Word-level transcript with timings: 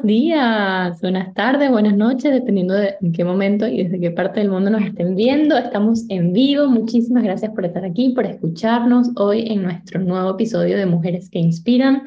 Buenos 0.00 0.18
días, 0.18 1.00
buenas 1.02 1.34
tardes, 1.34 1.70
buenas 1.70 1.94
noches, 1.94 2.32
dependiendo 2.32 2.72
de 2.72 2.96
en 3.02 3.12
qué 3.12 3.22
momento 3.22 3.68
y 3.68 3.84
desde 3.84 4.00
qué 4.00 4.10
parte 4.10 4.40
del 4.40 4.48
mundo 4.48 4.70
nos 4.70 4.80
estén 4.80 5.14
viendo. 5.14 5.58
Estamos 5.58 6.06
en 6.08 6.32
vivo. 6.32 6.68
Muchísimas 6.68 7.22
gracias 7.22 7.52
por 7.52 7.66
estar 7.66 7.84
aquí, 7.84 8.08
por 8.14 8.24
escucharnos 8.24 9.10
hoy 9.16 9.44
en 9.48 9.62
nuestro 9.62 10.00
nuevo 10.00 10.30
episodio 10.30 10.78
de 10.78 10.86
Mujeres 10.86 11.28
que 11.28 11.38
Inspiran. 11.38 12.04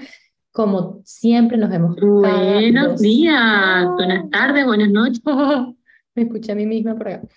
Como 0.52 1.02
siempre, 1.04 1.56
nos 1.56 1.70
vemos. 1.70 1.96
Buenos 1.98 3.00
días, 3.00 3.86
buenas 3.94 4.28
tardes, 4.32 4.66
buenas 4.66 4.90
noches. 4.90 5.22
Me 6.16 6.24
escuché 6.24 6.54
a 6.54 6.56
mí 6.56 6.66
misma 6.66 6.96
por 6.96 7.10
acá. 7.10 7.28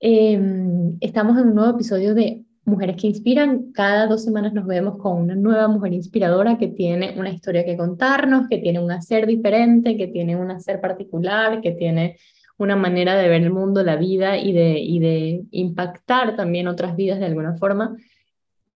Em, 0.00 0.98
estamos 1.00 1.38
en 1.38 1.48
un 1.48 1.54
nuevo 1.54 1.70
episodio 1.70 2.14
de 2.14 2.44
Mujeres 2.64 2.96
que 2.96 3.08
Inspiran. 3.08 3.72
Cada 3.72 4.06
dos 4.06 4.22
semanas 4.22 4.52
nos 4.52 4.66
vemos 4.66 4.96
con 4.98 5.18
una 5.20 5.34
nueva 5.34 5.66
mujer 5.66 5.92
inspiradora 5.92 6.58
que 6.58 6.68
tiene 6.68 7.14
una 7.18 7.30
historia 7.30 7.64
que 7.64 7.76
contarnos, 7.76 8.46
que 8.48 8.58
tiene 8.58 8.78
un 8.78 8.92
hacer 8.92 9.26
diferente, 9.26 9.96
que 9.96 10.06
tiene 10.06 10.36
un 10.36 10.50
hacer 10.50 10.80
particular, 10.80 11.60
que 11.60 11.72
tiene 11.72 12.18
una 12.58 12.76
manera 12.76 13.16
de 13.16 13.28
ver 13.28 13.42
el 13.42 13.50
mundo, 13.50 13.82
la 13.82 13.96
vida 13.96 14.38
y 14.38 14.52
de, 14.52 14.78
y 14.78 15.00
de 15.00 15.42
impactar 15.50 16.36
también 16.36 16.68
otras 16.68 16.94
vidas 16.94 17.18
de 17.18 17.26
alguna 17.26 17.56
forma. 17.56 17.96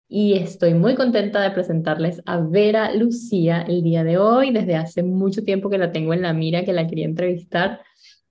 Y 0.07 0.34
estoy 0.34 0.73
muy 0.73 0.95
contenta 0.95 1.41
de 1.41 1.52
presentarles 1.52 2.23
a 2.26 2.40
Vera 2.40 2.93
Lucía 2.95 3.62
el 3.67 3.84
día 3.84 4.04
de 4.04 4.17
hoy. 4.17 4.52
Desde 4.52 4.76
hace 4.76 5.04
mucho 5.04 5.43
tiempo 5.43 5.70
que 5.70 5.77
la 5.77 5.91
tengo 5.91 6.13
en 6.13 6.23
la 6.23 6.34
mira, 6.34 6.65
que 6.65 6.73
la 6.73 6.88
quería 6.88 7.05
entrevistar 7.05 7.81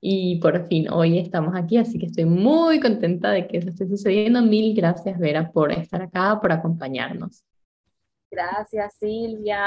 y 0.06 0.36
por 0.36 0.66
fin 0.66 0.92
hoy 0.92 1.18
estamos 1.18 1.54
aquí, 1.56 1.78
así 1.78 1.98
que 1.98 2.04
estoy 2.04 2.26
muy 2.26 2.78
contenta 2.78 3.30
de 3.30 3.48
que 3.48 3.56
eso 3.56 3.70
esté 3.70 3.88
sucediendo. 3.88 4.42
Mil 4.42 4.76
gracias, 4.76 5.18
Vera, 5.18 5.50
por 5.50 5.72
estar 5.72 6.02
acá, 6.02 6.38
por 6.42 6.52
acompañarnos. 6.52 7.42
Gracias, 8.30 8.92
Silvia. 8.98 9.58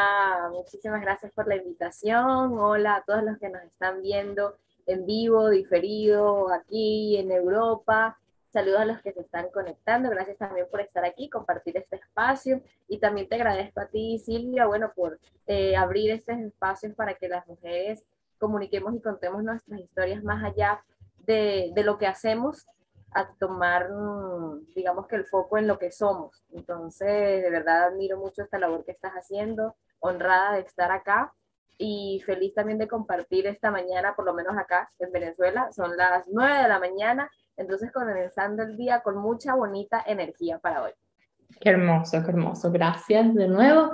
Muchísimas 0.52 1.02
gracias 1.02 1.32
por 1.32 1.48
la 1.48 1.56
invitación. 1.56 2.60
Hola 2.60 2.98
a 2.98 3.04
todos 3.04 3.24
los 3.24 3.40
que 3.40 3.50
nos 3.50 3.64
están 3.64 4.04
viendo 4.04 4.54
en 4.86 5.08
vivo, 5.08 5.50
diferido, 5.50 6.54
aquí 6.54 7.18
en 7.18 7.32
Europa. 7.32 8.20
Saludos 8.54 8.82
a 8.82 8.86
los 8.86 9.02
que 9.02 9.14
se 9.14 9.22
están 9.22 9.48
conectando. 9.52 10.12
Gracias 10.12 10.38
también 10.38 10.68
por 10.70 10.82
estar 10.82 11.04
aquí, 11.04 11.32
compartir 11.32 11.78
este 11.78 11.96
espacio. 11.96 12.62
Y 12.88 13.00
también 13.00 13.28
te 13.28 13.38
agradezco 13.38 13.80
a 13.80 13.88
ti, 13.88 14.20
Silvia, 14.20 14.68
bueno, 14.68 14.92
por 14.96 15.20
eh, 15.48 15.76
abrir 15.76 16.12
estos 16.12 16.38
espacios 16.38 16.94
para 16.94 17.16
que 17.16 17.28
las 17.28 17.48
mujeres 17.48 18.04
comuniquemos 18.38 18.96
y 18.96 19.02
contemos 19.02 19.44
nuestras 19.44 19.80
historias 19.80 20.24
más 20.24 20.44
allá 20.44 20.84
de, 21.20 21.72
de 21.76 21.84
lo 21.84 21.98
que 21.98 22.08
hacemos, 22.08 22.66
a 23.12 23.34
tomar, 23.40 23.90
mm, 23.92 24.74
digamos 24.76 25.08
que 25.08 25.16
el 25.16 25.26
foco 25.26 25.58
en 25.58 25.68
lo 25.68 25.80
que 25.80 25.92
somos. 25.92 26.44
Entonces, 26.54 27.42
de 27.42 27.50
verdad 27.50 27.86
admiro 27.86 28.18
mucho 28.18 28.44
esta 28.44 28.60
labor 28.60 28.86
que 28.86 28.92
estás 28.92 29.14
haciendo, 29.14 29.76
honrada 30.00 30.54
de 30.54 30.62
estar 30.62 30.92
acá 30.92 31.34
y 31.78 32.22
feliz 32.26 32.54
también 32.54 32.78
de 32.78 32.88
compartir 32.88 33.48
esta 33.48 33.72
mañana, 33.72 34.16
por 34.16 34.26
lo 34.26 34.34
menos 34.34 34.58
acá 34.58 34.92
en 35.00 35.12
Venezuela. 35.12 35.72
Son 35.72 35.96
las 35.96 36.26
9 36.28 36.64
de 36.64 36.68
la 36.68 36.80
mañana, 36.80 37.32
entonces 37.56 37.92
comenzando 37.92 38.64
el 38.64 38.78
día 38.78 39.02
con 39.02 39.18
mucha 39.18 39.56
bonita 39.56 40.04
energía 40.06 40.60
para 40.60 40.84
hoy. 40.84 40.92
Qué 41.60 41.70
hermoso, 41.70 42.22
qué 42.24 42.30
hermoso. 42.30 42.72
Gracias 42.72 43.34
de 43.34 43.48
nuevo. 43.48 43.92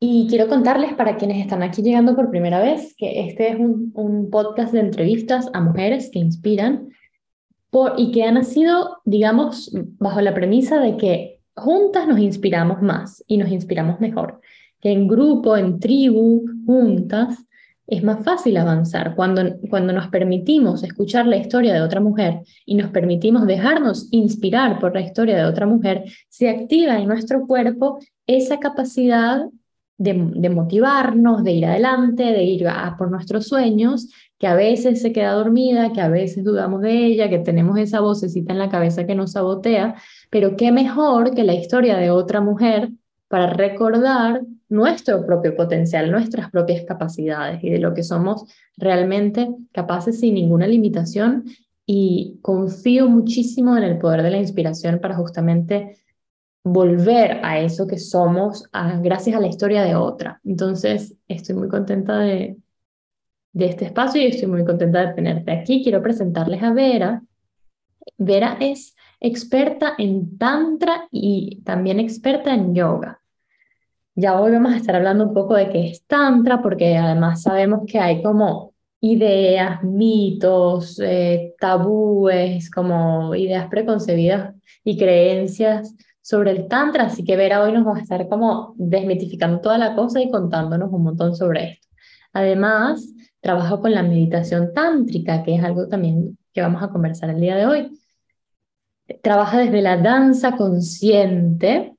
Y 0.00 0.28
quiero 0.28 0.48
contarles 0.48 0.94
para 0.94 1.16
quienes 1.16 1.40
están 1.40 1.62
aquí 1.62 1.82
llegando 1.82 2.14
por 2.14 2.30
primera 2.30 2.60
vez 2.60 2.94
que 2.96 3.26
este 3.28 3.50
es 3.50 3.58
un, 3.58 3.90
un 3.94 4.30
podcast 4.30 4.72
de 4.72 4.80
entrevistas 4.80 5.48
a 5.52 5.60
mujeres 5.60 6.10
que 6.12 6.20
inspiran 6.20 6.90
por, 7.70 7.94
y 7.96 8.12
que 8.12 8.22
ha 8.22 8.30
nacido, 8.30 8.98
digamos, 9.04 9.70
bajo 9.98 10.20
la 10.20 10.34
premisa 10.34 10.78
de 10.80 10.96
que 10.96 11.40
juntas 11.54 12.06
nos 12.06 12.20
inspiramos 12.20 12.80
más 12.80 13.24
y 13.26 13.36
nos 13.36 13.50
inspiramos 13.50 14.00
mejor, 14.00 14.40
que 14.80 14.92
en 14.92 15.08
grupo, 15.08 15.56
en 15.56 15.80
tribu, 15.80 16.44
juntas, 16.64 17.44
es 17.88 18.04
más 18.04 18.22
fácil 18.22 18.56
avanzar 18.58 19.16
cuando, 19.16 19.42
cuando 19.70 19.94
nos 19.94 20.08
permitimos 20.08 20.82
escuchar 20.84 21.26
la 21.26 21.38
historia 21.38 21.72
de 21.72 21.80
otra 21.80 22.00
mujer 22.00 22.42
y 22.66 22.74
nos 22.74 22.90
permitimos 22.90 23.46
dejarnos 23.46 24.08
inspirar 24.10 24.78
por 24.78 24.94
la 24.94 25.00
historia 25.00 25.36
de 25.36 25.44
otra 25.44 25.66
mujer, 25.66 26.04
se 26.28 26.50
activa 26.50 26.98
en 26.98 27.08
nuestro 27.08 27.46
cuerpo 27.46 27.98
esa 28.26 28.60
capacidad 28.60 29.46
de, 29.98 30.48
motivarnos, 30.48 31.42
de 31.42 31.52
ir 31.52 31.66
adelante, 31.66 32.22
de 32.22 32.44
ir 32.44 32.68
a, 32.68 32.96
por 32.96 33.10
nuestros 33.10 33.48
sueños, 33.48 34.08
que 34.38 34.46
a 34.46 34.54
veces 34.54 35.02
se 35.02 35.12
queda 35.12 35.32
dormida, 35.32 35.92
que 35.92 36.00
a 36.00 36.08
veces 36.08 36.44
dudamos 36.44 36.82
de 36.82 37.06
ella, 37.06 37.28
que 37.28 37.40
tenemos 37.40 37.76
esa 37.78 38.00
vocecita 38.00 38.52
en 38.52 38.60
la 38.60 38.68
cabeza 38.68 39.06
que 39.06 39.16
nos 39.16 39.32
sabotea, 39.32 39.96
pero 40.30 40.56
qué 40.56 40.70
mejor 40.70 41.34
que 41.34 41.42
la 41.42 41.54
historia 41.54 41.96
de 41.96 42.10
otra 42.10 42.40
mujer 42.40 42.90
para 43.26 43.52
recordar 43.52 44.42
nuestro 44.68 45.26
propio 45.26 45.56
potencial, 45.56 46.10
nuestras 46.10 46.50
propias 46.50 46.84
capacidades 46.84 47.62
y 47.64 47.70
de 47.70 47.78
lo 47.78 47.92
que 47.92 48.04
somos 48.04 48.44
realmente 48.76 49.48
capaces 49.72 50.20
sin 50.20 50.34
ninguna 50.34 50.66
limitación. 50.66 51.44
Y 51.90 52.38
confío 52.42 53.08
muchísimo 53.08 53.76
en 53.76 53.82
el 53.82 53.98
poder 53.98 54.22
de 54.22 54.30
la 54.30 54.38
inspiración 54.38 55.00
para 55.00 55.16
justamente 55.16 55.96
volver 56.64 57.40
a 57.42 57.58
eso 57.60 57.86
que 57.86 57.98
somos 57.98 58.68
gracias 59.00 59.36
a 59.36 59.40
la 59.40 59.46
historia 59.48 59.82
de 59.82 59.94
otra. 59.94 60.40
Entonces, 60.44 61.14
estoy 61.28 61.54
muy 61.56 61.68
contenta 61.68 62.18
de, 62.18 62.56
de 63.52 63.66
este 63.66 63.86
espacio 63.86 64.20
y 64.22 64.26
estoy 64.26 64.48
muy 64.48 64.64
contenta 64.64 65.06
de 65.06 65.14
tenerte 65.14 65.52
aquí. 65.52 65.82
Quiero 65.82 66.02
presentarles 66.02 66.62
a 66.62 66.72
Vera. 66.72 67.22
Vera 68.16 68.56
es 68.60 68.96
experta 69.20 69.94
en 69.98 70.38
tantra 70.38 71.08
y 71.10 71.60
también 71.64 72.00
experta 72.00 72.54
en 72.54 72.74
yoga. 72.74 73.20
Ya 74.14 74.40
hoy 74.40 74.52
vamos 74.52 74.72
a 74.72 74.76
estar 74.76 74.96
hablando 74.96 75.26
un 75.26 75.34
poco 75.34 75.54
de 75.54 75.70
qué 75.70 75.90
es 75.90 76.04
tantra, 76.04 76.60
porque 76.60 76.96
además 76.96 77.42
sabemos 77.42 77.82
que 77.86 78.00
hay 78.00 78.20
como 78.22 78.74
ideas, 79.00 79.82
mitos, 79.84 80.98
eh, 80.98 81.54
tabúes, 81.60 82.68
como 82.70 83.34
ideas 83.36 83.68
preconcebidas 83.68 84.54
y 84.82 84.98
creencias 84.98 85.94
sobre 86.28 86.50
el 86.50 86.68
Tantra, 86.68 87.04
así 87.04 87.24
que 87.24 87.36
Vera 87.36 87.62
hoy 87.62 87.72
nos 87.72 87.86
va 87.86 87.96
a 87.96 88.02
estar 88.02 88.28
como 88.28 88.74
desmitificando 88.76 89.62
toda 89.62 89.78
la 89.78 89.94
cosa 89.94 90.20
y 90.20 90.30
contándonos 90.30 90.92
un 90.92 91.04
montón 91.04 91.34
sobre 91.34 91.70
esto. 91.70 91.88
Además, 92.34 93.14
trabajo 93.40 93.80
con 93.80 93.92
la 93.92 94.02
meditación 94.02 94.74
tántrica, 94.74 95.42
que 95.42 95.54
es 95.54 95.64
algo 95.64 95.88
también 95.88 96.36
que 96.52 96.60
vamos 96.60 96.82
a 96.82 96.90
conversar 96.90 97.30
el 97.30 97.40
día 97.40 97.56
de 97.56 97.64
hoy. 97.64 97.98
Trabaja 99.22 99.60
desde 99.60 99.80
la 99.80 99.96
danza 99.96 100.54
consciente 100.54 101.94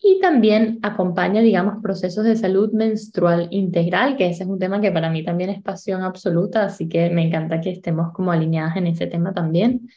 y 0.00 0.20
también 0.20 0.78
acompaña, 0.82 1.40
digamos, 1.40 1.82
procesos 1.82 2.24
de 2.24 2.36
salud 2.36 2.70
menstrual 2.72 3.48
integral, 3.50 4.16
que 4.16 4.28
ese 4.28 4.44
es 4.44 4.48
un 4.48 4.60
tema 4.60 4.80
que 4.80 4.92
para 4.92 5.10
mí 5.10 5.24
también 5.24 5.50
es 5.50 5.60
pasión 5.60 6.02
absoluta, 6.02 6.62
así 6.64 6.88
que 6.88 7.10
me 7.10 7.26
encanta 7.26 7.60
que 7.60 7.72
estemos 7.72 8.12
como 8.12 8.30
alineadas 8.30 8.76
en 8.76 8.86
ese 8.86 9.08
tema 9.08 9.34
también. 9.34 9.88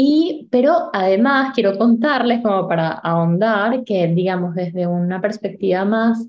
Y, 0.00 0.46
pero 0.52 0.90
además 0.92 1.50
quiero 1.56 1.76
contarles, 1.76 2.40
como 2.40 2.68
para 2.68 2.90
ahondar, 2.90 3.82
que 3.82 4.06
digamos 4.06 4.54
desde 4.54 4.86
una 4.86 5.20
perspectiva 5.20 5.84
más 5.84 6.24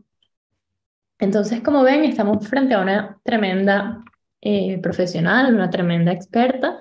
Entonces, 1.19 1.63
como 1.63 1.83
ven, 1.83 2.05
estamos 2.05 2.47
frente 2.47 2.75
a 2.75 2.83
una 2.83 3.19
tremenda 3.23 4.05
eh, 4.43 4.77
profesional, 4.79 5.55
una 5.55 5.71
tremenda 5.71 6.13
experta, 6.13 6.79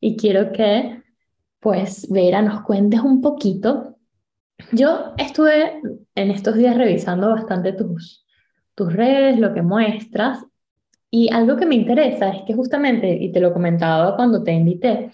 y 0.00 0.16
quiero 0.16 0.50
que, 0.50 1.00
pues, 1.60 2.10
Vera, 2.10 2.42
nos 2.42 2.62
cuentes 2.62 2.98
un 3.00 3.20
poquito 3.20 3.93
yo 4.72 5.14
estuve 5.18 5.80
en 6.14 6.30
estos 6.30 6.56
días 6.56 6.76
revisando 6.76 7.30
bastante 7.30 7.72
tus, 7.72 8.24
tus 8.74 8.92
redes, 8.92 9.38
lo 9.38 9.52
que 9.54 9.62
muestras, 9.62 10.44
y 11.10 11.32
algo 11.32 11.56
que 11.56 11.66
me 11.66 11.76
interesa 11.76 12.30
es 12.30 12.42
que 12.42 12.54
justamente, 12.54 13.08
y 13.08 13.30
te 13.30 13.40
lo 13.40 13.52
comentaba 13.52 14.16
cuando 14.16 14.42
te 14.42 14.52
invité, 14.52 15.12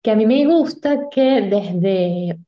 que 0.00 0.10
a 0.10 0.16
mí 0.16 0.26
me 0.26 0.46
gusta 0.46 1.08
que 1.10 1.42
desde 1.42 2.38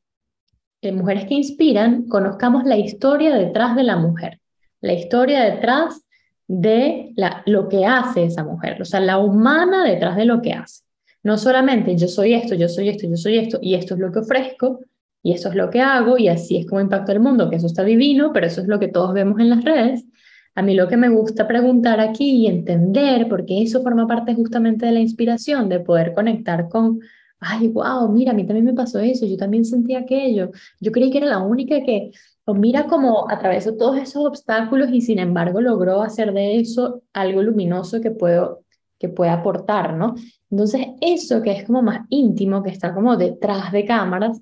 eh, 0.80 0.92
Mujeres 0.92 1.24
que 1.24 1.34
Inspiran 1.34 2.06
conozcamos 2.08 2.64
la 2.64 2.76
historia 2.76 3.34
detrás 3.34 3.74
de 3.74 3.82
la 3.82 3.96
mujer, 3.96 4.40
la 4.80 4.92
historia 4.92 5.42
detrás 5.42 6.04
de 6.46 7.12
la, 7.16 7.42
lo 7.46 7.68
que 7.68 7.84
hace 7.84 8.24
esa 8.24 8.44
mujer, 8.44 8.80
o 8.80 8.84
sea, 8.84 9.00
la 9.00 9.18
humana 9.18 9.84
detrás 9.84 10.16
de 10.16 10.26
lo 10.26 10.40
que 10.40 10.52
hace. 10.52 10.84
no 11.22 11.38
solamente 11.38 11.96
yo 11.96 12.06
soy 12.06 12.34
esto, 12.34 12.54
yo 12.54 12.68
soy 12.68 12.90
esto, 12.90 13.08
yo 13.08 13.16
soy 13.16 13.38
esto, 13.38 13.58
y 13.62 13.74
esto 13.74 13.94
es 13.94 14.00
lo 14.00 14.12
que 14.12 14.18
ofrezco, 14.20 14.80
y 15.24 15.32
esto 15.32 15.48
es 15.48 15.54
lo 15.54 15.70
que 15.70 15.80
hago, 15.80 16.18
y 16.18 16.28
así 16.28 16.58
es 16.58 16.66
como 16.66 16.82
impacta 16.82 17.12
el 17.12 17.18
mundo, 17.18 17.48
que 17.48 17.56
eso 17.56 17.66
está 17.66 17.82
divino, 17.82 18.30
pero 18.34 18.46
eso 18.46 18.60
es 18.60 18.68
lo 18.68 18.78
que 18.78 18.88
todos 18.88 19.14
vemos 19.14 19.40
en 19.40 19.48
las 19.48 19.64
redes. 19.64 20.04
A 20.54 20.60
mí 20.60 20.74
lo 20.74 20.86
que 20.86 20.98
me 20.98 21.08
gusta 21.08 21.48
preguntar 21.48 21.98
aquí 21.98 22.42
y 22.42 22.46
entender, 22.46 23.26
porque 23.26 23.62
eso 23.62 23.82
forma 23.82 24.06
parte 24.06 24.34
justamente 24.34 24.84
de 24.84 24.92
la 24.92 25.00
inspiración, 25.00 25.70
de 25.70 25.80
poder 25.80 26.12
conectar 26.12 26.68
con, 26.68 27.00
ay, 27.40 27.68
wow, 27.68 28.06
mira, 28.12 28.32
a 28.32 28.34
mí 28.34 28.46
también 28.46 28.66
me 28.66 28.74
pasó 28.74 28.98
eso, 28.98 29.24
yo 29.24 29.38
también 29.38 29.64
sentí 29.64 29.94
aquello, 29.94 30.50
yo 30.78 30.92
creí 30.92 31.10
que 31.10 31.18
era 31.18 31.26
la 31.26 31.38
única 31.38 31.82
que, 31.82 32.10
o 32.44 32.52
mira 32.52 32.86
cómo 32.86 33.26
atravesó 33.30 33.76
todos 33.76 33.96
esos 33.96 34.26
obstáculos 34.26 34.90
y 34.92 35.00
sin 35.00 35.18
embargo 35.18 35.62
logró 35.62 36.02
hacer 36.02 36.34
de 36.34 36.60
eso 36.60 37.02
algo 37.14 37.42
luminoso 37.42 38.02
que 38.02 38.10
puedo 38.10 38.64
que 38.98 39.08
puede 39.08 39.30
aportar, 39.30 39.94
¿no? 39.94 40.14
Entonces, 40.50 40.86
eso 41.00 41.42
que 41.42 41.52
es 41.52 41.64
como 41.64 41.82
más 41.82 42.06
íntimo, 42.08 42.62
que 42.62 42.70
está 42.70 42.94
como 42.94 43.16
detrás 43.16 43.72
de 43.72 43.84
cámaras, 43.84 44.40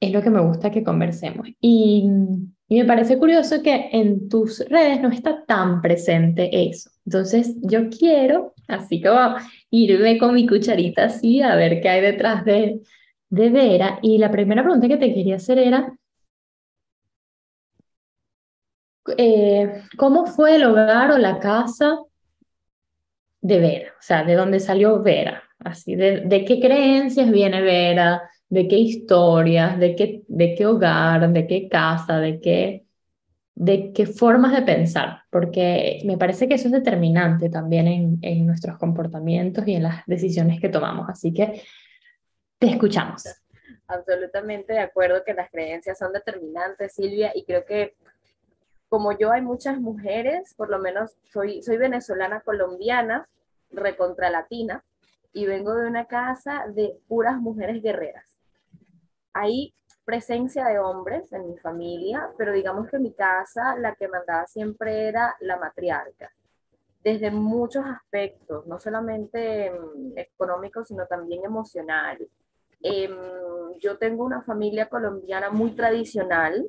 es 0.00 0.12
lo 0.12 0.22
que 0.22 0.30
me 0.30 0.40
gusta 0.40 0.70
que 0.70 0.82
conversemos. 0.82 1.46
Y, 1.60 2.08
me 2.68 2.84
parece 2.84 3.18
curioso 3.18 3.62
que 3.62 3.90
en 3.92 4.28
tus 4.28 4.60
redes 4.68 5.00
no 5.02 5.10
está 5.10 5.44
tan 5.44 5.82
presente 5.82 6.68
eso. 6.68 6.90
Entonces, 7.04 7.56
yo 7.62 7.88
quiero, 7.90 8.54
así 8.68 9.02
como 9.02 9.36
irme 9.70 10.18
con 10.18 10.34
mi 10.34 10.46
cucharita 10.46 11.06
así, 11.06 11.42
a 11.42 11.56
ver 11.56 11.80
qué 11.80 11.88
hay 11.88 12.00
detrás 12.00 12.44
de, 12.44 12.80
de 13.28 13.50
Vera. 13.50 13.98
Y 14.02 14.18
la 14.18 14.30
primera 14.30 14.62
pregunta 14.62 14.88
que 14.88 14.96
te 14.98 15.12
quería 15.12 15.36
hacer 15.36 15.58
era, 15.58 15.92
eh, 19.16 19.82
¿cómo 19.96 20.26
fue 20.26 20.56
el 20.56 20.64
hogar 20.64 21.10
o 21.10 21.18
la 21.18 21.38
casa 21.40 21.98
de 23.40 23.58
Vera, 23.58 23.90
o 23.98 24.02
sea, 24.02 24.24
de 24.24 24.34
dónde 24.34 24.60
salió 24.60 25.02
Vera, 25.02 25.42
así, 25.58 25.96
de, 25.96 26.20
de 26.20 26.44
qué 26.44 26.60
creencias 26.60 27.30
viene 27.30 27.62
Vera, 27.62 28.22
de 28.50 28.68
qué 28.68 28.76
historias, 28.76 29.78
de 29.78 29.94
qué, 29.94 30.24
de 30.28 30.54
qué 30.54 30.66
hogar, 30.66 31.32
de 31.32 31.46
qué 31.46 31.68
casa, 31.68 32.18
de 32.18 32.40
qué, 32.40 32.84
de 33.54 33.92
qué 33.92 34.06
formas 34.06 34.52
de 34.52 34.62
pensar, 34.62 35.22
porque 35.30 36.00
me 36.04 36.18
parece 36.18 36.48
que 36.48 36.54
eso 36.54 36.66
es 36.66 36.72
determinante 36.72 37.48
también 37.48 37.86
en, 37.86 38.18
en 38.22 38.46
nuestros 38.46 38.76
comportamientos 38.76 39.66
y 39.68 39.74
en 39.74 39.84
las 39.84 40.04
decisiones 40.06 40.60
que 40.60 40.68
tomamos. 40.68 41.08
Así 41.08 41.32
que 41.32 41.62
te 42.58 42.66
escuchamos. 42.66 43.24
Absolutamente 43.86 44.72
de 44.72 44.80
acuerdo 44.80 45.22
que 45.24 45.32
las 45.32 45.48
creencias 45.50 45.96
son 45.96 46.12
determinantes, 46.12 46.94
Silvia, 46.94 47.30
y 47.34 47.44
creo 47.44 47.64
que 47.64 47.94
como 48.88 49.16
yo 49.16 49.30
hay 49.30 49.42
muchas 49.42 49.80
mujeres, 49.80 50.54
por 50.56 50.68
lo 50.70 50.80
menos 50.80 51.12
soy, 51.22 51.62
soy 51.62 51.76
venezolana 51.76 52.40
colombiana, 52.40 53.28
recontra 53.70 54.28
latina, 54.30 54.84
y 55.32 55.46
vengo 55.46 55.74
de 55.76 55.86
una 55.86 56.06
casa 56.06 56.64
de 56.74 56.96
puras 57.06 57.40
mujeres 57.40 57.80
guerreras. 57.80 58.39
Hay 59.32 59.72
presencia 60.04 60.66
de 60.66 60.78
hombres 60.78 61.32
en 61.32 61.48
mi 61.48 61.56
familia, 61.58 62.30
pero 62.36 62.52
digamos 62.52 62.88
que 62.88 62.96
en 62.96 63.02
mi 63.02 63.12
casa 63.12 63.76
la 63.76 63.94
que 63.94 64.08
mandaba 64.08 64.46
siempre 64.46 65.08
era 65.08 65.36
la 65.40 65.56
matriarca, 65.56 66.32
desde 67.04 67.30
muchos 67.30 67.84
aspectos, 67.86 68.66
no 68.66 68.78
solamente 68.78 69.70
mm, 69.70 70.18
económicos, 70.18 70.88
sino 70.88 71.06
también 71.06 71.44
emocional. 71.44 72.18
Em, 72.82 73.14
yo 73.78 73.98
tengo 73.98 74.24
una 74.24 74.42
familia 74.42 74.88
colombiana 74.88 75.50
muy 75.50 75.72
tradicional, 75.72 76.68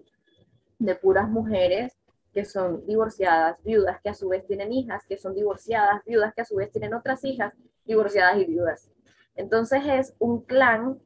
de 0.77 0.95
puras 0.95 1.29
mujeres, 1.29 1.93
que 2.33 2.45
son 2.45 2.85
divorciadas, 2.85 3.61
viudas, 3.63 3.99
que 4.01 4.09
a 4.09 4.13
su 4.13 4.29
vez 4.29 4.45
tienen 4.47 4.71
hijas, 4.71 5.05
que 5.07 5.17
son 5.17 5.35
divorciadas, 5.35 6.03
viudas, 6.05 6.33
que 6.33 6.41
a 6.41 6.45
su 6.45 6.55
vez 6.55 6.71
tienen 6.71 6.93
otras 6.93 7.23
hijas, 7.25 7.53
divorciadas 7.85 8.37
y 8.37 8.45
viudas. 8.45 8.89
Entonces 9.35 9.81
es 9.85 10.15
un 10.19 10.41
clan 10.41 10.99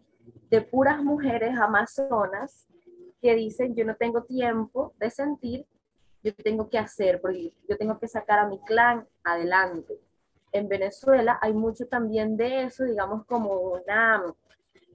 de 0.55 0.61
puras 0.61 1.03
mujeres 1.03 1.57
amazonas 1.57 2.65
que 3.21 3.35
dicen, 3.35 3.75
yo 3.75 3.83
no 3.83 3.95
tengo 3.95 4.23
tiempo 4.23 4.93
de 4.97 5.09
sentir, 5.09 5.65
yo 6.23 6.33
tengo 6.33 6.69
que 6.69 6.79
hacer, 6.79 7.19
porque 7.19 7.53
yo 7.67 7.77
tengo 7.77 7.97
que 7.97 8.07
sacar 8.07 8.39
a 8.39 8.47
mi 8.47 8.59
clan 8.59 9.05
adelante. 9.23 9.99
En 10.53 10.69
Venezuela 10.69 11.37
hay 11.41 11.51
mucho 11.51 11.87
también 11.87 12.37
de 12.37 12.63
eso, 12.63 12.85
digamos, 12.85 13.25
como 13.25 13.51
una 13.51 14.23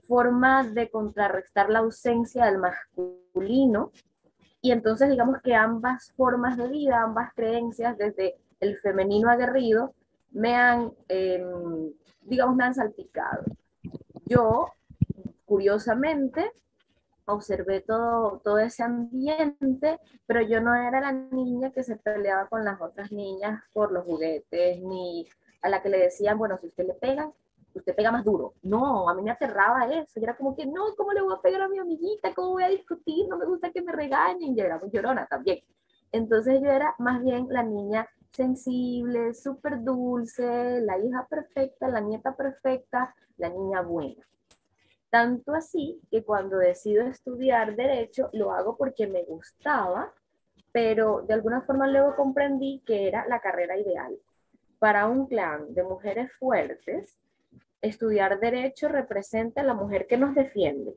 forma 0.09 0.65
de 0.65 0.89
contrarrestar 0.89 1.69
la 1.69 1.81
ausencia 1.81 2.47
del 2.47 2.59
masculino 2.59 3.93
y 4.63 4.73
entonces 4.73 5.11
digamos 5.11 5.43
que 5.43 5.55
ambas 5.55 6.11
formas 6.13 6.57
de 6.57 6.69
vida, 6.69 7.03
ambas 7.03 7.35
creencias, 7.35 7.99
desde 7.99 8.37
el 8.61 8.79
femenino 8.79 9.29
aguerrido, 9.29 9.95
me 10.31 10.55
han, 10.55 10.93
em, 11.09 11.93
digamos, 12.23 12.57
me 12.57 12.65
han 12.65 12.75
salpicado. 12.75 13.45
Yo, 14.25 14.67
curiosamente, 15.51 16.53
observé 17.27 17.81
todo, 17.81 18.41
todo 18.45 18.59
ese 18.61 18.85
ambiente, 18.85 19.99
pero 20.25 20.43
yo 20.43 20.61
no 20.61 20.73
era 20.77 21.01
la 21.01 21.11
niña 21.11 21.73
que 21.73 21.83
se 21.83 21.97
peleaba 21.97 22.49
con 22.49 22.65
las 22.65 22.81
otras 22.81 23.11
niñas 23.11 23.61
por 23.73 23.91
los 23.91 24.05
juguetes, 24.05 24.81
ni 24.81 25.27
a 25.63 25.69
la 25.69 25.83
que 25.83 25.89
le 25.89 25.99
decían, 25.99 26.39
bueno, 26.39 26.57
si 26.57 26.69
usted 26.69 26.87
le 26.87 26.95
pega, 26.95 27.33
usted 27.75 27.97
pega 27.97 28.13
más 28.13 28.25
duro. 28.25 28.55
No, 28.63 29.11
a 29.11 29.15
mí 29.15 29.23
me 29.23 29.33
aterraba 29.33 29.93
eso. 29.93 30.21
Y 30.21 30.23
era 30.23 30.37
como 30.37 30.55
que, 30.55 30.67
no, 30.67 30.95
¿cómo 30.97 31.13
le 31.13 31.23
voy 31.23 31.35
a 31.37 31.43
pegar 31.43 31.63
a 31.63 31.69
mi 31.69 31.79
amiguita? 31.79 32.33
¿Cómo 32.33 32.53
voy 32.53 32.63
a 32.63 32.69
discutir? 32.69 33.27
No 33.29 33.37
me 33.37 33.47
gusta 33.47 33.73
que 33.73 33.83
me 33.83 33.91
regañen. 33.91 34.55
Yo 34.55 34.65
era 34.65 34.79
muy 34.79 34.91
llorona 34.93 35.27
también. 35.27 35.59
Entonces 36.13 36.61
yo 36.63 36.71
era 36.71 36.95
más 37.01 37.25
bien 37.25 37.49
la 37.51 37.65
niña 37.65 38.09
sensible, 38.31 39.35
súper 39.35 39.83
dulce, 39.83 40.81
la 40.81 40.97
hija 40.99 41.27
perfecta, 41.29 41.89
la 41.89 42.01
nieta 42.01 42.37
perfecta, 42.37 43.15
la 43.37 43.49
niña 43.49 43.83
buena. 43.83 44.25
Tanto 45.11 45.55
así 45.55 46.01
que 46.11 46.23
cuando 46.23 46.57
decido 46.57 47.05
estudiar 47.05 47.75
derecho 47.75 48.29
lo 48.33 48.53
hago 48.53 48.77
porque 48.77 49.09
me 49.09 49.25
gustaba, 49.25 50.13
pero 50.73 51.23
de 51.23 51.35
alguna 51.35 51.63
forma 51.63 51.89
luego 51.89 52.15
comprendí 52.15 52.81
que 52.87 53.09
era 53.09 53.27
la 53.27 53.41
carrera 53.41 53.77
ideal. 53.77 54.17
Para 54.79 55.09
un 55.09 55.27
clan 55.27 55.75
de 55.75 55.83
mujeres 55.83 56.33
fuertes, 56.39 57.19
estudiar 57.83 58.39
derecho 58.39 58.89
representa 58.89 59.63
a 59.63 59.65
la 59.65 59.75
mujer 59.75 60.07
que 60.07 60.17
nos 60.17 60.35
defiende. 60.35 60.95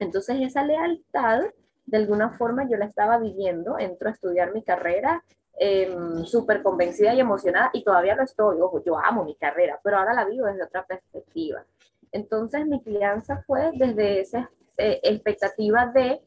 Entonces 0.00 0.40
esa 0.40 0.64
lealtad, 0.64 1.42
de 1.86 1.96
alguna 1.96 2.30
forma 2.30 2.68
yo 2.68 2.76
la 2.76 2.86
estaba 2.86 3.18
viviendo, 3.18 3.78
entro 3.78 4.08
a 4.08 4.12
estudiar 4.12 4.52
mi 4.52 4.64
carrera 4.64 5.22
em, 5.56 6.24
súper 6.24 6.62
convencida 6.62 7.14
y 7.14 7.20
emocionada 7.20 7.70
y 7.74 7.84
todavía 7.84 8.16
lo 8.16 8.24
estoy, 8.24 8.60
ojo, 8.60 8.82
yo 8.82 8.98
amo 8.98 9.24
mi 9.24 9.36
carrera, 9.36 9.78
pero 9.84 9.98
ahora 9.98 10.14
la 10.14 10.24
vivo 10.24 10.46
desde 10.46 10.64
otra 10.64 10.84
perspectiva. 10.84 11.64
Entonces 12.12 12.66
mi 12.66 12.82
crianza 12.82 13.42
fue 13.46 13.70
desde 13.74 14.20
esa 14.20 14.50
eh, 14.76 15.00
expectativa 15.02 15.86
de 15.86 16.20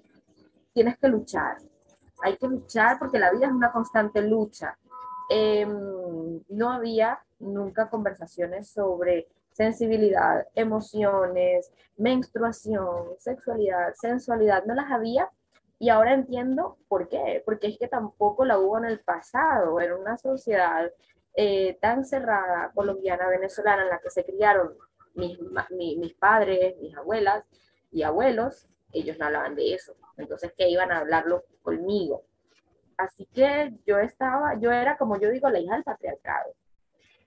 tienes 0.73 0.97
que 0.97 1.07
luchar, 1.07 1.57
hay 2.21 2.37
que 2.37 2.47
luchar 2.47 2.97
porque 2.99 3.19
la 3.19 3.31
vida 3.31 3.47
es 3.47 3.51
una 3.51 3.71
constante 3.71 4.21
lucha. 4.21 4.77
Em, 5.29 6.41
no 6.49 6.71
había 6.71 7.19
nunca 7.39 7.89
conversaciones 7.89 8.69
sobre 8.69 9.27
sensibilidad, 9.51 10.47
emociones, 10.55 11.71
menstruación, 11.97 13.15
sexualidad, 13.19 13.93
sensualidad, 13.95 14.65
no 14.65 14.73
las 14.73 14.91
había 14.91 15.29
y 15.79 15.89
ahora 15.89 16.13
entiendo 16.13 16.77
por 16.87 17.07
qué, 17.09 17.41
porque 17.45 17.67
es 17.67 17.77
que 17.77 17.87
tampoco 17.87 18.45
la 18.45 18.57
hubo 18.57 18.77
en 18.77 18.85
el 18.85 18.99
pasado, 19.01 19.79
era 19.79 19.95
una 19.95 20.17
sociedad 20.17 20.89
eh, 21.35 21.77
tan 21.81 22.05
cerrada, 22.05 22.71
colombiana, 22.73 23.27
venezolana, 23.27 23.83
en 23.83 23.89
la 23.89 23.99
que 23.99 24.09
se 24.09 24.23
criaron 24.23 24.73
mis, 25.13 25.37
mis 25.97 26.13
padres, 26.13 26.77
mis 26.79 26.95
abuelas 26.95 27.43
y 27.91 28.03
abuelos, 28.03 28.67
ellos 28.91 29.17
no 29.17 29.25
hablaban 29.25 29.55
de 29.55 29.73
eso, 29.73 29.95
entonces 30.17 30.53
que 30.53 30.69
iban 30.69 30.91
a 30.91 30.99
hablarlo 30.99 31.43
conmigo. 31.61 32.23
Así 32.97 33.25
que 33.33 33.73
yo 33.85 33.97
estaba, 33.97 34.59
yo 34.59 34.71
era 34.71 34.97
como 34.97 35.19
yo 35.19 35.29
digo, 35.29 35.49
la 35.49 35.59
hija 35.59 35.73
del 35.73 35.83
patriarcado 35.83 36.53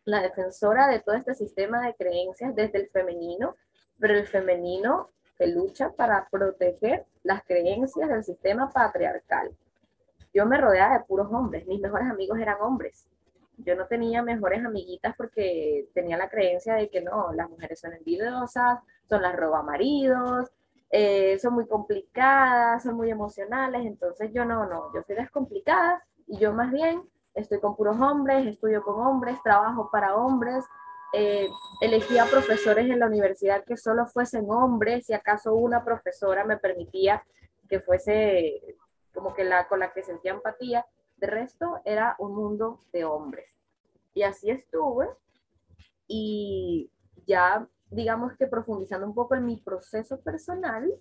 la 0.07 0.23
defensora 0.23 0.87
de 0.87 1.00
todo 1.00 1.16
este 1.16 1.35
sistema 1.35 1.85
de 1.85 1.95
creencias 1.95 2.55
desde 2.55 2.78
el 2.78 2.88
femenino, 2.88 3.57
pero 3.99 4.14
el 4.14 4.26
femenino 4.26 5.11
que 5.37 5.49
lucha 5.49 5.90
para 5.90 6.28
proteger 6.31 7.05
las 7.25 7.43
creencias 7.43 8.09
del 8.09 8.23
sistema 8.23 8.71
patriarcal. 8.71 9.50
Yo 10.33 10.47
me 10.47 10.59
rodeaba 10.59 10.97
de 10.97 11.05
puros 11.05 11.28
hombres, 11.33 11.66
mis 11.66 11.81
mejores 11.81 12.09
amigos 12.09 12.38
eran 12.38 12.57
hombres. 12.61 13.05
Yo 13.59 13.75
no 13.75 13.87
tenía 13.87 14.23
mejores 14.23 14.65
amiguitas 14.65 15.15
porque 15.17 15.89
tenía 15.95 16.17
la 16.17 16.29
creencia 16.29 16.75
de 16.75 16.91
que 16.91 17.01
no, 17.01 17.33
las 17.33 17.49
mujeres 17.49 17.81
son 17.81 17.95
envidiosas, 17.95 18.81
son 19.09 19.23
las 19.23 19.35
roba 19.35 19.63
maridos, 19.63 20.51
eh, 20.91 21.39
son 21.41 21.55
muy 21.55 21.67
complicadas, 21.67 22.83
son 22.83 22.97
muy 22.97 23.11
emocionales, 23.11 23.85
entonces 23.87 24.31
yo 24.33 24.45
no, 24.45 24.67
no, 24.67 24.93
yo 24.95 25.03
soy 25.03 25.17
descomplicada 25.17 26.03
y 26.27 26.39
yo 26.39 26.53
más 26.53 26.71
bien 26.71 27.01
estoy 27.35 27.61
con 27.61 27.77
puros 27.77 28.01
hombres, 28.01 28.47
estudio 28.47 28.83
con 28.83 29.01
hombres, 29.05 29.43
trabajo 29.43 29.91
para 29.91 30.17
hombres, 30.17 30.65
eh, 31.13 31.49
elegía 31.81 32.27
profesores 32.27 32.89
en 32.91 33.01
la 33.01 33.07
universidad 33.07 33.65
que 33.65 33.77
solo 33.77 34.07
fuesen 34.07 34.51
hombres, 34.51 35.07
si 35.07 35.13
acaso 35.13 35.55
una 35.55 35.85
profesora 35.85 36.45
me 36.45 36.57
permitía 36.57 37.25
que 37.69 37.81
fuese 37.81 38.63
como 39.15 39.35
que 39.35 39.45
la 39.45 39.67
con 39.67 39.81
la 39.81 39.93
que 39.93 40.03
sentía 40.03 40.33
empatía, 40.33 40.85
de 41.16 41.26
resto 41.26 41.80
era 41.85 42.16
un 42.18 42.35
mundo 42.35 42.80
de 42.92 43.04
hombres. 43.04 43.50
Y 44.14 44.23
así 44.23 44.50
estuve 44.50 45.08
y 46.08 46.90
ya 47.26 47.68
digamos 47.90 48.37
que 48.37 48.46
profundizando 48.46 49.06
un 49.06 49.14
poco 49.14 49.35
en 49.35 49.46
mi 49.46 49.56
proceso 49.58 50.20
personal, 50.20 50.92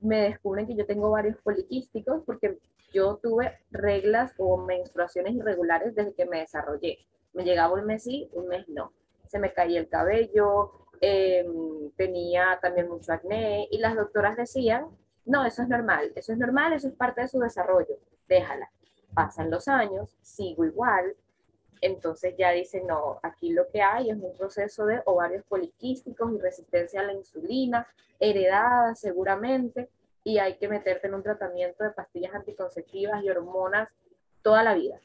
me 0.00 0.20
descubren 0.22 0.66
que 0.66 0.76
yo 0.76 0.86
tengo 0.86 1.10
varios 1.10 1.36
poliquísticos 1.38 2.22
porque 2.24 2.58
yo 2.92 3.16
tuve 3.22 3.58
reglas 3.70 4.32
o 4.38 4.56
menstruaciones 4.58 5.34
irregulares 5.34 5.94
desde 5.94 6.14
que 6.14 6.26
me 6.26 6.40
desarrollé. 6.40 6.98
Me 7.32 7.44
llegaba 7.44 7.74
un 7.74 7.84
mes 7.84 8.04
sí, 8.04 8.30
un 8.32 8.48
mes 8.48 8.68
no. 8.68 8.92
Se 9.26 9.38
me 9.38 9.52
caía 9.52 9.80
el 9.80 9.88
cabello, 9.88 10.86
em, 11.00 11.90
tenía 11.96 12.58
también 12.62 12.88
mucho 12.88 13.12
acné 13.12 13.68
y 13.70 13.78
las 13.78 13.96
doctoras 13.96 14.36
decían, 14.36 14.86
no, 15.24 15.44
eso 15.44 15.62
es 15.62 15.68
normal, 15.68 16.12
eso 16.14 16.32
es 16.32 16.38
normal, 16.38 16.72
eso 16.72 16.88
es 16.88 16.94
parte 16.94 17.22
de 17.22 17.28
su 17.28 17.40
desarrollo, 17.40 17.98
déjala. 18.28 18.70
Pasan 19.16 19.50
los 19.50 19.66
años, 19.66 20.14
sigo 20.20 20.66
igual, 20.66 21.16
entonces 21.80 22.34
ya 22.36 22.50
dicen, 22.50 22.86
no, 22.86 23.18
aquí 23.22 23.50
lo 23.50 23.66
que 23.68 23.80
hay 23.80 24.10
es 24.10 24.16
un 24.16 24.36
proceso 24.36 24.84
de 24.84 25.00
ovarios 25.06 25.42
poliquísticos 25.46 26.30
y 26.34 26.38
resistencia 26.38 27.00
a 27.00 27.04
la 27.04 27.14
insulina, 27.14 27.86
heredada 28.20 28.94
seguramente, 28.94 29.88
y 30.22 30.36
hay 30.36 30.58
que 30.58 30.68
meterte 30.68 31.06
en 31.06 31.14
un 31.14 31.22
tratamiento 31.22 31.82
de 31.82 31.92
pastillas 31.92 32.34
anticonceptivas 32.34 33.24
y 33.24 33.30
hormonas 33.30 33.88
toda 34.42 34.62
la 34.62 34.74
vida. 34.74 35.00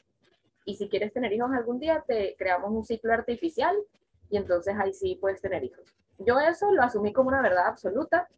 Y 0.66 0.76
si 0.76 0.90
quieres 0.90 1.10
tener 1.14 1.32
hijos 1.32 1.50
algún 1.52 1.78
día, 1.78 2.04
te 2.06 2.36
creamos 2.36 2.70
un 2.70 2.84
ciclo 2.84 3.14
artificial 3.14 3.74
y 4.28 4.36
entonces 4.36 4.74
ahí 4.78 4.92
sí 4.92 5.16
puedes 5.18 5.40
tener 5.40 5.64
hijos. 5.64 5.94
Yo 6.18 6.38
eso 6.38 6.70
lo 6.72 6.82
asumí 6.82 7.14
como 7.14 7.28
una 7.28 7.40
verdad 7.40 7.66
absoluta 7.66 8.28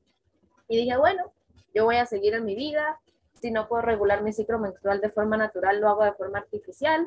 y 0.68 0.76
dije, 0.76 0.96
bueno, 0.96 1.32
yo 1.74 1.84
voy 1.84 1.96
a 1.96 2.06
seguir 2.06 2.34
en 2.34 2.44
mi 2.44 2.54
vida, 2.54 3.00
si 3.44 3.50
no 3.50 3.68
puedo 3.68 3.82
regular 3.82 4.22
mi 4.22 4.32
ciclo 4.32 4.58
menstrual 4.58 5.02
de 5.02 5.10
forma 5.10 5.36
natural, 5.36 5.78
lo 5.78 5.90
hago 5.90 6.02
de 6.02 6.14
forma 6.14 6.38
artificial 6.38 7.06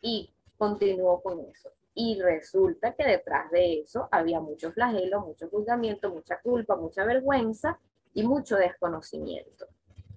y 0.00 0.32
continúo 0.56 1.20
con 1.20 1.40
eso. 1.40 1.70
Y 1.92 2.22
resulta 2.22 2.94
que 2.94 3.04
detrás 3.04 3.50
de 3.50 3.80
eso 3.80 4.08
había 4.12 4.38
mucho 4.38 4.70
flagelo, 4.70 5.22
mucho 5.22 5.48
juzgamiento, 5.48 6.08
mucha 6.08 6.38
culpa, 6.40 6.76
mucha 6.76 7.04
vergüenza 7.04 7.80
y 8.14 8.22
mucho 8.22 8.54
desconocimiento. 8.58 9.66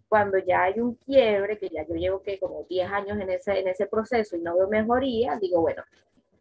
Cuando 0.08 0.38
ya 0.38 0.66
hay 0.66 0.80
un 0.80 0.94
quiebre, 0.98 1.58
que 1.58 1.70
ya 1.70 1.84
yo 1.88 1.96
llevo 1.96 2.22
que 2.22 2.40
como 2.40 2.64
10 2.70 2.92
años 2.92 3.20
en 3.20 3.32
ese, 3.32 3.60
en 3.60 3.68
ese 3.68 3.88
proceso 3.88 4.36
y 4.36 4.42
no 4.42 4.56
veo 4.56 4.68
mejoría, 4.68 5.36
digo, 5.42 5.62
bueno, 5.62 5.82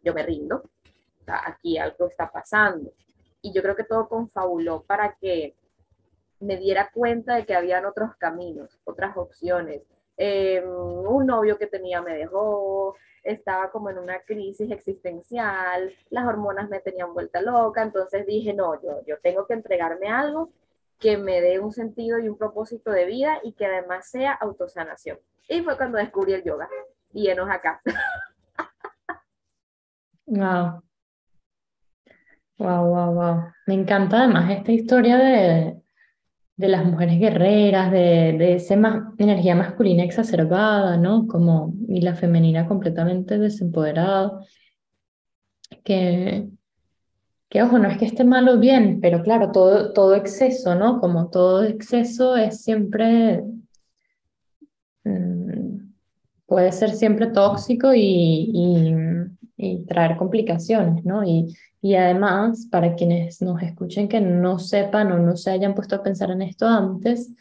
yo 0.03 0.13
me 0.13 0.21
rindo, 0.21 0.69
aquí 1.25 1.79
algo 1.79 2.05
está 2.05 2.31
pasando. 2.31 2.93
Y 3.41 3.51
yo 3.51 3.63
creo 3.63 3.75
que 3.75 3.85
todo 3.85 4.07
confabuló 4.07 4.83
para 4.83 5.15
que 5.19 5.55
me 6.39 6.57
diera 6.57 6.89
cuenta 6.93 7.35
de 7.35 7.45
que 7.45 7.55
habían 7.55 7.85
otros 7.85 8.15
caminos, 8.17 8.79
otras 8.83 9.15
opciones. 9.17 9.81
Eh, 10.17 10.63
un 10.65 11.25
novio 11.25 11.57
que 11.57 11.67
tenía 11.67 12.01
me 12.01 12.15
dejó, 12.15 12.95
estaba 13.23 13.71
como 13.71 13.89
en 13.89 13.97
una 13.97 14.21
crisis 14.21 14.71
existencial, 14.71 15.93
las 16.09 16.25
hormonas 16.25 16.69
me 16.69 16.79
tenían 16.79 17.13
vuelta 17.13 17.41
loca, 17.41 17.81
entonces 17.81 18.25
dije, 18.25 18.53
no, 18.53 18.81
yo, 18.81 19.03
yo 19.05 19.17
tengo 19.21 19.45
que 19.47 19.53
entregarme 19.53 20.07
algo 20.07 20.51
que 20.99 21.17
me 21.17 21.41
dé 21.41 21.59
un 21.59 21.73
sentido 21.73 22.19
y 22.19 22.29
un 22.29 22.37
propósito 22.37 22.91
de 22.91 23.05
vida 23.05 23.39
y 23.43 23.53
que 23.53 23.65
además 23.65 24.09
sea 24.09 24.33
autosanación. 24.33 25.19
Y 25.49 25.61
fue 25.61 25.75
cuando 25.75 25.97
descubrí 25.97 26.33
el 26.33 26.43
yoga 26.43 26.69
y 27.13 27.27
enos 27.27 27.49
acá. 27.49 27.81
Wow. 30.27 30.81
Wow, 32.57 32.85
wow, 32.87 33.13
wow. 33.13 33.51
Me 33.67 33.75
encanta 33.75 34.17
además 34.17 34.49
esta 34.49 34.71
historia 34.71 35.17
de, 35.17 35.84
de 36.57 36.69
las 36.69 36.85
mujeres 36.85 37.19
guerreras, 37.19 37.91
de, 37.91 38.35
de 38.37 38.55
esa 38.55 38.75
energía 39.17 39.55
masculina 39.55 40.03
exacerbada, 40.03 40.97
¿no? 40.97 41.27
Como, 41.27 41.73
y 41.87 42.01
la 42.01 42.15
femenina 42.15 42.67
completamente 42.67 43.37
desempoderada. 43.37 44.39
Que, 45.83 46.47
que, 47.49 47.61
ojo, 47.63 47.77
no 47.77 47.89
es 47.89 47.97
que 47.97 48.05
esté 48.05 48.23
mal 48.23 48.47
o 48.49 48.59
bien, 48.59 48.99
pero 49.01 49.21
claro, 49.21 49.51
todo, 49.51 49.93
todo 49.93 50.15
exceso, 50.15 50.75
¿no? 50.75 50.99
Como 50.99 51.29
todo 51.29 51.63
exceso 51.63 52.35
es 52.37 52.63
siempre, 52.63 53.43
mm, 55.03 55.93
puede 56.45 56.71
ser 56.71 56.91
siempre 56.91 57.27
tóxico 57.27 57.93
y, 57.93 58.51
y, 58.53 58.95
y 59.57 59.85
traer 59.85 60.17
complicaciones, 60.17 61.05
¿no? 61.05 61.23
Y, 61.23 61.55
y 61.81 61.95
además, 61.95 62.67
para 62.71 62.95
quienes 62.95 63.41
nos 63.41 63.61
escuchen 63.61 64.07
que 64.07 64.19
no 64.19 64.59
sepan 64.59 65.11
o 65.11 65.19
no 65.19 65.37
se 65.37 65.51
hayan 65.51 65.75
puesto 65.75 65.95
a 65.95 66.03
pensar 66.03 66.31
en 66.31 66.41
esto 66.41 66.67
antes, 66.67 67.31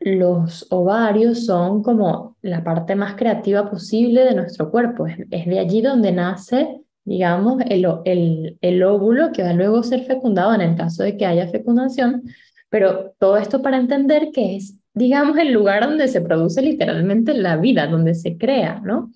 los 0.00 0.66
ovarios 0.70 1.46
son 1.46 1.82
como 1.82 2.36
la 2.42 2.62
parte 2.62 2.94
más 2.94 3.14
creativa 3.16 3.70
posible 3.70 4.24
de 4.24 4.34
nuestro 4.34 4.70
cuerpo. 4.70 5.06
Es, 5.06 5.46
de 5.46 5.58
allí 5.58 5.82
donde 5.82 6.12
nace, 6.12 6.80
digamos, 7.04 7.62
el, 7.68 7.86
el, 8.04 8.58
el 8.60 8.82
óvulo 8.82 9.32
que 9.32 9.42
va 9.42 9.52
luego 9.52 9.78
a 9.78 9.82
ser 9.82 10.04
fecundado 10.04 10.54
en 10.54 10.60
el 10.60 10.76
caso 10.76 11.02
de 11.02 11.16
que 11.16 11.26
haya 11.26 11.48
fecundación. 11.48 12.22
Pero 12.68 13.14
todo 13.18 13.36
esto 13.36 13.62
para 13.62 13.78
entender 13.78 14.30
que 14.32 14.56
es, 14.56 14.78
digamos, 14.94 15.38
el 15.38 15.52
lugar 15.52 15.84
donde 15.84 16.08
se 16.08 16.20
produce 16.20 16.62
literalmente 16.62 17.34
la 17.34 17.56
vida, 17.56 17.86
donde 17.86 18.14
se 18.14 18.36
crea, 18.36 18.80
¿no? 18.84 19.10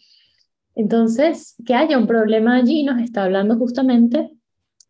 Entonces, 0.75 1.57
que 1.67 1.75
haya 1.75 1.99
un 1.99 2.07
problema 2.07 2.57
allí 2.57 2.83
nos 2.85 3.01
está 3.01 3.25
hablando 3.25 3.57
justamente 3.57 4.31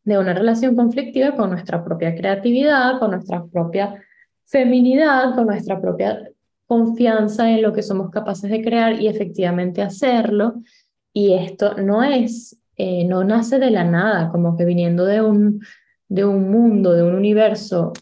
de 0.05 0.19
una 0.19 0.35
relación 0.35 0.77
conflictiva 0.77 1.37
con 1.37 1.51
nuestra 1.51 1.85
propia 1.85 2.15
creatividad, 2.15 2.99
con 2.99 3.13
nuestra 3.13 3.45
propia 3.47 4.03
feminidad, 4.45 5.35
con 5.35 5.47
nuestra 5.47 5.81
propia 5.81 6.31
confianza 6.67 7.51
en 7.51 7.63
lo 7.63 7.73
que 7.73 7.83
somos 7.83 8.11
capaces 8.11 8.51
de 8.51 8.63
crear 8.63 9.01
y 9.01 9.09
efectivamente 9.09 9.83
hacerlo. 9.83 10.63
Y 11.13 11.35
esto 11.35 11.75
no 11.75 12.03
es, 12.03 12.61
eh, 12.77 13.05
no 13.05 13.25
nace 13.25 13.59
de 13.59 13.71
la 13.71 13.85
nada, 13.85 14.31
como 14.31 14.57
que 14.57 14.65
viniendo 14.65 15.05
de 15.05 15.21
un, 15.21 15.61
de 16.09 16.25
un 16.25 16.51
mundo, 16.51 16.93
de 16.93 17.03
un 17.03 17.15
universo 17.15 17.93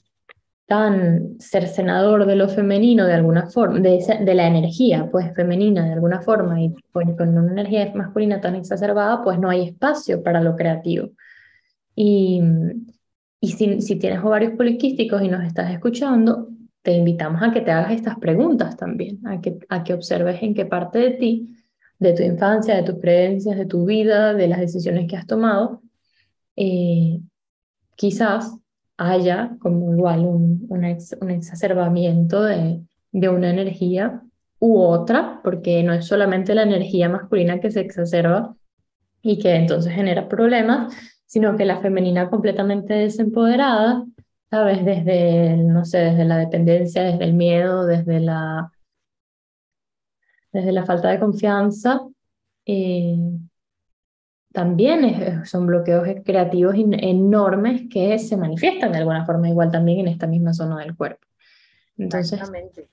tan 0.69 1.41
cercenador 1.41 2.27
de 2.27 2.37
lo 2.37 2.47
femenino 2.47 3.07
de 3.07 3.15
alguna 3.15 3.47
forma, 3.47 3.81
de, 3.81 4.05
de 4.21 4.35
la 4.35 4.47
energía 4.47 5.09
pues 5.11 5.35
femenina 5.35 5.87
de 5.87 5.95
alguna 5.95 6.21
forma 6.21 6.61
y 6.61 6.75
con, 6.93 7.17
con, 7.17 7.39
una 7.39 7.53
energía 7.53 7.91
masculina 7.95 8.39
tan 8.39 8.55
exacerbada, 8.55 9.23
pues 9.25 9.39
no 9.39 9.49
hay 9.49 9.69
espacio 9.69 10.23
para 10.23 10.43
lo 10.43 10.57
creativo. 10.57 11.09
Y, 11.97 12.43
y 13.41 13.49
si, 13.53 13.81
si 13.81 13.97
tienes 13.97 14.23
ovarios 14.23 14.53
poliquísticos 14.59 15.23
y 15.23 15.29
nos 15.29 15.43
estás 15.43 15.71
escuchando, 15.73 16.49
te 16.83 16.93
invitamos 16.93 17.43
a 17.43 17.51
que 17.51 17.63
te 17.63 17.71
hagas 17.71 17.93
estas 17.93 18.19
preguntas 18.19 18.77
también, 18.77 19.27
a 19.27 19.41
que, 19.41 19.57
a 19.71 19.83
que 19.83 19.95
observes 19.95 20.43
en 20.43 20.53
qué 20.53 20.67
parte 20.67 20.99
de 20.99 21.11
ti, 21.13 21.57
de 21.99 22.13
tu 22.13 22.23
infancia, 22.23 22.77
de 22.77 22.83
tus 22.83 23.01
creencias, 23.01 23.57
de 23.57 23.65
tu 23.65 23.87
vida, 23.87 24.35
de 24.35 24.49
las 24.49 24.61
decisiones 24.61 25.09
que 25.09 25.17
has 25.17 25.27
tomado, 25.27 25.81
eh, 26.57 27.21
quizás 27.97 28.55
haya 28.99 29.57
como 29.61 29.95
igual 29.95 30.21
un, 30.27 30.67
un, 30.69 30.99
un 31.21 31.31
exacerbamiento 31.31 32.43
de, 32.43 32.83
de 33.13 33.29
una 33.29 33.51
energía 33.51 34.23
u 34.59 34.81
otra, 34.81 35.41
porque 35.43 35.83
no 35.83 35.93
es 35.95 36.07
solamente 36.07 36.55
la 36.55 36.65
energía 36.65 37.09
masculina 37.09 37.61
que 37.61 37.71
se 37.71 37.81
exacerba 37.81 38.57
y 39.23 39.39
que 39.39 39.55
entonces 39.55 39.93
genera 39.95 40.29
problemas, 40.29 40.95
sino 41.27 41.57
que 41.57 41.65
la 41.65 41.81
femenina 41.81 42.29
completamente 42.29 42.95
desempoderada, 42.95 44.05
¿sabes? 44.51 44.85
Desde, 44.85 45.57
no 45.59 45.85
sé, 45.85 45.99
desde 45.99 46.25
la 46.25 46.39
dependencia, 46.39 47.03
desde 47.05 47.25
el 47.25 47.35
miedo, 47.35 47.87
desde 47.87 48.21
la, 48.21 48.73
desde 50.53 50.73
la 50.73 50.85
falta 50.85 51.11
de 51.11 51.21
confianza, 51.21 52.01
eh, 52.67 53.17
también 54.53 55.45
son 55.45 55.67
bloqueos 55.67 56.07
creativos 56.25 56.75
enormes 56.77 57.83
que 57.91 58.19
se 58.19 58.37
manifiestan 58.37 58.93
de 58.93 58.99
alguna 58.99 59.27
forma 59.27 59.49
igual 59.49 59.71
también 59.71 60.01
en 60.01 60.09
esta 60.09 60.27
misma 60.27 60.53
zona 60.53 60.79
del 60.79 60.97
cuerpo. 60.97 61.27
Entonces, 61.97 62.33
Exactamente. 62.33 62.89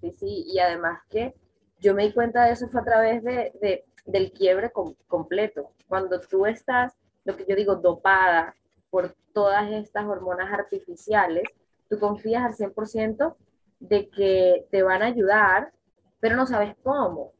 Sí, 0.00 0.12
sí, 0.12 0.44
y 0.46 0.58
además 0.58 1.00
que 1.08 1.34
yo 1.80 1.94
me 1.94 2.04
di 2.04 2.12
cuenta 2.12 2.44
de 2.44 2.52
eso 2.52 2.68
fue 2.68 2.80
a 2.80 2.84
través 2.84 3.22
de, 3.22 3.52
de 3.60 3.84
del 4.06 4.32
quiebre 4.32 4.72
completo. 5.06 5.72
Cuando 5.88 6.20
tú 6.20 6.46
estás, 6.46 6.94
lo 7.24 7.36
que 7.36 7.44
yo 7.48 7.56
digo, 7.56 7.76
dopada 7.76 8.54
por 8.90 9.14
todas 9.32 9.70
estas 9.72 10.06
hormonas 10.06 10.52
artificiales, 10.52 11.44
tú 11.88 11.98
confías 11.98 12.44
al 12.44 12.54
100% 12.54 13.36
de 13.80 14.08
que 14.08 14.66
te 14.70 14.82
van 14.82 15.02
a 15.02 15.06
ayudar, 15.06 15.72
pero 16.18 16.36
no 16.36 16.46
sabes 16.46 16.74
cómo. 16.82 17.32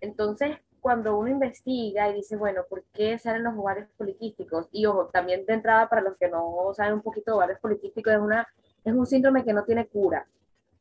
Entonces, 0.00 0.56
cuando 0.86 1.18
uno 1.18 1.28
investiga 1.28 2.08
y 2.08 2.14
dice, 2.14 2.36
bueno, 2.36 2.62
¿por 2.68 2.84
qué 2.92 3.18
salen 3.18 3.42
los 3.42 3.54
ovarios 3.58 3.88
poliquísticos? 3.96 4.68
Y 4.70 4.86
ojo, 4.86 5.06
también 5.06 5.44
de 5.44 5.54
entrada, 5.54 5.88
para 5.88 6.00
los 6.00 6.16
que 6.16 6.28
no 6.28 6.72
saben 6.76 6.94
un 6.94 7.02
poquito 7.02 7.32
de 7.32 7.36
ovarios 7.38 7.58
poliquísticos, 7.58 8.12
es, 8.12 8.20
una, 8.20 8.46
es 8.84 8.94
un 8.94 9.04
síndrome 9.04 9.42
que 9.44 9.52
no 9.52 9.64
tiene 9.64 9.88
cura. 9.88 10.28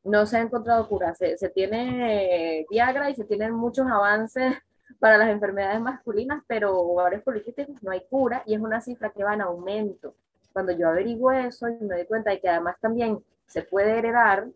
No 0.03 0.27
se 0.27 0.38
ha 0.38 0.41
encontrado 0.41 0.88
cura. 0.88 1.15
Se, 1.15 1.35
se 1.39 1.50
tiene 1.50 2.67
Viagra 2.69 3.09
y 3.09 3.15
se 3.15 3.25
tienen 3.25 3.53
muchos 3.53 3.88
avances 3.88 4.53
para 5.00 5.17
las 5.17 5.29
enfermedades 5.29 5.81
masculinas, 5.81 6.43
pero 6.45 6.79
ovarios 6.79 7.24
poliquísticos 7.24 7.81
no 7.81 7.89
hay 7.89 8.05
cura 8.07 8.43
y 8.45 8.53
es 8.53 8.62
una 8.62 8.81
cifra 8.81 9.09
que 9.09 9.24
va 9.24 9.33
en 9.33 9.41
aumento. 9.41 10.13
Cuando 10.53 10.71
yo 10.71 10.88
averiguo 10.88 11.31
eso 11.31 11.67
y 11.67 11.83
me 11.83 11.95
doy 11.95 12.05
cuenta 12.05 12.29
de 12.29 12.39
que 12.39 12.47
además 12.47 12.75
también 12.79 13.17
se 13.47 13.63
puede 13.63 13.97
heredar, 13.97 14.50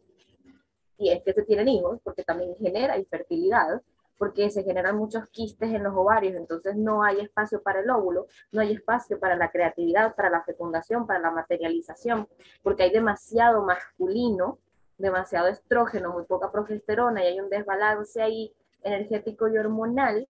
y 0.99 1.09
es 1.09 1.23
que 1.23 1.33
se 1.33 1.41
tienen 1.41 1.69
hijos, 1.69 1.99
porque 2.03 2.23
también 2.23 2.53
genera 2.55 2.99
infertilidad, 2.99 3.81
porque 4.19 4.49
se 4.49 4.63
generan 4.63 4.97
muchos 4.97 5.27
quistes 5.29 5.73
en 5.73 5.81
los 5.81 5.95
ovarios, 5.95 6.35
entonces 6.35 6.75
no 6.75 7.03
hay 7.03 7.21
espacio 7.21 7.63
para 7.63 7.79
el 7.79 7.89
óvulo, 7.89 8.27
no 8.51 8.59
hay 8.59 8.73
espacio 8.73 9.17
para 9.17 9.37
la 9.37 9.49
creatividad, 9.49 10.13
para 10.13 10.29
la 10.29 10.43
fecundación, 10.43 11.07
para 11.07 11.19
la 11.19 11.31
materialización, 11.31 12.27
porque 12.61 12.83
hay 12.83 12.91
demasiado 12.91 13.63
masculino, 13.63 14.59
demasiado 14.97 15.47
estrógeno, 15.47 16.11
muy 16.11 16.25
poca 16.25 16.51
progesterona 16.51 17.23
y 17.23 17.27
hay 17.27 17.39
un 17.39 17.49
desbalance 17.49 18.21
ahí 18.21 18.53
energético 18.83 19.47
y 19.47 19.57
hormonal, 19.57 20.27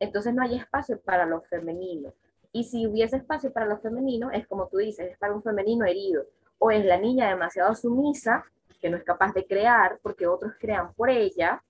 entonces 0.00 0.34
no 0.34 0.42
hay 0.42 0.56
espacio 0.56 1.00
para 1.00 1.24
lo 1.24 1.40
femenino. 1.40 2.12
Y 2.52 2.64
si 2.64 2.86
hubiese 2.86 3.16
espacio 3.16 3.50
para 3.54 3.64
lo 3.64 3.78
femenino, 3.78 4.30
es 4.32 4.46
como 4.46 4.68
tú 4.68 4.76
dices, 4.76 5.12
es 5.12 5.18
para 5.18 5.34
un 5.34 5.42
femenino 5.42 5.86
herido, 5.86 6.26
o 6.58 6.70
es 6.70 6.84
la 6.84 6.98
niña 6.98 7.30
demasiado 7.30 7.74
sumisa, 7.74 8.44
que 8.82 8.90
no 8.90 8.98
es 8.98 9.02
capaz 9.02 9.32
de 9.32 9.46
crear 9.46 9.98
porque 10.02 10.26
otros 10.26 10.52
crean 10.60 10.92
por 10.92 11.08
ella, 11.08 11.64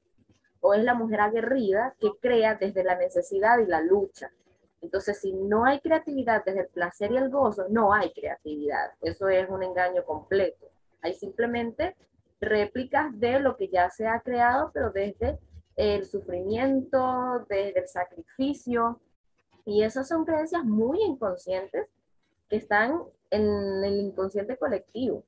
o 0.67 0.73
es 0.73 0.83
la 0.83 0.95
mujer 0.95 1.21
aguerrida 1.21 1.95
que 2.01 2.11
crea 2.19 2.55
desde 2.55 2.85
la 2.85 2.97
necesidad 2.97 3.59
y 3.59 3.67
la 3.67 3.83
lucha. 3.83 4.33
Entonces, 4.81 5.21
si 5.21 5.35
no 5.35 5.67
hay 5.67 5.79
creatividad 5.81 6.43
desde 6.43 6.63
el 6.63 6.69
placer 6.69 7.13
y 7.13 7.19
el 7.19 7.29
gozo, 7.29 7.67
no 7.69 7.93
hay 7.93 8.15
creatividad. 8.15 8.93
Eso 9.03 9.29
es 9.29 9.47
un 9.51 9.63
engaño 9.63 10.07
completo. 10.07 10.71
Hay 11.03 11.13
simplemente 11.13 11.95
réplicas 12.41 13.11
de 13.21 13.41
lo 13.41 13.59
que 13.59 13.69
ya 13.69 13.91
se 13.91 14.07
ha 14.07 14.21
creado, 14.21 14.71
pero 14.73 14.91
desde 14.91 15.39
el 15.77 16.07
sufrimiento, 16.07 17.45
desde 17.47 17.81
el 17.81 17.89
sacrificio. 17.89 19.03
Y 19.67 19.83
esas 19.83 20.09
son 20.09 20.25
creencias 20.25 20.65
muy 20.65 20.99
inconscientes 21.03 21.89
que 22.49 22.57
están 22.57 23.03
en 23.31 23.85
el 23.85 24.01
inconsciente 24.01 24.57
colectivo. 24.57 25.25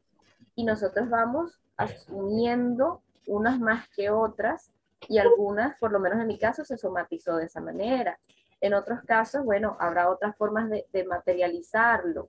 Y 0.55 0.65
nosotros 0.65 1.11
vamos 1.11 1.61
asumiendo 1.77 3.03
unas 3.27 3.61
más 3.61 3.87
que 3.91 4.09
otras 4.09 4.73
y 5.09 5.19
algunas, 5.19 5.79
por 5.79 5.93
lo 5.93 6.01
menos 6.01 6.21
en 6.21 6.27
mi 6.27 6.39
caso, 6.39 6.65
se 6.65 6.77
somatizó 6.77 7.37
de 7.37 7.47
esa 7.47 7.61
manera. 7.61 8.19
En 8.61 8.75
otros 8.75 9.01
casos, 9.03 9.45
bueno, 9.45 9.77
habrá 9.79 10.11
otras 10.11 10.37
formas 10.37 10.71
de, 10.71 11.05
materializarlo, 11.05 12.29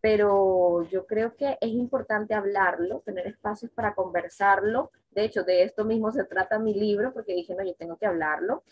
pero 0.00 0.82
yo 0.90 1.06
creo 1.06 1.36
que 1.36 1.56
es 1.60 1.70
importante 1.70 2.34
hablarlo, 2.34 3.00
tener 3.00 3.26
espacios 3.28 3.70
para 3.70 3.94
conversarlo. 3.94 4.90
De 5.12 5.24
hecho, 5.24 5.44
de 5.44 5.62
esto 5.62 5.84
mismo 5.84 6.10
se 6.10 6.24
trata 6.24 6.58
mi 6.58 6.74
libro, 6.74 7.12
porque 7.12 7.34
dije, 7.34 7.54
no, 7.54 7.64
yo 7.64 7.74
tengo 7.74 7.96
que 7.96 8.06
hablarlo. 8.06 8.64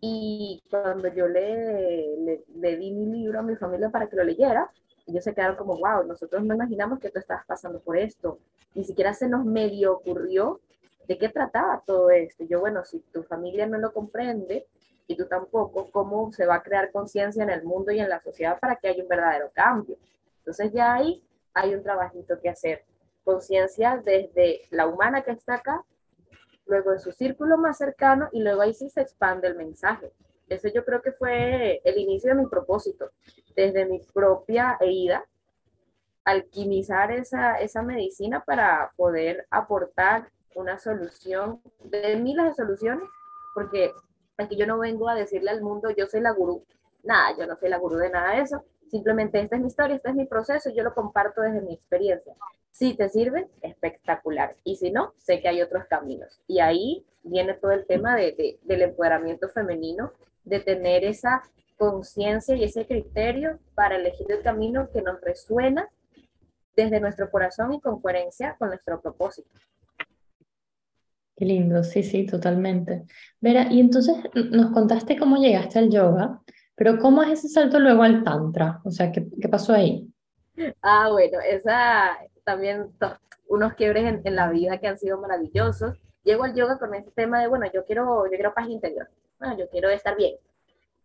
Y 0.00 0.62
cuando 0.70 1.08
yo 1.08 1.26
le, 1.26 2.16
le, 2.18 2.44
le 2.54 2.76
di 2.76 2.92
mi 2.92 3.06
libro 3.06 3.40
a 3.40 3.42
mi 3.42 3.56
familia 3.56 3.88
para 3.88 4.08
que 4.08 4.16
lo 4.16 4.24
leyera, 4.24 4.70
ellos 5.06 5.24
se 5.24 5.34
quedaron 5.34 5.56
como, 5.56 5.78
wow, 5.78 6.04
nosotros 6.06 6.44
no 6.44 6.54
imaginamos 6.54 6.98
que 6.98 7.10
tú 7.10 7.18
estabas 7.18 7.46
pasando 7.46 7.80
por 7.80 7.96
esto. 7.96 8.38
Ni 8.74 8.84
siquiera 8.84 9.14
se 9.14 9.28
nos 9.28 9.44
medio 9.46 9.94
ocurrió 9.94 10.60
¿de 11.06 11.18
qué 11.18 11.28
trataba 11.28 11.82
todo 11.86 12.10
esto? 12.10 12.44
yo, 12.44 12.60
bueno, 12.60 12.84
si 12.84 13.00
tu 13.12 13.22
familia 13.22 13.66
no 13.66 13.78
lo 13.78 13.92
comprende 13.92 14.66
y 15.06 15.16
tú 15.16 15.26
tampoco, 15.26 15.90
¿cómo 15.90 16.32
se 16.32 16.46
va 16.46 16.56
a 16.56 16.62
crear 16.62 16.90
conciencia 16.90 17.42
en 17.42 17.50
el 17.50 17.64
mundo 17.64 17.92
y 17.92 18.00
en 18.00 18.08
la 18.08 18.20
sociedad 18.20 18.58
para 18.58 18.76
que 18.76 18.88
haya 18.88 19.02
un 19.02 19.08
verdadero 19.08 19.50
cambio? 19.54 19.96
Entonces 20.38 20.72
ya 20.72 20.94
ahí 20.94 21.22
hay 21.54 21.74
un 21.74 21.82
trabajito 21.82 22.40
que 22.40 22.48
hacer. 22.48 22.84
Conciencia 23.24 24.00
desde 24.04 24.62
la 24.70 24.86
humana 24.86 25.22
que 25.22 25.32
está 25.32 25.54
acá, 25.54 25.84
luego 26.66 26.92
en 26.92 27.00
su 27.00 27.12
círculo 27.12 27.56
más 27.56 27.78
cercano 27.78 28.28
y 28.32 28.40
luego 28.40 28.62
ahí 28.62 28.74
sí 28.74 28.90
se 28.90 29.00
expande 29.00 29.48
el 29.48 29.56
mensaje. 29.56 30.12
Ese 30.48 30.72
yo 30.72 30.84
creo 30.84 31.02
que 31.02 31.12
fue 31.12 31.80
el 31.84 31.98
inicio 31.98 32.34
de 32.34 32.42
mi 32.42 32.48
propósito, 32.48 33.10
desde 33.56 33.84
mi 33.86 34.00
propia 34.14 34.76
herida, 34.80 35.24
alquimizar 36.24 37.10
esa, 37.12 37.56
esa 37.56 37.82
medicina 37.82 38.44
para 38.44 38.92
poder 38.96 39.46
aportar 39.50 40.30
una 40.56 40.78
solución, 40.78 41.60
de 41.84 42.16
miles 42.16 42.56
soluciones, 42.56 43.08
porque 43.54 43.92
aquí 44.36 44.56
yo 44.56 44.66
no 44.66 44.78
vengo 44.78 45.08
a 45.08 45.14
decirle 45.14 45.50
al 45.50 45.62
mundo, 45.62 45.90
yo 45.90 46.06
soy 46.06 46.20
la 46.20 46.32
gurú. 46.32 46.64
Nada, 47.04 47.36
yo 47.38 47.46
no 47.46 47.56
soy 47.56 47.68
la 47.68 47.78
gurú 47.78 47.96
de 47.96 48.10
nada 48.10 48.34
de 48.34 48.42
eso. 48.42 48.64
Simplemente 48.90 49.40
esta 49.40 49.56
es 49.56 49.62
mi 49.62 49.68
historia, 49.68 49.96
este 49.96 50.08
es 50.08 50.14
mi 50.14 50.26
proceso, 50.26 50.70
yo 50.70 50.82
lo 50.82 50.94
comparto 50.94 51.42
desde 51.42 51.60
mi 51.60 51.74
experiencia. 51.74 52.34
Si 52.70 52.94
te 52.94 53.08
sirve, 53.08 53.48
espectacular. 53.62 54.56
Y 54.64 54.76
si 54.76 54.90
no, 54.90 55.12
sé 55.18 55.40
que 55.40 55.48
hay 55.48 55.62
otros 55.62 55.84
caminos. 55.86 56.40
Y 56.46 56.60
ahí 56.60 57.04
viene 57.22 57.54
todo 57.54 57.72
el 57.72 57.86
tema 57.86 58.16
de, 58.16 58.58
del 58.62 58.82
empoderamiento 58.82 59.48
femenino, 59.48 60.12
de 60.44 60.60
tener 60.60 61.04
esa 61.04 61.42
conciencia 61.76 62.54
y 62.56 62.64
ese 62.64 62.86
criterio 62.86 63.58
para 63.74 63.96
elegir 63.96 64.30
el 64.30 64.42
camino 64.42 64.88
que 64.90 65.02
nos 65.02 65.20
resuena 65.20 65.88
desde 66.74 67.00
nuestro 67.00 67.30
corazón 67.30 67.72
y 67.72 67.80
con 67.80 68.00
coherencia 68.00 68.56
con 68.58 68.68
nuestro 68.68 69.00
propósito. 69.00 69.48
Qué 71.36 71.44
lindo, 71.44 71.84
sí, 71.84 72.02
sí, 72.02 72.24
totalmente. 72.24 73.04
Vera, 73.40 73.70
y 73.70 73.80
entonces 73.80 74.16
nos 74.34 74.72
contaste 74.72 75.18
cómo 75.18 75.36
llegaste 75.36 75.78
al 75.78 75.90
yoga, 75.90 76.40
pero 76.74 76.98
¿cómo 76.98 77.22
es 77.22 77.30
ese 77.38 77.48
salto 77.48 77.78
luego 77.78 78.02
al 78.02 78.24
tantra? 78.24 78.80
O 78.84 78.90
sea, 78.90 79.12
¿qué, 79.12 79.26
qué 79.40 79.48
pasó 79.48 79.74
ahí? 79.74 80.10
Ah, 80.80 81.10
bueno, 81.10 81.38
esa 81.40 82.16
también 82.44 82.90
unos 83.48 83.74
quiebres 83.74 84.04
en, 84.04 84.22
en, 84.24 84.34
la 84.34 84.48
vida 84.50 84.78
que 84.78 84.88
han 84.88 84.98
sido 84.98 85.20
maravillosos. 85.20 85.98
Llego 86.24 86.44
al 86.44 86.54
yoga 86.54 86.78
con 86.78 86.94
ese 86.94 87.10
tema 87.10 87.40
de, 87.40 87.48
bueno, 87.48 87.66
yo 87.72 87.84
quiero, 87.84 88.24
yo 88.26 88.30
quiero 88.30 88.54
paz 88.54 88.68
interior, 88.68 89.08
bueno, 89.38 89.58
yo 89.58 89.68
quiero 89.68 89.90
estar 89.90 90.16
bien. 90.16 90.36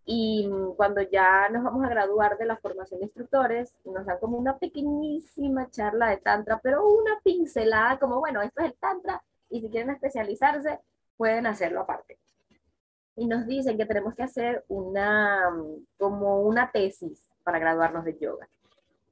Y 0.06 0.50
cuando 0.78 1.02
ya 1.02 1.50
nos 1.50 1.64
vamos 1.64 1.86
a 1.86 1.90
graduar 1.90 2.38
de 2.38 2.46
la 2.46 2.58
formación 2.58 3.02
de 3.02 3.06
instructores, 3.06 3.78
nos 3.86 4.06
dan 4.06 4.18
como 4.20 4.38
una 4.38 4.58
pequeñísima 4.58 5.70
charla 5.70 6.10
de 6.10 6.18
tantra, 6.18 6.60
pero 6.64 6.88
una 6.88 7.20
pincelada 7.24 8.00
como, 8.00 8.20
bueno, 8.20 8.42
esto 8.42 8.62
es 8.62 8.68
el 8.68 8.74
tantra, 8.76 9.22
y 9.52 9.62
si 9.62 9.70
quieren 9.70 9.92
especializarse, 9.92 10.80
pueden 11.18 11.46
hacerlo 11.46 11.82
aparte. 11.82 12.18
Y 13.16 13.28
nos 13.28 13.46
dicen 13.46 13.78
que 13.78 13.86
tenemos 13.86 14.16
que 14.16 14.24
hacer 14.24 14.64
una, 14.70 15.54
como 15.98 16.42
una 16.42 16.72
tesis 16.72 17.30
para 17.44 17.60
graduarnos 17.60 18.06
de 18.06 18.18
yoga. 18.18 18.48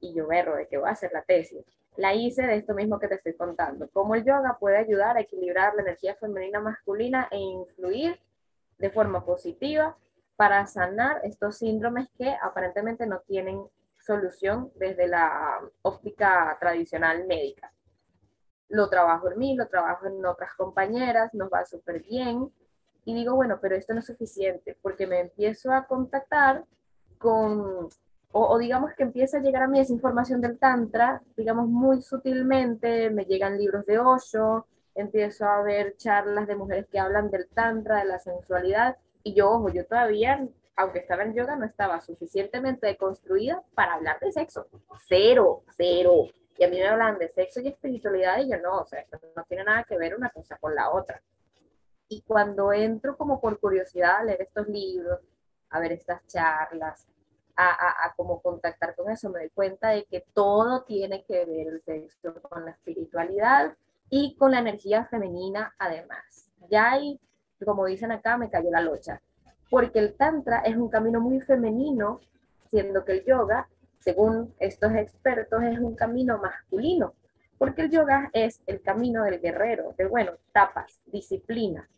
Y 0.00 0.14
yo 0.14 0.26
verro 0.26 0.56
de 0.56 0.66
qué 0.66 0.78
voy 0.78 0.88
a 0.88 0.92
hacer 0.92 1.12
la 1.12 1.22
tesis. 1.22 1.62
La 1.96 2.14
hice 2.14 2.46
de 2.46 2.56
esto 2.56 2.74
mismo 2.74 2.98
que 2.98 3.08
te 3.08 3.16
estoy 3.16 3.34
contando. 3.34 3.88
Cómo 3.90 4.14
el 4.14 4.24
yoga 4.24 4.56
puede 4.58 4.78
ayudar 4.78 5.16
a 5.16 5.20
equilibrar 5.20 5.74
la 5.74 5.82
energía 5.82 6.14
femenina 6.14 6.58
masculina 6.60 7.28
e 7.30 7.38
influir 7.38 8.18
de 8.78 8.90
forma 8.90 9.24
positiva 9.24 9.96
para 10.36 10.66
sanar 10.66 11.20
estos 11.24 11.58
síndromes 11.58 12.08
que 12.16 12.34
aparentemente 12.42 13.06
no 13.06 13.20
tienen 13.20 13.62
solución 13.98 14.72
desde 14.76 15.06
la 15.06 15.60
óptica 15.82 16.56
tradicional 16.58 17.26
médica 17.26 17.70
lo 18.70 18.88
trabajo 18.88 19.30
en 19.30 19.38
mí, 19.38 19.56
lo 19.56 19.68
trabajo 19.68 20.06
en 20.06 20.24
otras 20.24 20.54
compañeras, 20.54 21.34
nos 21.34 21.50
va 21.52 21.64
súper 21.64 22.02
bien. 22.02 22.50
Y 23.04 23.14
digo, 23.14 23.34
bueno, 23.34 23.58
pero 23.60 23.74
esto 23.76 23.92
no 23.92 24.00
es 24.00 24.06
suficiente 24.06 24.76
porque 24.80 25.06
me 25.06 25.20
empiezo 25.20 25.72
a 25.72 25.86
contactar 25.86 26.64
con, 27.18 27.88
o, 28.32 28.58
digamos 28.58 28.92
que 28.94 29.02
empieza 29.02 29.38
a 29.38 29.40
llegar 29.40 29.64
a 29.64 29.68
mí 29.68 29.80
esa 29.80 29.92
información 29.92 30.40
del 30.40 30.58
Tantra, 30.58 31.20
digamos 31.36 31.68
muy 31.68 32.00
sutilmente, 32.00 33.10
me 33.10 33.24
llegan 33.24 33.58
libros 33.58 33.84
de 33.86 33.98
Osho, 33.98 34.66
empiezo 34.94 35.46
a 35.46 35.62
ver 35.62 35.96
charlas 35.96 36.46
de 36.46 36.56
mujeres 36.56 36.86
que 36.86 37.00
hablan 37.00 37.30
del 37.30 37.48
Tantra, 37.48 37.98
de 37.98 38.04
la 38.04 38.18
sensualidad, 38.18 38.96
y 39.22 39.34
yo, 39.34 39.50
ojo, 39.50 39.68
yo 39.70 39.84
todavía, 39.84 40.46
aunque 40.76 41.00
estaba 41.00 41.24
en 41.24 41.34
yoga, 41.34 41.56
no 41.56 41.66
estaba 41.66 42.00
suficientemente 42.00 42.96
construida 42.96 43.62
para 43.74 43.94
hablar 43.94 44.20
de 44.20 44.32
sexo. 44.32 44.66
Cero, 45.08 45.62
cero. 45.76 46.26
Y 46.60 46.64
a 46.64 46.68
mí 46.68 46.76
me 46.76 46.88
hablan 46.88 47.16
de 47.16 47.30
sexo 47.30 47.58
y 47.62 47.68
espiritualidad 47.68 48.38
y 48.40 48.50
yo 48.50 48.58
no, 48.58 48.80
o 48.80 48.84
sea, 48.84 49.00
eso 49.00 49.18
no 49.34 49.44
tiene 49.44 49.64
nada 49.64 49.82
que 49.84 49.96
ver 49.96 50.14
una 50.14 50.28
cosa 50.28 50.58
con 50.58 50.74
la 50.74 50.90
otra. 50.90 51.22
Y 52.06 52.20
cuando 52.20 52.70
entro 52.70 53.16
como 53.16 53.40
por 53.40 53.58
curiosidad 53.58 54.18
a 54.18 54.24
leer 54.24 54.42
estos 54.42 54.68
libros, 54.68 55.20
a 55.70 55.80
ver 55.80 55.92
estas 55.92 56.20
charlas, 56.26 57.08
a, 57.56 57.66
a, 57.66 58.06
a 58.06 58.14
como 58.14 58.42
contactar 58.42 58.94
con 58.94 59.10
eso, 59.10 59.30
me 59.30 59.38
doy 59.38 59.48
cuenta 59.48 59.88
de 59.88 60.04
que 60.04 60.26
todo 60.34 60.82
tiene 60.82 61.24
que 61.24 61.46
ver 61.46 61.68
el 61.68 61.80
sexo 61.80 62.34
con 62.42 62.66
la 62.66 62.72
espiritualidad 62.72 63.74
y 64.10 64.36
con 64.36 64.50
la 64.50 64.58
energía 64.58 65.06
femenina 65.06 65.74
además. 65.78 66.52
Ya 66.68 66.90
hay, 66.92 67.18
como 67.64 67.86
dicen 67.86 68.12
acá, 68.12 68.36
me 68.36 68.50
cayó 68.50 68.70
la 68.70 68.82
locha, 68.82 69.22
porque 69.70 69.98
el 69.98 70.14
tantra 70.14 70.58
es 70.58 70.76
un 70.76 70.90
camino 70.90 71.22
muy 71.22 71.40
femenino, 71.40 72.20
siendo 72.66 73.02
que 73.06 73.12
el 73.12 73.24
yoga 73.24 73.66
según 74.00 74.54
estos 74.58 74.92
expertos, 74.94 75.62
es 75.62 75.78
un 75.78 75.94
camino 75.94 76.38
masculino, 76.38 77.14
porque 77.58 77.82
el 77.82 77.90
yoga 77.90 78.30
es 78.32 78.62
el 78.66 78.80
camino 78.80 79.22
del 79.24 79.40
guerrero, 79.40 79.94
de 79.96 80.06
bueno, 80.06 80.32
tapas, 80.52 81.00
disciplina, 81.06 81.88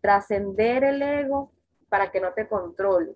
trascender 0.00 0.84
el 0.84 1.00
ego 1.00 1.52
para 1.88 2.10
que 2.10 2.20
no 2.20 2.32
te 2.32 2.48
controle. 2.48 3.14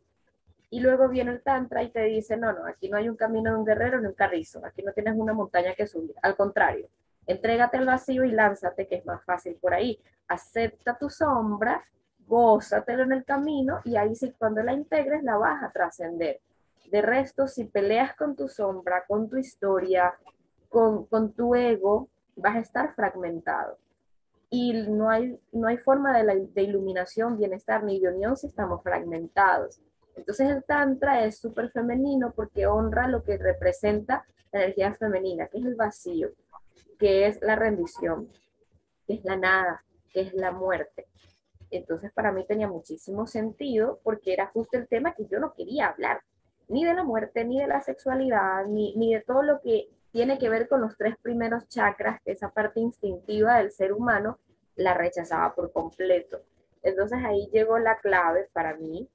Y 0.70 0.78
luego 0.78 1.08
viene 1.08 1.32
el 1.32 1.42
tantra 1.42 1.82
y 1.82 1.90
te 1.90 2.04
dice, 2.04 2.36
no, 2.36 2.52
no, 2.52 2.64
aquí 2.66 2.88
no 2.88 2.96
hay 2.96 3.08
un 3.08 3.16
camino 3.16 3.50
de 3.50 3.58
un 3.58 3.64
guerrero 3.64 4.00
ni 4.00 4.06
un 4.06 4.14
carrizo, 4.14 4.64
aquí 4.64 4.82
no 4.82 4.92
tienes 4.92 5.14
una 5.16 5.32
montaña 5.32 5.74
que 5.74 5.88
subir, 5.88 6.14
al 6.22 6.36
contrario, 6.36 6.88
entrégate 7.26 7.78
al 7.78 7.86
vacío 7.86 8.24
y 8.24 8.30
lánzate, 8.30 8.86
que 8.86 8.96
es 8.96 9.06
más 9.06 9.24
fácil 9.24 9.56
por 9.60 9.74
ahí. 9.74 10.00
Acepta 10.28 10.96
tu 10.96 11.10
sombra, 11.10 11.82
gózatelo 12.26 13.02
en 13.02 13.12
el 13.12 13.24
camino 13.24 13.80
y 13.84 13.96
ahí 13.96 14.14
sí, 14.14 14.32
cuando 14.38 14.62
la 14.62 14.72
integres, 14.72 15.24
la 15.24 15.36
vas 15.36 15.62
a 15.64 15.72
trascender. 15.72 16.40
De 16.90 17.02
resto, 17.02 17.46
si 17.46 17.64
peleas 17.64 18.16
con 18.16 18.34
tu 18.34 18.48
sombra, 18.48 19.04
con 19.06 19.28
tu 19.28 19.36
historia, 19.36 20.14
con, 20.68 21.32
tu 21.34 21.54
ego, 21.54 22.08
vas 22.36 22.56
a 22.56 22.60
estar 22.60 22.94
fragmentado. 22.94 23.78
y 24.50 24.72
no 24.72 25.08
hay, 25.08 25.38
no 25.52 25.68
hay 25.68 25.78
forma 25.78 26.16
de, 26.16 26.24
la, 26.24 26.34
de 26.34 26.62
iluminación, 26.62 27.38
bienestar 27.38 27.84
ni 27.84 28.00
de 28.00 28.08
unión 28.08 28.36
si 28.36 28.48
estamos 28.48 28.82
fragmentados. 28.82 29.80
Entonces 30.16 30.50
el 30.50 30.64
Tantra 30.64 31.24
es 31.24 31.38
súper 31.38 31.70
femenino 31.70 32.32
porque 32.34 32.66
honra 32.66 33.08
lo 33.08 33.22
que 33.22 33.38
representa 33.38 34.26
la 34.52 34.64
energía 34.64 34.94
femenina, 34.94 35.46
que 35.46 35.58
es 35.58 35.64
el 35.64 35.76
vacío, 35.76 36.30
que 36.98 37.26
es 37.26 37.40
la 37.40 37.56
rendición, 37.56 38.28
que 39.06 39.14
es 39.14 39.24
la 39.24 39.36
nada, 39.36 39.84
que 40.12 40.22
es 40.22 40.34
la 40.34 40.50
muerte. 40.50 41.06
Entonces 41.70 42.12
para 42.12 42.32
mí 42.32 42.44
tenía 42.44 42.68
muchísimo 42.68 43.26
sentido 43.26 44.00
porque 44.02 44.32
era 44.32 44.48
justo 44.48 44.76
el 44.76 44.88
tema 44.88 45.14
que 45.14 45.26
yo 45.26 45.38
no 45.38 45.54
quería 45.54 45.88
hablar, 45.88 46.20
ni 46.70 46.84
de 46.84 46.94
la 46.94 47.04
muerte, 47.04 47.44
ni 47.44 47.60
de 47.60 47.66
la 47.66 47.80
sexualidad, 47.80 48.64
ni, 48.66 48.94
ni 48.96 49.12
de 49.14 49.20
todo 49.20 49.42
lo 49.42 49.60
que 49.60 49.88
tiene 50.12 50.38
que 50.38 50.48
ver 50.48 50.68
con 50.68 50.80
los 50.80 50.96
tres 50.96 51.16
primeros 51.20 51.68
chakras, 51.68 52.20
que 52.22 52.32
esa 52.32 52.50
parte 52.50 52.80
instintiva 52.80 53.58
del 53.58 53.72
ser 53.72 53.92
humano 53.92 54.38
la 54.76 54.94
rechazaba 54.94 55.54
por 55.54 55.72
completo. 55.72 56.42
Entonces 56.82 57.18
ahí 57.24 57.48
llegó 57.52 57.78
la 57.78 57.98
clave 57.98 58.48
para 58.52 58.76
mí, 58.76 59.08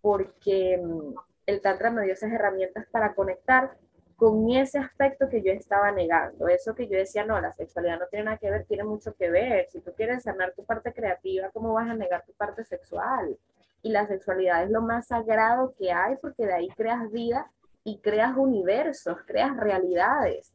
porque 0.00 0.80
mm, 0.82 1.14
el 1.46 1.60
Tantra 1.60 1.90
me 1.90 2.02
dio 2.04 2.12
esas 2.12 2.32
herramientas 2.32 2.86
para 2.90 3.14
conectar 3.14 3.76
con 4.16 4.48
ese 4.50 4.78
aspecto 4.78 5.28
que 5.28 5.42
yo 5.42 5.50
estaba 5.50 5.90
negando, 5.90 6.46
eso 6.46 6.76
que 6.76 6.86
yo 6.86 6.96
decía, 6.96 7.24
no, 7.24 7.40
la 7.40 7.52
sexualidad 7.52 7.98
no 7.98 8.06
tiene 8.06 8.26
nada 8.26 8.36
que 8.36 8.50
ver, 8.50 8.64
tiene 8.66 8.84
mucho 8.84 9.14
que 9.14 9.28
ver. 9.28 9.68
Si 9.68 9.80
tú 9.80 9.92
quieres 9.96 10.22
sanar 10.22 10.52
tu 10.54 10.64
parte 10.64 10.92
creativa, 10.92 11.50
¿cómo 11.50 11.72
vas 11.72 11.90
a 11.90 11.94
negar 11.94 12.24
tu 12.24 12.32
parte 12.34 12.62
sexual? 12.62 13.36
Y 13.82 13.90
la 13.90 14.06
sexualidad 14.06 14.64
es 14.64 14.70
lo 14.70 14.80
más 14.82 15.08
sagrado 15.08 15.74
que 15.76 15.92
hay 15.92 16.16
porque 16.16 16.46
de 16.46 16.54
ahí 16.54 16.68
creas 16.76 17.10
vida 17.10 17.50
y 17.84 17.98
creas 17.98 18.36
universos, 18.36 19.18
creas 19.26 19.56
realidades. 19.56 20.54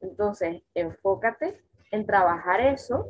Entonces, 0.00 0.62
enfócate 0.74 1.60
en 1.90 2.06
trabajar 2.06 2.60
eso, 2.60 3.06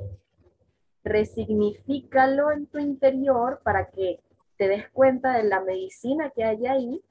resignifícalo 1.04 2.50
en 2.50 2.66
tu 2.66 2.78
interior 2.78 3.60
para 3.62 3.90
que 3.90 4.20
te 4.56 4.68
des 4.68 4.88
cuenta 4.90 5.32
de 5.32 5.44
la 5.44 5.60
medicina 5.60 6.30
que 6.30 6.44
hay 6.44 6.66
ahí 6.66 7.02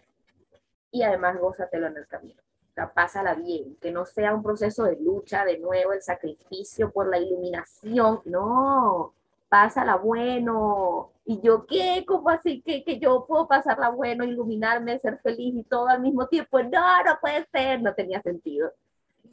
y 0.91 1.03
además 1.03 1.39
gózatelo 1.39 1.87
en 1.87 1.97
el 1.97 2.07
camino. 2.07 2.41
O 2.71 2.73
sea, 2.73 2.93
pásala 2.93 3.33
bien, 3.33 3.75
que 3.81 3.91
no 3.91 4.05
sea 4.05 4.33
un 4.33 4.43
proceso 4.43 4.83
de 4.83 4.97
lucha, 4.99 5.45
de 5.45 5.57
nuevo, 5.57 5.93
el 5.93 6.01
sacrificio 6.01 6.91
por 6.91 7.09
la 7.09 7.17
iluminación, 7.17 8.21
no, 8.25 9.13
pásala 9.49 9.95
bueno. 9.95 11.11
Y 11.29 11.39
yo, 11.41 11.67
¿qué? 11.67 12.03
¿Cómo 12.07 12.27
así 12.31 12.59
que, 12.63 12.83
que 12.83 12.97
yo 12.97 13.23
puedo 13.27 13.47
pasarla 13.47 13.89
bueno, 13.89 14.23
iluminarme, 14.23 14.97
ser 14.97 15.19
feliz 15.19 15.53
y 15.57 15.63
todo 15.63 15.87
al 15.87 16.01
mismo 16.01 16.27
tiempo? 16.27 16.59
No, 16.63 17.03
no 17.03 17.19
puede 17.21 17.45
ser, 17.51 17.83
no 17.83 17.93
tenía 17.93 18.19
sentido. 18.19 18.71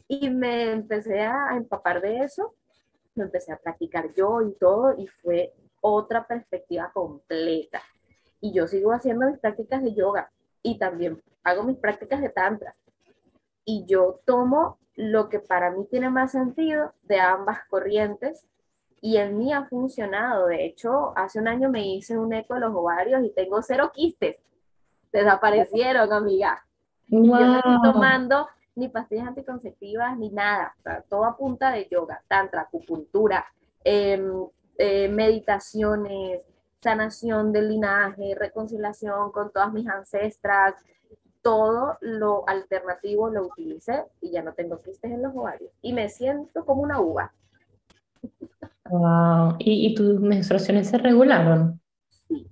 Y 0.06 0.28
me 0.28 0.72
empecé 0.72 1.22
a 1.22 1.56
empapar 1.56 2.02
de 2.02 2.18
eso, 2.18 2.54
me 3.14 3.24
empecé 3.24 3.50
a 3.50 3.56
practicar 3.56 4.12
yo 4.12 4.42
y 4.42 4.52
todo, 4.56 4.94
y 4.98 5.06
fue 5.06 5.54
otra 5.80 6.26
perspectiva 6.26 6.90
completa. 6.92 7.80
Y 8.42 8.52
yo 8.52 8.66
sigo 8.66 8.92
haciendo 8.92 9.30
mis 9.30 9.38
prácticas 9.38 9.82
de 9.82 9.94
yoga 9.94 10.30
y 10.62 10.78
también 10.78 11.22
hago 11.44 11.62
mis 11.62 11.78
prácticas 11.78 12.20
de 12.20 12.28
tantra. 12.28 12.76
Y 13.64 13.86
yo 13.86 14.20
tomo 14.26 14.78
lo 14.96 15.30
que 15.30 15.40
para 15.40 15.70
mí 15.70 15.86
tiene 15.90 16.10
más 16.10 16.32
sentido 16.32 16.92
de 17.04 17.20
ambas 17.20 17.60
corrientes 17.70 18.46
y 19.00 19.16
en 19.16 19.38
mí 19.38 19.52
ha 19.52 19.64
funcionado. 19.66 20.46
De 20.46 20.64
hecho, 20.64 21.12
hace 21.16 21.38
un 21.38 21.48
año 21.48 21.70
me 21.70 21.86
hice 21.86 22.16
un 22.16 22.32
eco 22.32 22.54
de 22.54 22.60
los 22.60 22.74
ovarios 22.74 23.24
y 23.24 23.30
tengo 23.30 23.62
cero 23.62 23.90
quistes. 23.94 24.42
Desaparecieron, 25.12 26.12
amiga. 26.12 26.66
Yo 27.08 27.20
no 27.20 27.56
estoy 27.56 27.82
tomando 27.82 28.48
ni 28.74 28.88
pastillas 28.88 29.28
anticonceptivas 29.28 30.16
ni 30.18 30.30
nada. 30.30 30.74
todo 31.08 31.24
a 31.24 31.36
punta 31.36 31.70
de 31.70 31.88
yoga, 31.88 32.22
tantra, 32.28 32.62
acupuntura, 32.62 33.46
em, 33.84 34.46
eh, 34.78 35.08
meditaciones, 35.08 36.44
sanación 36.76 37.52
del 37.52 37.68
linaje, 37.68 38.34
reconciliación 38.34 39.32
con 39.32 39.50
todas 39.50 39.72
mis 39.72 39.88
ancestras. 39.88 40.74
Todo 41.42 41.96
lo 42.00 42.46
alternativo 42.48 43.30
lo 43.30 43.46
utilicé 43.46 44.04
y 44.20 44.30
ya 44.30 44.42
no 44.42 44.52
tengo 44.52 44.82
quistes 44.82 45.10
en 45.10 45.22
los 45.22 45.34
ovarios. 45.34 45.72
Y 45.80 45.92
me 45.92 46.08
siento 46.08 46.64
como 46.66 46.82
una 46.82 47.00
uva. 47.00 47.32
Wow. 48.90 49.56
¿Y, 49.58 49.86
¿Y, 49.86 49.94
tus 49.94 50.20
menstruaciones 50.20 50.88
se 50.88 50.98
regularon? 50.98 51.80
Sí. 52.08 52.50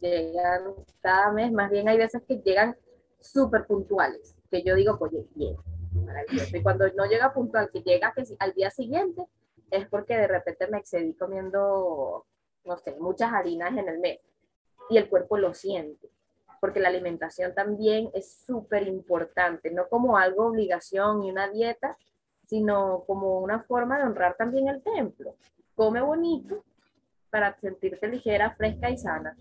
Llegan 0.00 0.74
cada 1.00 1.32
mes, 1.32 1.52
más 1.52 1.70
bien 1.70 1.88
hay 1.88 1.98
veces 1.98 2.22
que 2.26 2.36
llegan 2.36 2.76
súper 3.18 3.66
puntuales, 3.66 4.36
que 4.50 4.62
yo 4.62 4.74
digo, 4.74 4.96
oye, 5.00 5.26
bien, 5.34 5.56
maravilloso. 6.04 6.56
Y 6.56 6.62
cuando 6.62 6.86
no 6.92 7.06
llega 7.06 7.32
puntual, 7.32 7.70
que 7.72 7.80
llega 7.80 8.12
que 8.12 8.24
al 8.38 8.52
día 8.52 8.70
siguiente, 8.70 9.24
es 9.70 9.88
porque 9.88 10.16
de 10.16 10.28
repente 10.28 10.68
me 10.68 10.78
excedí 10.78 11.14
comiendo, 11.14 12.26
no 12.64 12.76
sé, 12.76 12.96
muchas 13.00 13.32
harinas 13.32 13.72
en 13.76 13.88
el 13.88 13.98
mes. 13.98 14.20
Y 14.90 14.98
el 14.98 15.08
cuerpo 15.08 15.38
lo 15.38 15.54
siente, 15.54 16.10
porque 16.60 16.80
la 16.80 16.88
alimentación 16.88 17.54
también 17.54 18.10
es 18.12 18.44
súper 18.46 18.86
importante, 18.86 19.70
no 19.70 19.88
como 19.88 20.18
algo 20.18 20.46
obligación 20.46 21.24
y 21.24 21.30
una 21.30 21.48
dieta, 21.48 21.96
sino 22.46 23.04
como 23.06 23.40
una 23.40 23.62
forma 23.62 23.98
de 23.98 24.04
honrar 24.04 24.36
también 24.36 24.68
el 24.68 24.82
templo. 24.82 25.36
Come 25.74 26.00
bonito 26.00 26.64
para 27.30 27.56
sentirte 27.58 28.06
ligera, 28.08 28.54
fresca 28.54 28.90
y 28.90 28.96
sana, 28.96 29.36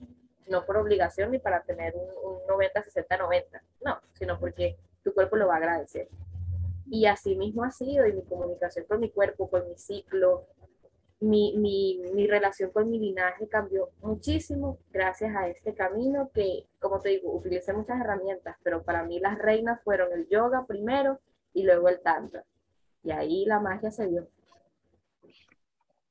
no 0.47 0.65
por 0.65 0.77
obligación 0.77 1.31
ni 1.31 1.39
para 1.39 1.61
tener 1.61 1.93
un, 1.95 2.39
90, 2.47 2.83
60, 2.83 3.17
90, 3.17 3.63
no, 3.85 3.99
sino 4.13 4.39
porque 4.39 4.77
tu 5.03 5.13
cuerpo 5.13 5.35
lo 5.35 5.47
va 5.47 5.55
a 5.55 5.57
agradecer. 5.57 6.09
Y 6.87 7.05
así 7.05 7.35
mismo 7.35 7.63
ha 7.63 7.71
sido, 7.71 8.05
y 8.07 8.13
mi 8.13 8.23
comunicación 8.23 8.85
con 8.85 8.99
mi 8.99 9.09
cuerpo, 9.09 9.49
con 9.49 9.67
mi 9.67 9.77
ciclo, 9.77 10.47
mi, 11.19 11.55
mi, 11.57 12.01
mi, 12.13 12.27
relación 12.27 12.71
con 12.71 12.89
mi 12.89 12.99
linaje 12.99 13.47
cambió 13.47 13.89
muchísimo 14.01 14.77
gracias 14.91 15.33
a 15.35 15.47
este 15.47 15.73
camino 15.73 16.29
que, 16.33 16.67
como 16.79 16.99
te 16.99 17.09
digo, 17.09 17.31
utilicé 17.31 17.71
muchas 17.71 18.01
herramientas, 18.01 18.57
pero 18.61 18.83
para 18.83 19.03
mí 19.03 19.19
las 19.19 19.37
reinas 19.39 19.81
fueron 19.83 20.11
el 20.11 20.27
yoga 20.27 20.65
primero 20.67 21.19
y 21.53 21.63
luego 21.63 21.87
el 21.87 22.01
tantra. 22.01 22.43
Y 23.03 23.11
ahí 23.11 23.45
la 23.45 23.59
magia 23.59 23.91
se 23.91 24.07
dio. 24.07 24.27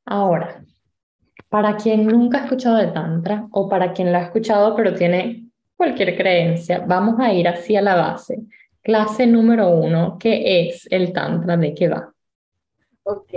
Ahora, 0.05 0.65
para 1.49 1.77
quien 1.77 2.07
nunca 2.07 2.39
ha 2.39 2.45
escuchado 2.45 2.77
de 2.77 2.89
Tantra 2.89 3.47
o 3.51 3.69
para 3.69 3.93
quien 3.93 4.13
lo 4.13 4.19
ha 4.19 4.23
escuchado 4.23 4.75
pero 4.75 4.95
tiene 4.95 5.51
cualquier 5.77 6.17
creencia, 6.17 6.81
vamos 6.87 7.19
a 7.19 7.33
ir 7.33 7.49
hacia 7.49 7.83
la 7.83 7.95
base. 7.95 8.41
Clase 8.83 9.27
número 9.27 9.69
uno, 9.69 10.17
¿qué 10.19 10.69
es 10.69 10.89
el 10.91 11.13
Tantra? 11.13 11.57
¿De 11.57 11.75
qué 11.75 11.89
va? 11.89 12.13
Ok, 13.05 13.31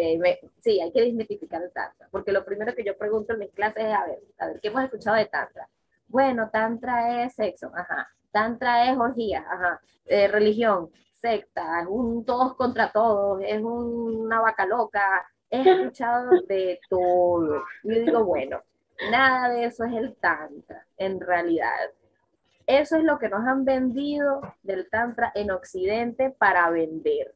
sí, 0.59 0.79
hay 0.79 0.91
que 0.91 1.01
desmitificar 1.01 1.61
el 1.61 1.71
Tantra, 1.71 2.07
porque 2.11 2.31
lo 2.31 2.45
primero 2.45 2.73
que 2.75 2.83
yo 2.83 2.97
pregunto 2.97 3.33
en 3.33 3.39
mis 3.39 3.51
clases 3.51 3.85
es, 3.85 3.93
a 3.93 4.05
ver, 4.05 4.19
a 4.37 4.47
ver, 4.47 4.59
¿qué 4.59 4.67
hemos 4.67 4.83
escuchado 4.83 5.17
de 5.17 5.25
Tantra? 5.25 5.67
Bueno, 6.07 6.49
Tantra 6.51 7.23
es 7.23 7.33
sexo, 7.33 7.71
ajá. 7.75 8.07
Tantra 8.31 8.91
es 8.91 8.97
orgía, 8.97 9.45
ajá. 9.49 9.81
Eh, 10.05 10.27
religión, 10.27 10.89
secta, 11.25 11.81
es 11.81 11.88
un 11.89 12.23
todos 12.23 12.55
contra 12.55 12.91
todos, 12.91 13.41
es 13.43 13.61
una 13.61 14.41
vaca 14.41 14.65
loca, 14.65 15.27
he 15.49 15.61
escuchado 15.69 16.29
de 16.47 16.79
todo. 16.88 17.63
Yo 17.83 17.99
digo, 17.99 18.23
bueno, 18.23 18.61
nada 19.09 19.49
de 19.49 19.65
eso 19.65 19.85
es 19.85 19.93
el 19.93 20.15
tantra, 20.15 20.85
en 20.97 21.19
realidad. 21.19 21.91
Eso 22.67 22.97
es 22.97 23.03
lo 23.03 23.17
que 23.17 23.29
nos 23.29 23.45
han 23.45 23.65
vendido 23.65 24.41
del 24.63 24.89
tantra 24.89 25.31
en 25.35 25.51
Occidente 25.51 26.29
para 26.29 26.69
vender, 26.69 27.33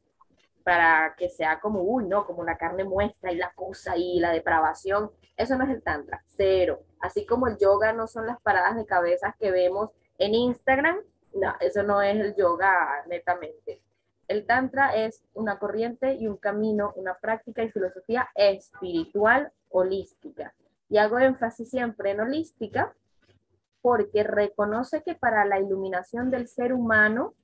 para 0.64 1.14
que 1.16 1.28
sea 1.28 1.60
como, 1.60 1.82
uy, 1.82 2.04
no, 2.06 2.26
como 2.26 2.44
la 2.44 2.56
carne 2.56 2.84
muestra 2.84 3.32
y 3.32 3.36
la 3.36 3.52
cosa 3.54 3.96
y 3.96 4.20
la 4.20 4.30
depravación. 4.30 5.10
Eso 5.36 5.56
no 5.56 5.64
es 5.64 5.70
el 5.70 5.82
tantra, 5.82 6.22
cero. 6.26 6.82
Así 7.00 7.26
como 7.26 7.48
el 7.48 7.58
yoga 7.58 7.92
no 7.92 8.06
son 8.06 8.26
las 8.26 8.40
paradas 8.40 8.76
de 8.76 8.86
cabezas 8.86 9.34
que 9.36 9.50
vemos 9.50 9.90
en 10.18 10.34
Instagram, 10.34 10.98
no, 11.34 11.54
eso 11.60 11.82
no 11.82 12.02
es 12.02 12.16
el 12.16 12.34
yoga 12.34 13.04
netamente. 13.06 13.82
El 14.28 14.46
Tantra 14.46 14.94
es 14.94 15.24
una 15.34 15.58
corriente 15.58 16.14
y 16.14 16.28
un 16.28 16.36
camino, 16.36 16.92
una 16.96 17.14
práctica 17.18 17.62
y 17.62 17.70
filosofía 17.70 18.28
espiritual 18.34 19.52
holística. 19.68 20.54
Y 20.88 20.98
hago 20.98 21.18
énfasis 21.18 21.70
siempre 21.70 22.12
en 22.12 22.20
holística 22.20 22.94
porque 23.82 24.22
reconoce 24.22 25.02
que 25.02 25.14
para 25.14 25.44
la 25.44 25.58
iluminación 25.58 26.30
del 26.30 26.46
ser 26.48 26.72
humano 26.72 27.34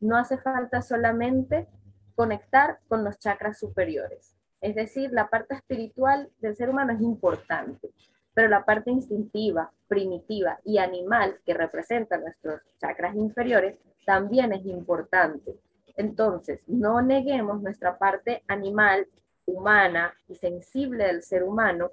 no 0.00 0.16
hace 0.16 0.38
falta 0.38 0.82
solamente 0.82 1.68
conectar 2.14 2.80
con 2.88 3.04
los 3.04 3.18
chakras 3.18 3.58
superiores. 3.58 4.34
Es 4.60 4.74
decir, 4.74 5.12
la 5.12 5.28
parte 5.28 5.54
espiritual 5.54 6.30
del 6.38 6.56
ser 6.56 6.70
humano 6.70 6.92
es 6.92 7.00
importante, 7.00 7.90
pero 8.36 8.48
la 8.48 8.66
parte 8.66 8.90
instintiva, 8.90 9.72
primitiva 9.88 10.60
y 10.62 10.76
animal 10.76 11.40
que 11.46 11.54
representa 11.54 12.18
nuestros 12.18 12.60
chakras 12.78 13.16
inferiores 13.16 13.78
también 14.04 14.52
es 14.52 14.66
importante. 14.66 15.58
Entonces, 15.96 16.60
no 16.66 17.00
neguemos 17.00 17.62
nuestra 17.62 17.96
parte 17.96 18.42
animal, 18.46 19.08
humana 19.46 20.12
y 20.28 20.34
sensible 20.34 21.06
del 21.06 21.22
ser 21.22 21.44
humano 21.44 21.92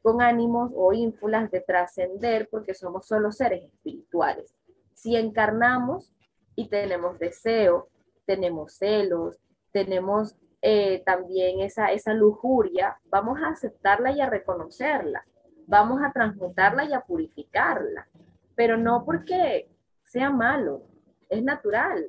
con 0.00 0.22
ánimos 0.22 0.70
o 0.76 0.92
ínfulas 0.92 1.50
de 1.50 1.60
trascender 1.60 2.48
porque 2.48 2.72
somos 2.72 3.08
solo 3.08 3.32
seres 3.32 3.64
espirituales. 3.64 4.54
Si 4.94 5.16
encarnamos 5.16 6.12
y 6.54 6.68
tenemos 6.68 7.18
deseo, 7.18 7.88
tenemos 8.26 8.74
celos, 8.74 9.40
tenemos 9.72 10.36
eh, 10.62 11.02
también 11.04 11.58
esa, 11.58 11.90
esa 11.90 12.14
lujuria, 12.14 13.00
vamos 13.06 13.40
a 13.42 13.48
aceptarla 13.48 14.12
y 14.12 14.20
a 14.20 14.30
reconocerla, 14.30 15.24
vamos 15.70 16.02
a 16.02 16.12
transmutarla 16.12 16.84
y 16.84 16.92
a 16.92 17.00
purificarla, 17.00 18.08
pero 18.56 18.76
no 18.76 19.04
porque 19.04 19.70
sea 20.02 20.28
malo, 20.28 20.82
es 21.28 21.44
natural. 21.44 22.04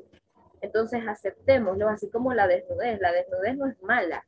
Entonces 0.62 1.08
aceptémoslo, 1.08 1.88
así 1.88 2.10
como 2.10 2.34
la 2.34 2.48
desnudez. 2.48 3.00
La 3.00 3.12
desnudez 3.12 3.56
no 3.56 3.68
es 3.68 3.82
mala, 3.84 4.26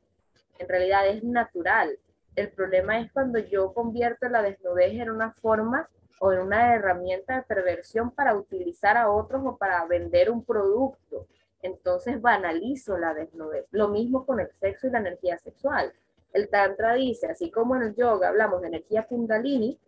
en 0.58 0.68
realidad 0.68 1.08
es 1.08 1.24
natural. 1.24 1.98
El 2.36 2.50
problema 2.50 3.00
es 3.00 3.12
cuando 3.12 3.40
yo 3.40 3.74
convierto 3.74 4.28
la 4.28 4.40
desnudez 4.40 4.92
en 4.92 5.10
una 5.10 5.32
forma 5.32 5.88
o 6.20 6.32
en 6.32 6.40
una 6.40 6.74
herramienta 6.74 7.36
de 7.36 7.42
perversión 7.42 8.12
para 8.12 8.36
utilizar 8.36 8.96
a 8.96 9.10
otros 9.10 9.42
o 9.44 9.56
para 9.56 9.84
vender 9.86 10.30
un 10.30 10.44
producto. 10.44 11.26
Entonces 11.60 12.20
banalizo 12.20 12.96
la 12.98 13.14
desnudez. 13.14 13.66
Lo 13.72 13.88
mismo 13.88 14.24
con 14.26 14.38
el 14.38 14.52
sexo 14.52 14.86
y 14.86 14.90
la 14.90 14.98
energía 14.98 15.38
sexual. 15.38 15.92
El 16.34 16.50
Tantra 16.50 16.92
dice, 16.94 17.28
así 17.28 17.50
como 17.50 17.76
en 17.76 17.82
el 17.82 17.94
yoga 17.94 18.28
hablamos 18.28 18.60
de 18.60 18.66
energía 18.68 19.06
kundalini, 19.06 19.80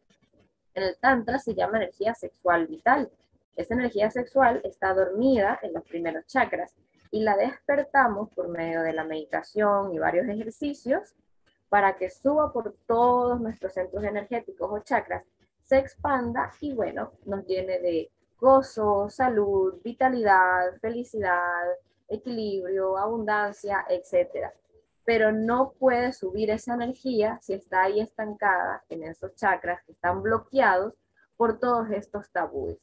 en 0.73 0.83
el 0.83 0.97
Tantra 0.97 1.39
se 1.39 1.55
llama 1.55 1.77
energía 1.77 2.15
sexual 2.15 2.67
vital. 2.67 3.11
Esa 3.57 3.75
energía 3.75 4.11
sexual 4.11 4.61
está 4.65 4.95
dormida 4.95 5.59
en 5.63 5.75
los 5.75 5.85
primeros 5.85 6.25
chakras 6.27 6.75
y 7.11 7.21
la 7.21 7.37
despertamos 7.37 8.31
por 8.31 8.49
medio 8.49 8.83
de 8.83 8.93
la 8.93 9.05
meditación 9.05 9.93
y 9.93 9.99
varios 9.99 10.29
ejercicios 10.29 11.15
para 11.69 11.97
que 11.97 12.11
suba 12.11 12.53
por 12.53 12.75
todos 12.87 13.41
nuestros 13.41 13.75
centros 13.75 14.05
energéticos 14.05 14.71
o 14.71 14.79
chakras, 14.81 15.25
se 15.61 15.79
expanda 15.79 16.53
y 16.61 16.73
bueno, 16.73 17.13
nos 17.25 17.45
llene 17.45 17.81
de 17.81 18.11
gozo, 18.39 19.09
salud, 19.11 19.81
vitalidad, 19.83 20.77
felicidad, 20.81 21.65
equilibrio, 22.09 22.97
abundancia, 22.97 23.85
etc. 23.89 24.53
Pero 25.07 25.33
no 25.33 25.73
puede 25.79 26.13
subir 26.13 26.51
esa 26.51 26.75
energía 26.75 27.39
si 27.41 27.55
está 27.55 27.85
ahí 27.85 28.01
estancada 28.01 28.85
en 28.91 29.05
esos 29.05 29.35
chakras 29.37 29.83
que 29.85 29.93
están 29.93 30.23
bloqueados 30.23 30.93
por 31.37 31.59
todos 31.59 31.91
estos 31.91 32.31
tabúes, 32.31 32.77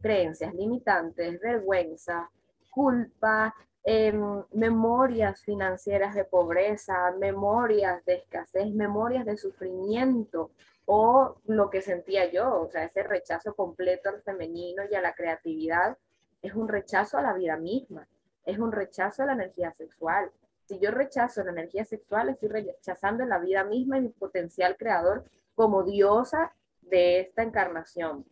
creencias 0.00 0.54
limitantes, 0.54 1.38
vergüenza, 1.40 2.30
culpa, 2.70 3.54
em, 3.84 4.42
memorias 4.52 5.42
financieras 5.42 6.14
de 6.14 6.24
pobreza, 6.24 7.12
memorias 7.18 8.04
de 8.04 8.14
escasez, 8.14 8.72
memorias 8.72 9.26
de 9.26 9.36
sufrimiento 9.36 10.52
o 10.86 11.36
lo 11.46 11.68
que 11.68 11.82
sentía 11.82 12.30
yo, 12.30 12.62
o 12.62 12.68
sea, 12.68 12.84
ese 12.84 13.02
rechazo 13.02 13.54
completo 13.54 14.08
al 14.08 14.22
femenino 14.22 14.82
y 14.90 14.94
a 14.94 15.00
la 15.00 15.14
creatividad 15.14 15.98
es 16.42 16.54
un 16.54 16.68
rechazo 16.68 17.18
a 17.18 17.22
la 17.22 17.34
vida 17.34 17.56
misma, 17.56 18.06
es 18.44 18.58
un 18.58 18.70
rechazo 18.70 19.24
a 19.24 19.26
la 19.26 19.32
energía 19.32 19.72
sexual. 19.72 20.30
Si 20.66 20.78
yo 20.80 20.90
rechazo 20.90 21.44
la 21.44 21.52
energía 21.52 21.84
sexual, 21.84 22.28
estoy 22.28 22.48
rechazando 22.48 23.24
la 23.24 23.38
vida 23.38 23.64
misma 23.64 23.98
y 23.98 24.02
mi 24.02 24.08
potencial 24.08 24.76
creador 24.76 25.24
como 25.54 25.84
diosa 25.84 26.52
de 26.82 27.20
esta 27.20 27.42
encarnación. 27.42 28.24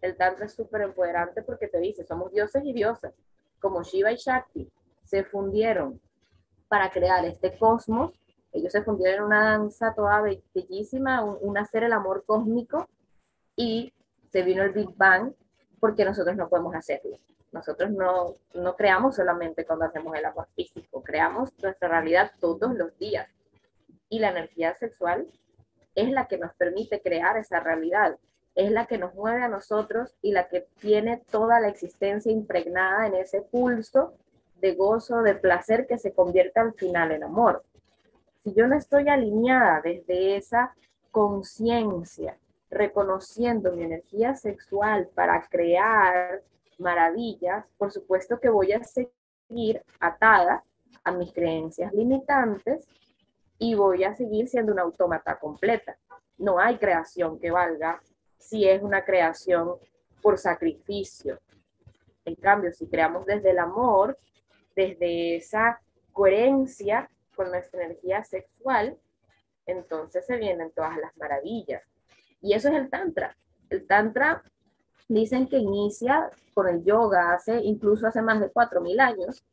El 0.00 0.16
Tantra 0.16 0.46
es 0.46 0.54
súper 0.54 0.82
empoderante 0.82 1.42
porque 1.42 1.68
te 1.68 1.78
dice, 1.78 2.04
somos 2.04 2.32
dioses 2.32 2.62
y 2.64 2.72
diosas 2.72 3.12
como 3.62 3.82
Shiva 3.84 4.12
y 4.12 4.16
Shakti, 4.16 4.70
se 5.04 5.24
fundieron 5.24 6.00
para 6.68 6.90
crear 6.90 7.24
este 7.24 7.56
cosmos. 7.56 8.12
Ellos 8.52 8.72
se 8.72 8.82
fundieron 8.82 9.20
en 9.20 9.26
una 9.26 9.44
danza 9.44 9.94
toda 9.94 10.20
bellísima, 10.52 11.24
un, 11.24 11.56
hacer 11.56 11.84
el 11.84 11.92
amor 11.92 12.24
cósmico, 12.26 12.88
y 13.56 13.94
se 14.30 14.42
vino 14.42 14.62
el 14.62 14.72
Big 14.72 14.94
Bang 14.96 15.32
porque 15.78 16.04
nosotros 16.04 16.36
no 16.36 16.48
podemos 16.48 16.74
hacerlo. 16.74 17.18
Nosotros 17.52 17.90
no, 17.90 18.36
no 18.54 18.76
creamos 18.76 19.16
solamente 19.16 19.64
cuando 19.64 19.84
hacemos 19.84 20.16
el 20.16 20.24
amor 20.24 20.48
físico, 20.56 21.02
creamos 21.02 21.50
nuestra 21.62 21.88
realidad 21.88 22.32
todos 22.40 22.74
los 22.74 22.96
días. 22.98 23.30
Y 24.08 24.18
la 24.18 24.30
energía 24.30 24.74
sexual 24.74 25.26
es 25.94 26.10
la 26.10 26.26
que 26.26 26.38
nos 26.38 26.54
permite 26.54 27.00
crear 27.00 27.36
esa 27.36 27.60
realidad 27.60 28.18
es 28.54 28.70
la 28.70 28.86
que 28.86 28.98
nos 28.98 29.14
mueve 29.14 29.42
a 29.42 29.48
nosotros 29.48 30.14
y 30.20 30.32
la 30.32 30.48
que 30.48 30.66
tiene 30.80 31.22
toda 31.30 31.60
la 31.60 31.68
existencia 31.68 32.30
impregnada 32.30 33.06
en 33.06 33.14
ese 33.14 33.42
pulso 33.42 34.14
de 34.60 34.74
gozo, 34.74 35.22
de 35.22 35.34
placer 35.34 35.86
que 35.86 35.98
se 35.98 36.12
convierte 36.12 36.60
al 36.60 36.74
final 36.74 37.12
en 37.12 37.24
amor. 37.24 37.64
Si 38.44 38.52
yo 38.54 38.66
no 38.66 38.76
estoy 38.76 39.08
alineada 39.08 39.80
desde 39.80 40.36
esa 40.36 40.74
conciencia, 41.10 42.36
reconociendo 42.70 43.72
mi 43.72 43.84
energía 43.84 44.34
sexual 44.34 45.08
para 45.14 45.46
crear 45.48 46.42
maravillas, 46.82 47.66
por 47.78 47.90
supuesto 47.90 48.38
que 48.38 48.50
voy 48.50 48.72
a 48.72 48.82
seguir 48.84 49.82
atada 50.00 50.62
a 51.04 51.12
mis 51.12 51.32
creencias 51.32 51.92
limitantes 51.94 52.86
y 53.58 53.74
voy 53.74 54.04
a 54.04 54.14
seguir 54.14 54.48
siendo 54.48 54.72
una 54.72 54.82
autómata 54.82 55.38
completa. 55.38 55.96
No 56.38 56.58
hay 56.58 56.78
creación 56.78 57.38
que 57.38 57.50
valga 57.50 58.02
si 58.38 58.68
es 58.68 58.82
una 58.82 59.04
creación 59.04 59.76
por 60.20 60.38
sacrificio. 60.38 61.38
En 62.24 62.34
cambio, 62.34 62.72
si 62.72 62.88
creamos 62.88 63.26
desde 63.26 63.50
el 63.50 63.58
amor, 63.58 64.16
desde 64.74 65.36
esa 65.36 65.80
coherencia 66.12 67.08
con 67.34 67.50
nuestra 67.50 67.84
energía 67.84 68.22
sexual, 68.24 68.98
entonces 69.66 70.26
se 70.26 70.36
vienen 70.36 70.70
todas 70.72 70.96
las 70.98 71.16
maravillas. 71.16 71.82
Y 72.40 72.54
eso 72.54 72.68
es 72.68 72.74
el 72.74 72.90
Tantra. 72.90 73.36
El 73.70 73.86
Tantra 73.86 74.42
dicen 75.08 75.48
que 75.48 75.58
inicia 75.58 76.30
con 76.54 76.68
el 76.68 76.84
yoga 76.84 77.32
hace, 77.32 77.60
incluso 77.62 78.06
hace 78.06 78.22
más 78.22 78.40
de 78.40 78.52
4.000 78.52 79.00
años, 79.00 79.44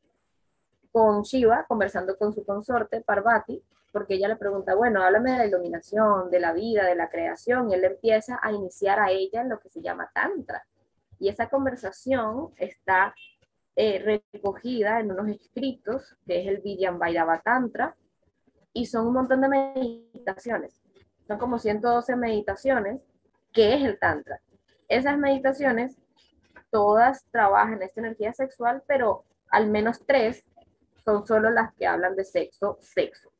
con 0.92 1.22
Shiva 1.22 1.66
conversando 1.68 2.18
con 2.18 2.34
su 2.34 2.46
consorte 2.46 3.02
Parvati, 3.02 3.62
porque 3.92 4.16
ella 4.16 4.28
le 4.28 4.36
pregunta, 4.36 4.76
bueno, 4.76 5.04
háblame 5.04 5.32
de 5.32 5.38
la 5.40 5.46
iluminación, 5.48 6.30
de 6.30 6.40
la 6.40 6.54
vida, 6.54 6.86
de 6.86 6.96
la 6.96 7.10
creación, 7.10 7.70
y 7.70 7.74
él 7.74 7.84
empieza 7.84 8.40
a 8.42 8.52
iniciar 8.52 9.00
a 9.00 9.12
ella 9.12 9.42
en 9.42 9.50
lo 9.50 9.60
que 9.60 9.70
se 9.70 9.82
llama 9.82 10.12
Tantra. 10.14 10.64
Y 11.20 11.30
esa 11.30 11.50
conversación 11.50 12.54
está 12.58 13.14
eh, 13.76 14.22
recogida 14.32 15.00
en 15.00 15.12
unos 15.12 15.30
escritos, 15.30 16.18
que 16.26 16.42
es 16.42 16.48
el 16.48 16.58
Vijayamvairava 16.58 17.42
Tantra, 17.42 17.96
y 18.74 18.86
son 18.86 19.08
un 19.08 19.14
montón 19.14 19.42
de 19.42 19.50
meditaciones. 19.50 20.80
Son 21.28 21.38
como 21.38 21.58
112 21.60 22.16
meditaciones, 22.16 23.08
que 23.52 23.74
es 23.74 23.84
el 23.84 24.00
Tantra. 24.00 24.40
Esas 24.90 25.20
meditaciones, 25.20 25.96
todas 26.72 27.24
trabajan 27.30 27.82
esta 27.84 28.02
energía 28.02 28.34
sexual, 28.34 28.82
pero 28.88 29.24
al 29.52 29.68
menos 29.68 30.04
tres 30.06 30.50
son 31.06 31.26
solo 31.28 31.52
las 31.52 31.74
que 31.76 31.86
hablan 31.86 32.16
de 32.16 32.24
sexo, 32.24 32.80
sexo. 32.82 33.32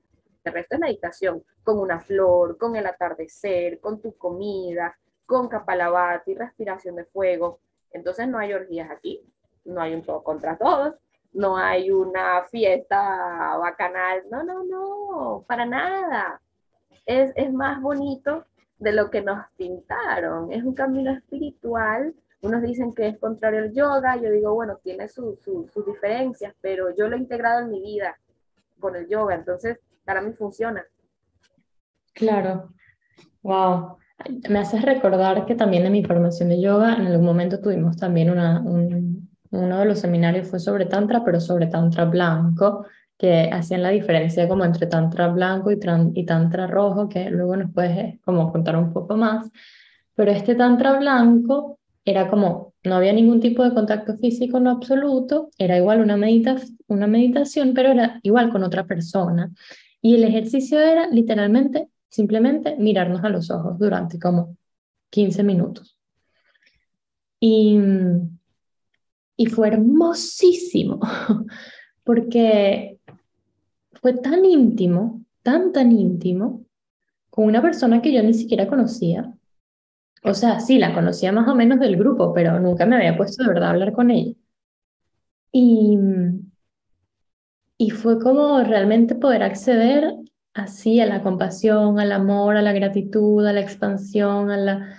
El 0.44 0.54
resto 0.54 0.76
es 0.76 0.82
meditación, 0.82 1.44
con 1.64 1.80
una 1.80 2.00
flor, 2.00 2.56
con 2.60 2.76
el 2.76 2.86
atardecer, 2.86 3.80
con 3.80 4.00
tu 4.00 4.16
comida, 4.16 4.96
con 5.26 5.48
kapalabhati, 5.48 6.36
respiración 6.36 6.96
de 6.96 7.06
fuego. 7.06 7.60
Entonces 7.92 8.28
no 8.28 8.38
hay 8.38 8.54
orgías 8.54 8.92
aquí, 8.92 9.26
no 9.66 9.82
hay 9.82 9.96
un 9.96 10.04
todo 10.04 10.24
contra 10.24 10.56
todos, 10.56 11.00
no 11.34 11.58
hay 11.58 11.90
una 11.90 12.44
fiesta 12.44 13.58
bacanal, 13.58 14.24
no, 14.30 14.44
no, 14.44 14.64
no, 14.64 15.46
para 15.48 15.66
nada. 15.66 16.40
Es, 17.08 17.32
es 17.36 17.52
más 17.52 17.82
bonito 17.82 18.46
de 18.80 18.94
lo 18.94 19.10
que 19.10 19.22
nos 19.22 19.46
pintaron, 19.58 20.52
es 20.52 20.64
un 20.64 20.74
camino 20.74 21.12
espiritual. 21.12 22.16
Unos 22.42 22.62
dicen 22.62 22.94
que 22.94 23.10
es 23.10 23.18
contrario 23.20 23.60
al 23.60 23.74
yoga, 23.74 24.16
yo 24.16 24.32
digo, 24.32 24.54
bueno, 24.54 24.80
tiene 24.82 25.10
sus 25.10 25.38
diferencias, 25.86 26.56
pero 26.62 26.96
yo 26.96 27.10
lo 27.10 27.18
he 27.18 27.20
integrado 27.20 27.62
en 27.62 27.70
mi 27.70 27.82
vida 27.82 28.18
con 28.80 28.96
el 28.96 29.08
yoga, 29.08 29.36
entonces 29.36 29.80
para 30.06 30.22
mí 30.22 30.32
funciona. 30.34 30.84
Claro, 32.14 32.74
wow. 33.44 33.98
Me 34.50 34.60
haces 34.60 34.82
recordar 34.82 35.46
que 35.46 35.56
también 35.56 35.86
en 35.86 35.92
mi 35.92 36.04
formación 36.04 36.50
de 36.50 36.62
yoga, 36.62 36.96
en 36.96 37.08
algún 37.08 37.26
momento 37.26 37.60
tuvimos 37.60 37.98
también 37.98 38.30
una, 38.30 38.60
un, 38.62 39.30
uno 39.52 39.80
de 39.80 39.86
los 39.86 40.00
seminarios 40.00 40.48
fue 40.48 40.60
sobre 40.60 40.86
tantra, 40.86 41.24
pero 41.24 41.40
sobre 41.40 41.68
tantra 41.68 42.06
blanco, 42.06 42.86
que 43.20 43.50
hacían 43.52 43.84
la 43.84 43.90
diferencia 43.90 44.48
como 44.48 44.64
entre 44.64 44.88
tantra 44.88 45.28
blanco 45.28 45.72
y, 45.72 45.78
y 46.14 46.26
tantra 46.26 46.68
rojo, 46.68 47.10
que 47.10 47.30
luego 47.30 47.58
nos 47.58 47.72
puedes 47.74 47.98
eh, 47.98 48.20
como 48.24 48.50
contar 48.50 48.78
un 48.78 48.94
poco 48.94 49.18
más. 49.18 49.52
Pero 50.16 50.32
este 50.32 50.56
tantra 50.56 50.98
blanco 50.98 51.80
era 52.06 52.30
como, 52.30 52.74
no 52.86 52.96
había 52.96 53.12
ningún 53.12 53.42
tipo 53.42 53.62
de 53.64 53.74
contacto 53.74 54.18
físico 54.18 54.58
en 54.58 54.68
absoluto, 54.68 55.50
era 55.58 55.78
igual 55.78 56.00
una, 56.00 56.16
medita 56.16 56.56
una 56.88 57.08
meditación, 57.08 57.74
pero 57.74 57.90
era 57.90 58.22
igual 58.24 58.52
con 58.52 58.64
otra 58.64 58.88
persona. 58.88 59.52
Y 60.02 60.16
el 60.16 60.24
ejercicio 60.24 60.80
era 60.80 61.10
literalmente, 61.10 61.90
simplemente 62.10 62.78
mirarnos 62.78 63.22
a 63.26 63.30
los 63.30 63.52
ojos 63.52 63.78
durante 63.78 64.18
como 64.18 64.56
15 65.10 65.44
minutos. 65.44 65.98
Y, 67.42 67.78
y 69.36 69.46
fue 69.48 69.68
hermosísimo, 69.68 71.02
porque 72.06 72.99
fue 74.02 74.14
tan 74.14 74.46
íntimo, 74.46 75.24
tan, 75.44 75.72
tan 75.72 75.92
íntimo, 75.92 76.66
con 77.30 77.46
una 77.46 77.62
persona 77.62 78.02
que 78.02 78.14
yo 78.14 78.24
ni 78.24 78.34
siquiera 78.34 78.68
conocía. 78.68 79.34
O 80.24 80.34
sea, 80.34 80.60
sí, 80.62 80.80
la 80.80 80.94
conocía 80.94 81.32
más 81.32 81.48
o 81.50 81.56
menos 81.56 81.80
del 81.80 81.98
grupo, 81.98 82.34
pero 82.34 82.60
nunca 82.60 82.86
me 82.86 82.96
había 82.98 83.18
puesto 83.18 83.44
de 83.44 83.50
verdad 83.50 83.70
a 83.70 83.72
hablar 83.72 83.94
con 83.94 84.12
ella. 84.12 84.34
Y, 85.52 85.98
Y 87.78 87.92
fue 87.92 88.20
como 88.20 88.62
realmente 88.64 89.16
poder 89.16 89.44
acceder 89.44 90.14
así 90.54 91.00
a 91.00 91.06
la 91.06 91.24
compasión, 91.24 92.00
al 92.00 92.12
amor, 92.12 92.58
a 92.58 92.62
la 92.62 92.74
gratitud, 92.74 93.46
a 93.46 93.54
la 93.54 93.62
expansión, 93.62 94.52
a 94.52 94.58
la... 94.58 94.96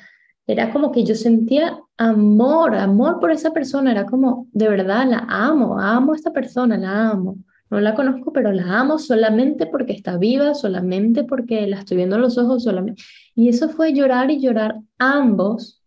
Era 0.46 0.72
como 0.72 0.90
que 0.90 1.04
yo 1.04 1.14
sentía 1.14 1.78
amor, 1.98 2.74
amor 2.74 3.20
por 3.20 3.30
esa 3.30 3.52
persona, 3.52 3.92
era 3.92 4.06
como, 4.06 4.48
de 4.52 4.68
verdad, 4.68 5.06
la 5.08 5.26
amo, 5.28 5.78
amo 5.78 6.12
a 6.12 6.16
esta 6.16 6.32
persona, 6.32 6.78
la 6.78 7.10
amo. 7.10 7.36
No 7.70 7.80
la 7.80 7.94
conozco, 7.94 8.32
pero 8.32 8.52
la 8.52 8.80
amo 8.80 8.98
solamente 8.98 9.66
porque 9.66 9.92
está 9.92 10.18
viva, 10.18 10.54
solamente 10.54 11.22
porque 11.22 11.66
la 11.68 11.78
estoy 11.78 11.98
viendo 11.98 12.16
en 12.16 12.22
los 12.22 12.36
ojos, 12.36 12.64
solamente. 12.64 13.02
Y 13.36 13.48
eso 13.48 13.68
fue 13.68 13.92
llorar 13.92 14.30
y 14.30 14.40
llorar 14.40 14.80
ambos, 14.98 15.80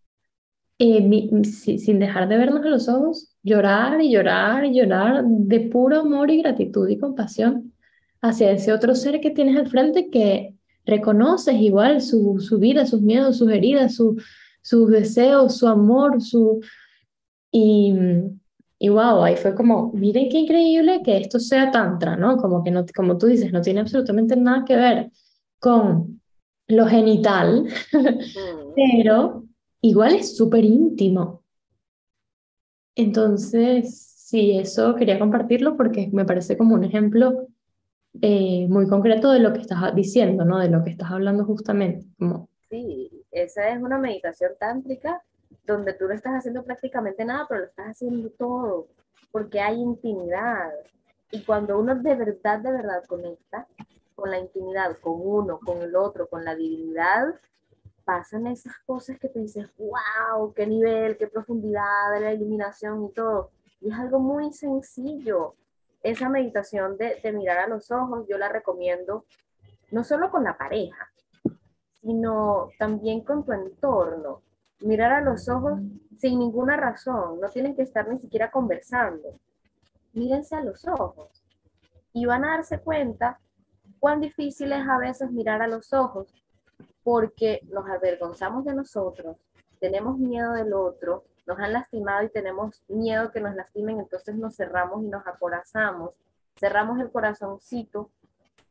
eh, 0.80 1.44
sin 1.44 2.00
dejar 2.00 2.30
de 2.30 2.38
vernos 2.38 2.66
a 2.66 2.70
los 2.70 2.88
ojos, 2.88 3.36
llorar 3.44 4.02
y 4.02 4.12
llorar 4.12 4.66
y 4.66 4.74
llorar 4.74 5.24
de 5.26 5.60
puro 5.60 6.00
amor 6.00 6.32
y 6.32 6.42
gratitud 6.42 6.88
y 6.88 6.98
compasión 6.98 7.74
hacia 8.22 8.52
ese 8.52 8.72
otro 8.72 8.96
ser 8.96 9.20
que 9.20 9.32
tienes 9.32 9.58
al 9.58 9.68
frente 9.68 10.10
que 10.10 10.56
reconoces 10.86 11.56
igual 11.56 12.02
su, 12.02 12.40
su 12.40 12.60
vida, 12.60 12.86
sus 12.86 13.02
miedos, 13.02 13.38
sus 13.38 13.52
heridas, 13.52 13.96
su, 13.96 14.16
sus 14.62 14.90
deseos, 14.90 15.58
su 15.58 15.68
amor, 15.68 16.22
su... 16.22 16.62
y 18.84 18.90
wow, 18.90 19.24
ahí 19.24 19.38
fue 19.38 19.56
como, 19.56 19.94
miren 19.94 20.28
qué 20.28 20.40
increíble 20.40 21.02
que 21.06 21.16
esto 21.16 21.40
sea 21.40 21.72
tantra, 21.72 22.18
¿no? 22.18 22.36
Como 22.36 22.66
que 22.66 22.70
no, 22.70 22.86
como 22.94 23.18
tú 23.18 23.28
dices, 23.28 23.54
no 23.54 23.62
tiene 23.62 23.80
absolutamente 23.80 24.36
nada 24.36 24.66
que 24.66 24.76
ver 24.76 25.10
con 25.58 26.22
lo 26.68 26.86
genital, 26.88 27.64
mm. 27.64 28.74
pero 28.76 29.46
igual 29.80 30.16
es 30.16 30.36
súper 30.36 30.66
íntimo. 30.66 31.46
Entonces, 32.94 34.06
sí, 34.18 34.58
eso 34.58 34.96
quería 34.96 35.18
compartirlo 35.18 35.78
porque 35.78 36.10
me 36.12 36.26
parece 36.26 36.58
como 36.58 36.76
un 36.76 36.84
ejemplo 36.84 37.48
eh, 38.22 38.68
muy 38.68 38.90
concreto 38.90 39.32
de 39.32 39.40
lo 39.40 39.54
que 39.54 39.62
estás 39.62 39.96
diciendo, 39.96 40.44
¿no? 40.44 40.60
De 40.60 40.68
lo 40.68 40.84
que 40.84 40.90
estás 40.90 41.10
hablando 41.10 41.46
justamente. 41.46 42.06
Como... 42.20 42.50
Sí, 42.70 43.10
esa 43.32 43.70
es 43.70 43.82
una 43.82 43.98
meditación 43.98 44.52
tántrica 44.60 45.24
donde 45.66 45.94
tú 45.94 46.08
no 46.08 46.14
estás 46.14 46.34
haciendo 46.34 46.64
prácticamente 46.64 47.24
nada, 47.26 47.46
pero 47.48 47.62
lo 47.62 47.68
estás 47.68 47.88
haciendo 47.88 48.30
todo, 48.32 48.88
porque 49.32 49.60
hay 49.60 49.80
intimidad. 49.80 50.72
Y 51.32 51.44
cuando 51.44 51.80
uno 51.80 51.96
de 51.96 52.16
verdad, 52.16 52.60
de 52.60 52.72
verdad 52.72 53.04
conecta 53.08 53.68
con 54.16 54.30
la 54.30 54.40
intimidad, 54.40 54.98
con 55.00 55.20
uno, 55.20 55.60
con 55.60 55.82
el 55.82 55.96
otro, 55.96 56.28
con 56.28 56.46
la 56.46 56.56
divinidad, 56.56 57.36
pasan 58.06 58.48
esas 58.48 58.74
cosas 58.86 59.18
que 59.18 59.30
te 59.30 59.40
dices, 59.40 59.68
wow, 59.78 60.54
qué 60.54 60.68
nivel, 60.68 61.18
qué 61.18 61.28
profundidad 61.28 62.12
de 62.14 62.20
la 62.20 62.34
iluminación 62.34 63.06
y 63.06 63.12
todo. 63.14 63.52
Y 63.82 63.90
es 63.90 63.98
algo 63.98 64.20
muy 64.20 64.54
sencillo. 64.54 65.56
Esa 66.04 66.30
meditación 66.30 66.98
de, 66.98 67.20
de 67.24 67.32
mirar 67.32 67.60
a 67.60 67.68
los 67.68 67.90
ojos, 67.92 68.26
yo 68.28 68.38
la 68.38 68.50
recomiendo 68.50 69.26
no 69.92 70.04
solo 70.04 70.30
con 70.32 70.44
la 70.44 70.58
pareja, 70.58 71.12
sino 72.02 72.70
también 72.78 73.22
con 73.22 73.46
tu 73.46 73.54
entorno. 73.54 74.42
Mirar 74.84 75.14
a 75.14 75.22
los 75.22 75.48
ojos 75.48 75.80
sin 76.18 76.40
ninguna 76.40 76.76
razón, 76.76 77.40
no 77.40 77.48
tienen 77.48 77.74
que 77.74 77.84
estar 77.84 78.06
ni 78.10 78.20
siquiera 78.20 78.52
conversando. 78.52 79.40
Mírense 80.12 80.58
a 80.58 80.62
los 80.62 80.86
ojos 80.86 81.42
y 82.12 82.26
van 82.26 82.44
a 82.44 82.58
darse 82.58 82.80
cuenta 82.80 83.40
cuán 84.00 84.20
difícil 84.20 84.74
es 84.74 84.86
a 84.86 84.98
veces 84.98 85.32
mirar 85.32 85.62
a 85.62 85.68
los 85.68 85.94
ojos 85.94 86.28
porque 87.02 87.62
nos 87.72 87.90
avergonzamos 87.90 88.66
de 88.66 88.76
nosotros, 88.76 89.38
tenemos 89.80 90.18
miedo 90.18 90.52
del 90.52 90.74
otro, 90.74 91.24
nos 91.48 91.58
han 91.60 91.72
lastimado 91.72 92.24
y 92.24 92.30
tenemos 92.30 92.84
miedo 92.90 93.32
que 93.32 93.40
nos 93.40 93.56
lastimen, 93.56 94.00
entonces 94.00 94.36
nos 94.36 94.58
cerramos 94.58 95.02
y 95.04 95.08
nos 95.08 95.26
acorazamos, 95.26 96.14
cerramos 96.58 97.00
el 97.00 97.10
corazoncito 97.10 98.10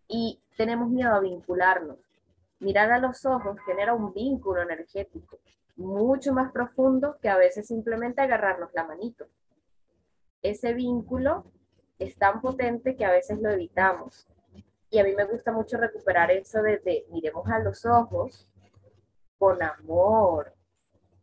y 0.09 0.41
tenemos 0.59 0.91
miedo 0.91 1.15
a 1.15 1.21
vincularnos. 1.21 1.97
Mirar 2.61 2.93
a 2.93 2.99
los 2.99 3.25
ojos 3.25 3.59
genera 3.65 3.95
un 3.95 4.13
vínculo 4.13 4.61
energético 4.61 5.39
mucho 5.77 6.33
más 6.33 6.53
profundo 6.53 7.19
que 7.21 7.29
a 7.29 7.37
veces 7.37 7.67
simplemente 7.67 8.21
agarrarnos 8.21 8.73
la 8.75 8.85
manito. 8.85 9.27
Ese 10.43 10.75
vínculo 10.75 11.45
es 11.99 12.17
tan 12.17 12.41
potente 12.41 12.97
que 12.97 13.05
a 13.05 13.11
veces 13.11 13.41
lo 13.41 13.51
evitamos. 13.51 14.27
Y 14.91 14.99
a 14.99 15.05
mí 15.05 15.15
me 15.15 15.25
gusta 15.25 15.53
mucho 15.53 15.79
recuperar 15.79 16.31
eso 16.31 16.63
de, 16.63 17.07
miremos 17.11 17.49
a 17.49 17.59
los 17.61 17.87
ojos 17.87 18.49
con 19.39 19.63
amor. 19.63 20.53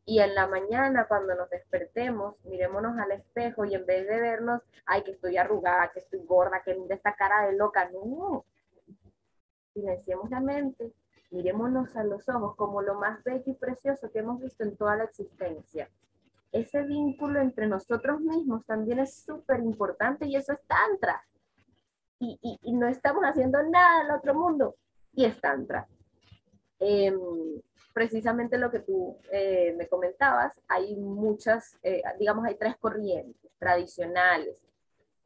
Y 0.06 0.20
en 0.22 0.34
la 0.34 0.48
mañana, 0.48 1.06
cuando 1.08 1.36
nos 1.36 1.50
despertemos, 1.52 2.44
mirémonos 2.46 2.98
al 2.98 3.12
espejo 3.12 3.66
y 3.66 3.76
en 3.76 3.86
vez 3.86 4.08
de 4.08 4.20
vernos, 4.20 4.62
ay, 4.86 5.04
que 5.04 5.12
estoy 5.12 5.38
arrugada, 5.38 5.92
que 5.92 6.00
estoy 6.00 6.22
gorda, 6.26 6.64
que 6.64 6.74
mira 6.74 6.96
esta 6.96 7.16
cara 7.16 7.46
de 7.46 7.54
loca, 7.54 7.88
no. 7.92 8.44
Silenciemos 9.74 10.32
la 10.32 10.40
mente 10.40 10.92
Miremonos 11.32 11.96
a 11.96 12.04
los 12.04 12.28
ojos 12.30 12.56
como 12.56 12.82
lo 12.82 12.96
más 12.96 13.24
bello 13.24 13.44
y 13.46 13.54
precioso 13.54 14.12
que 14.12 14.20
hemos 14.20 14.42
visto 14.42 14.64
en 14.64 14.76
toda 14.76 14.96
la 14.96 15.04
existencia. 15.04 15.90
Ese 16.52 16.84
vínculo 16.84 17.40
entre 17.40 17.68
nosotros 17.68 18.20
mismos 18.22 18.66
también 18.66 19.00
es 19.00 19.24
súper 19.24 19.60
importante 19.60 20.26
y 20.26 20.36
eso 20.36 20.54
es 20.54 20.62
tantra. 20.66 21.24
Y, 22.20 22.38
y, 22.42 22.74
no 22.74 22.88
estamos 22.88 23.24
haciendo 23.24 23.62
nada 23.64 24.04
del 24.04 24.12
otro 24.12 24.34
mundo 24.34 24.76
y 25.14 25.26
es 25.26 25.40
tantra. 25.40 25.88
Em, 26.80 27.18
precisamente 27.94 28.58
lo 28.58 28.72
que 28.72 28.80
tú 28.80 29.18
eh, 29.32 29.74
me 29.78 29.88
comentabas, 29.88 30.60
hay 30.68 30.96
muchas, 30.96 31.78
eh, 31.84 32.02
digamos, 32.18 32.46
hay 32.46 32.56
tres 32.56 32.76
corrientes 32.78 33.52
tradicionales 33.58 34.64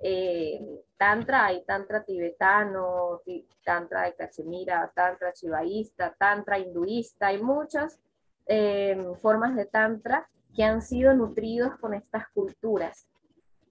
eh, 0.05 0.59
tantra, 0.97 1.45
hay 1.45 1.63
tantra 1.63 2.03
tibetano, 2.03 3.21
tantra 3.63 4.03
de 4.03 4.15
cachemira, 4.15 4.91
tantra 4.93 5.31
chivaísta, 5.31 6.13
tantra 6.19 6.59
hinduista, 6.59 7.27
hay 7.27 7.41
muchas 7.41 7.99
eh, 8.45 8.97
formas 9.21 9.55
de 9.55 9.65
tantra 9.65 10.29
que 10.53 10.63
han 10.63 10.81
sido 10.81 11.13
nutridos 11.13 11.77
con 11.77 11.93
estas 11.93 12.27
culturas. 12.33 13.07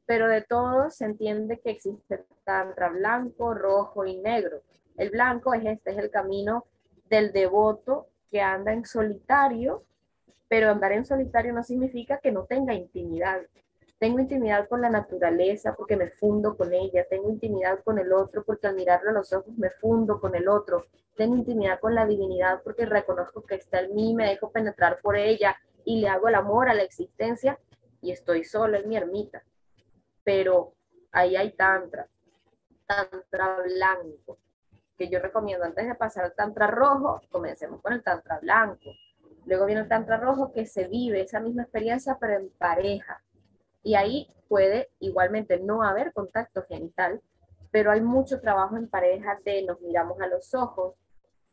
Pero 0.06 0.26
de 0.26 0.40
todos 0.40 0.96
se 0.96 1.04
entiende 1.04 1.60
que 1.60 1.70
existe 1.70 2.24
tantra 2.44 2.88
blanco, 2.88 3.52
rojo 3.52 4.06
y 4.06 4.16
negro. 4.16 4.62
El 4.96 5.10
blanco 5.10 5.52
es 5.52 5.66
este, 5.66 5.90
es 5.90 5.98
el 5.98 6.10
camino 6.10 6.64
del 7.10 7.30
devoto 7.32 8.08
que 8.30 8.40
anda 8.40 8.72
en 8.72 8.86
solitario, 8.86 9.84
pero 10.48 10.70
andar 10.70 10.92
en 10.92 11.04
solitario 11.04 11.52
no 11.52 11.62
significa 11.62 12.18
que 12.18 12.32
no 12.32 12.44
tenga 12.44 12.72
intimidad. 12.72 13.42
Tengo 14.02 14.18
intimidad 14.18 14.68
con 14.68 14.80
la 14.80 14.90
naturaleza 14.90 15.76
porque 15.76 15.96
me 15.96 16.10
fundo 16.10 16.56
con 16.56 16.74
ella. 16.74 17.06
Tengo 17.08 17.30
intimidad 17.30 17.84
con 17.84 18.00
el 18.00 18.12
otro 18.12 18.42
porque 18.42 18.66
al 18.66 18.74
mirarlo 18.74 19.10
a 19.10 19.12
los 19.12 19.32
ojos 19.32 19.56
me 19.56 19.70
fundo 19.70 20.20
con 20.20 20.34
el 20.34 20.48
otro. 20.48 20.86
Tengo 21.16 21.36
intimidad 21.36 21.78
con 21.78 21.94
la 21.94 22.04
divinidad 22.04 22.62
porque 22.64 22.84
reconozco 22.84 23.44
que 23.44 23.54
está 23.54 23.78
en 23.78 23.94
mí, 23.94 24.12
me 24.12 24.26
dejo 24.26 24.50
penetrar 24.50 24.98
por 25.00 25.16
ella 25.16 25.56
y 25.84 26.00
le 26.00 26.08
hago 26.08 26.26
el 26.26 26.34
amor 26.34 26.68
a 26.68 26.74
la 26.74 26.82
existencia 26.82 27.60
y 28.00 28.10
estoy 28.10 28.42
sola 28.42 28.78
en 28.78 28.88
mi 28.88 28.96
ermita. 28.96 29.44
Pero 30.24 30.74
ahí 31.12 31.36
hay 31.36 31.52
tantra, 31.52 32.08
tantra 32.84 33.58
blanco, 33.62 34.36
que 34.98 35.08
yo 35.08 35.20
recomiendo 35.20 35.64
antes 35.64 35.86
de 35.86 35.94
pasar 35.94 36.24
al 36.24 36.34
tantra 36.34 36.66
rojo, 36.66 37.20
comencemos 37.30 37.80
con 37.80 37.92
el 37.92 38.02
tantra 38.02 38.40
blanco. 38.40 38.90
Luego 39.46 39.64
viene 39.64 39.82
el 39.82 39.88
tantra 39.88 40.16
rojo 40.16 40.50
que 40.50 40.66
se 40.66 40.88
vive 40.88 41.20
esa 41.20 41.38
misma 41.38 41.62
experiencia 41.62 42.18
pero 42.20 42.34
en 42.34 42.50
pareja 42.58 43.22
y 43.82 43.94
ahí 43.94 44.28
puede 44.48 44.90
igualmente 45.00 45.58
no 45.58 45.82
haber 45.82 46.12
contacto 46.12 46.64
genital, 46.68 47.20
pero 47.70 47.90
hay 47.90 48.00
mucho 48.00 48.40
trabajo 48.40 48.76
en 48.76 48.88
pareja 48.88 49.38
de 49.44 49.62
nos 49.62 49.80
miramos 49.80 50.20
a 50.20 50.26
los 50.26 50.54
ojos, 50.54 51.00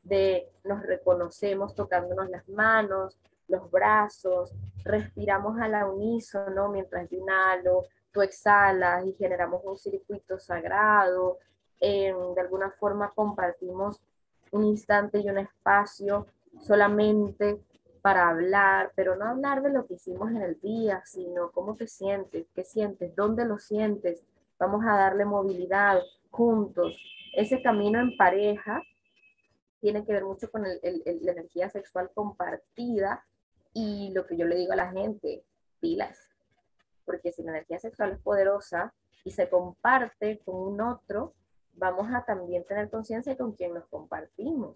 de 0.04 0.50
nos 0.64 0.82
reconocemos 0.84 1.76
tocándonos 1.76 2.30
las 2.30 2.48
manos, 2.50 3.18
los 3.48 3.70
brazos, 3.72 4.54
respiramos 4.84 5.60
a 5.60 5.68
la 5.68 5.88
unísono 5.88 6.70
mientras 6.70 7.10
yo 7.10 7.18
inhalo, 7.18 7.86
tú 8.12 8.22
exhalas 8.22 9.06
y 9.06 9.14
generamos 9.14 9.62
un 9.64 9.78
circuito 9.78 10.38
sagrado. 10.38 11.40
de 11.80 12.42
alguna 12.42 12.72
forma 12.72 13.12
compartimos 13.16 14.02
un 14.52 14.66
instante 14.66 15.20
y 15.20 15.30
un 15.30 15.38
espacio 15.38 16.28
solamente 16.60 17.62
para 18.02 18.30
hablar, 18.30 18.92
pero 18.96 19.16
no 19.16 19.26
hablar 19.26 19.62
de 19.62 19.72
lo 19.72 19.86
que 19.86 19.96
hicimos 19.96 20.32
en 20.32 20.42
el 20.42 20.60
día, 20.60 21.02
sino 21.06 21.52
cómo 21.52 21.76
te 21.76 21.88
sientes, 21.88 22.48
qué 22.54 22.64
sientes, 22.64 23.16
dónde 23.16 23.46
lo 23.46 23.58
sientes. 23.58 24.24
Vamos 24.58 24.86
a 24.86 24.96
darle 24.96 25.26
movilidad 25.26 26.02
juntos. 26.32 26.96
Ese 27.34 27.62
camino 27.62 28.00
en 28.00 28.16
pareja 28.18 28.82
tiene 29.80 30.06
que 30.06 30.14
ver 30.14 30.26
mucho 30.26 30.52
con 30.52 30.64
la 30.64 30.70
energía 30.82 31.70
sexual 31.70 32.12
compartida 32.14 33.26
y 33.74 34.12
lo 34.14 34.26
que 34.26 34.36
yo 34.38 34.46
le 34.46 34.56
digo 34.56 34.74
a 34.74 34.78
la 34.78 34.92
gente, 34.92 35.44
pilas, 35.80 36.30
porque 37.06 37.32
si 37.32 37.44
la 37.44 37.52
energía 37.52 37.80
sexual 37.80 38.12
es 38.12 38.20
poderosa 38.20 38.94
y 39.24 39.32
se 39.32 39.50
comparte 39.50 40.40
con 40.40 40.56
un 40.56 40.82
otro, 40.82 41.34
vamos 41.74 42.08
a 42.14 42.26
también 42.26 42.66
tener 42.66 42.90
conciencia 42.90 43.38
con 43.38 43.54
quien 43.54 43.74
nos 43.74 43.86
compartimos 43.88 44.76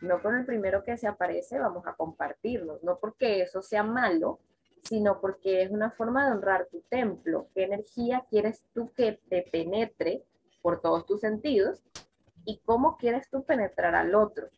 no 0.00 0.22
con 0.22 0.36
el 0.36 0.46
primero 0.46 0.84
que 0.84 0.96
se 0.96 1.06
aparece 1.06 1.58
vamos 1.58 1.86
a 1.86 1.94
compartirlo, 1.94 2.78
no 2.82 2.98
porque 2.98 3.42
eso 3.42 3.62
sea 3.62 3.82
malo, 3.82 4.40
sino 4.82 5.20
porque 5.20 5.62
es 5.62 5.70
una 5.70 5.90
forma 5.90 6.26
de 6.26 6.32
honrar 6.32 6.66
tu 6.66 6.80
templo. 6.88 7.48
¿Qué 7.54 7.64
energía 7.64 8.24
quieres 8.30 8.64
tú 8.72 8.92
que 8.94 9.20
te 9.28 9.42
penetre 9.42 10.24
por 10.62 10.80
todos 10.80 11.06
tus 11.06 11.20
sentidos 11.20 11.82
y 12.44 12.60
cómo 12.64 12.96
quieres 12.96 13.28
tú 13.30 13.44
penetrar 13.44 13.94
al 13.94 14.14
otro. 14.14 14.48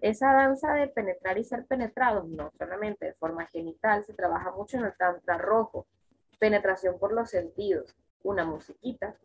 Esa 0.00 0.32
danza 0.32 0.74
de 0.74 0.88
penetrar 0.88 1.38
y 1.38 1.44
ser 1.44 1.66
penetrados, 1.66 2.28
no 2.28 2.50
solamente 2.50 3.06
de 3.06 3.14
forma 3.14 3.46
genital, 3.46 4.04
se 4.04 4.14
trabaja 4.14 4.50
mucho 4.50 4.76
en 4.78 4.84
el 4.84 4.96
tantra 4.96 5.38
rojo. 5.38 5.86
Penetración 6.38 6.98
por 6.98 7.12
los 7.12 7.30
sentidos, 7.30 7.94
una 8.24 8.44
musiquita, 8.44 9.16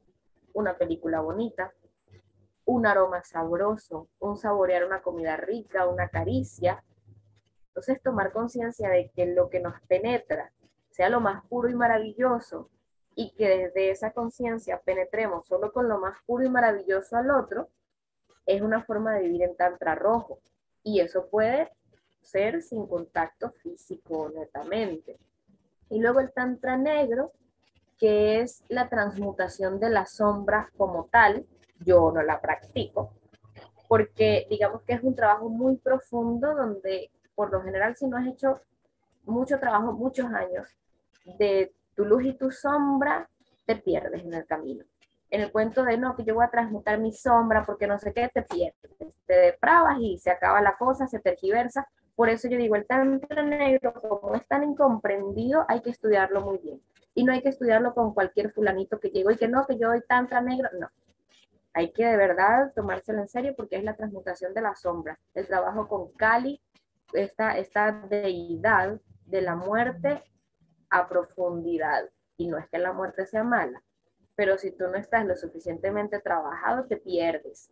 una 0.53 0.77
película 0.77 1.19
bonita, 1.19 1.73
un 2.67 2.85
aroma 2.85 3.23
sabroso, 3.23 4.09
un 4.19 4.37
saborear 4.37 4.83
una 4.85 5.01
comida 5.01 5.37
rica, 5.37 5.87
una 5.87 6.09
caricia. 6.09 6.83
Entonces 7.69 8.01
tomar 8.03 8.33
conciencia 8.33 8.89
de 8.89 9.09
que 9.15 9.25
lo 9.25 9.49
que 9.49 9.61
nos 9.61 9.79
penetra 9.87 10.51
sea 10.91 11.09
lo 11.09 11.21
más 11.21 11.45
puro 11.45 11.69
y 11.69 11.75
maravilloso 11.75 12.69
y 13.15 13.31
que 13.31 13.47
desde 13.47 13.89
esa 13.89 14.11
conciencia 14.11 14.81
penetremos 14.81 15.47
solo 15.47 15.71
con 15.71 15.87
lo 15.87 15.97
más 15.97 16.17
puro 16.25 16.43
y 16.43 16.49
maravilloso 16.49 17.15
al 17.15 17.31
otro, 17.31 17.69
es 18.45 18.61
una 18.61 18.83
forma 18.83 19.15
de 19.15 19.21
vivir 19.21 19.43
en 19.43 19.55
tantra 19.55 19.95
rojo. 19.95 20.39
Y 20.83 20.99
eso 20.99 21.27
puede 21.29 21.71
ser 22.21 22.61
sin 22.61 22.85
contacto 22.85 23.49
físico 23.49 24.29
netamente. 24.35 25.17
Y 25.89 25.99
luego 25.99 26.19
el 26.19 26.33
tantra 26.33 26.75
negro, 26.75 27.31
que 27.97 28.41
es 28.41 28.61
la 28.67 28.89
transmutación 28.89 29.79
de 29.79 29.89
la 29.89 30.05
sombra 30.05 30.69
como 30.75 31.05
tal, 31.05 31.47
yo 31.85 32.11
no 32.11 32.21
la 32.23 32.41
practico, 32.41 33.13
porque 33.87 34.47
digamos 34.49 34.81
que 34.83 34.93
es 34.93 35.03
un 35.03 35.15
trabajo 35.15 35.49
muy 35.49 35.77
profundo 35.77 36.55
donde 36.55 37.11
por 37.35 37.51
lo 37.51 37.61
general 37.61 37.95
si 37.95 38.07
no 38.07 38.17
has 38.17 38.27
hecho 38.27 38.61
mucho 39.25 39.59
trabajo, 39.59 39.93
muchos 39.93 40.25
años 40.27 40.67
de 41.37 41.73
tu 41.95 42.05
luz 42.05 42.23
y 42.25 42.33
tu 42.33 42.51
sombra, 42.51 43.29
te 43.65 43.75
pierdes 43.75 44.23
en 44.23 44.33
el 44.33 44.45
camino 44.45 44.85
en 45.29 45.41
el 45.41 45.51
cuento 45.51 45.83
de 45.83 45.97
no, 45.97 46.15
que 46.15 46.23
yo 46.23 46.35
voy 46.35 46.45
a 46.45 46.49
transmutar 46.49 46.99
mi 46.99 47.11
sombra 47.11 47.65
porque 47.65 47.87
no 47.87 47.97
sé 47.97 48.13
qué, 48.13 48.29
te 48.33 48.43
pierdes, 48.43 49.15
te 49.25 49.33
depravas 49.33 49.97
y 49.99 50.17
se 50.17 50.31
acaba 50.31 50.61
la 50.61 50.77
cosa, 50.77 51.07
se 51.07 51.19
tergiversa. 51.19 51.87
Por 52.15 52.29
eso 52.29 52.47
yo 52.47 52.57
digo, 52.57 52.75
el 52.75 52.87
tantra 52.87 53.43
negro, 53.43 53.93
como 53.93 54.35
es 54.35 54.47
tan 54.47 54.63
incomprendido, 54.63 55.65
hay 55.67 55.81
que 55.81 55.91
estudiarlo 55.91 56.41
muy 56.41 56.57
bien. 56.59 56.81
Y 57.13 57.23
no 57.23 57.33
hay 57.33 57.41
que 57.41 57.49
estudiarlo 57.49 57.93
con 57.93 58.13
cualquier 58.13 58.51
fulanito 58.51 58.99
que 58.99 59.09
llegó 59.09 59.31
y 59.31 59.37
que 59.37 59.47
no, 59.47 59.65
que 59.65 59.77
yo 59.77 59.89
doy 59.89 60.01
tantra 60.07 60.41
negro, 60.41 60.69
no. 60.79 60.87
Hay 61.77 61.91
que 61.91 62.07
de 62.07 62.17
verdad 62.17 62.73
tomárselo 62.73 63.19
en 63.19 63.27
serio 63.27 63.53
porque 63.55 63.75
es 63.75 63.83
la 63.83 63.95
transmutación 63.95 64.51
de 64.55 64.61
la 64.61 64.73
sombra, 64.73 65.19
el 65.35 65.45
trabajo 65.45 65.87
con 65.87 66.11
Kali, 66.13 66.59
esta, 67.13 67.55
esta 67.55 67.91
deidad 67.91 68.99
de 69.27 69.41
la 69.43 69.55
muerte 69.55 70.23
a 70.89 71.07
profundidad. 71.07 72.09
Y 72.35 72.47
no 72.47 72.57
es 72.57 72.67
que 72.69 72.79
la 72.79 72.93
muerte 72.93 73.27
sea 73.27 73.43
mala, 73.43 73.83
pero 74.33 74.57
si 74.57 74.71
tú 74.71 74.87
no 74.87 74.95
estás 74.95 75.23
lo 75.27 75.35
suficientemente 75.35 76.19
trabajado, 76.19 76.85
te 76.85 76.97
pierdes. 76.97 77.69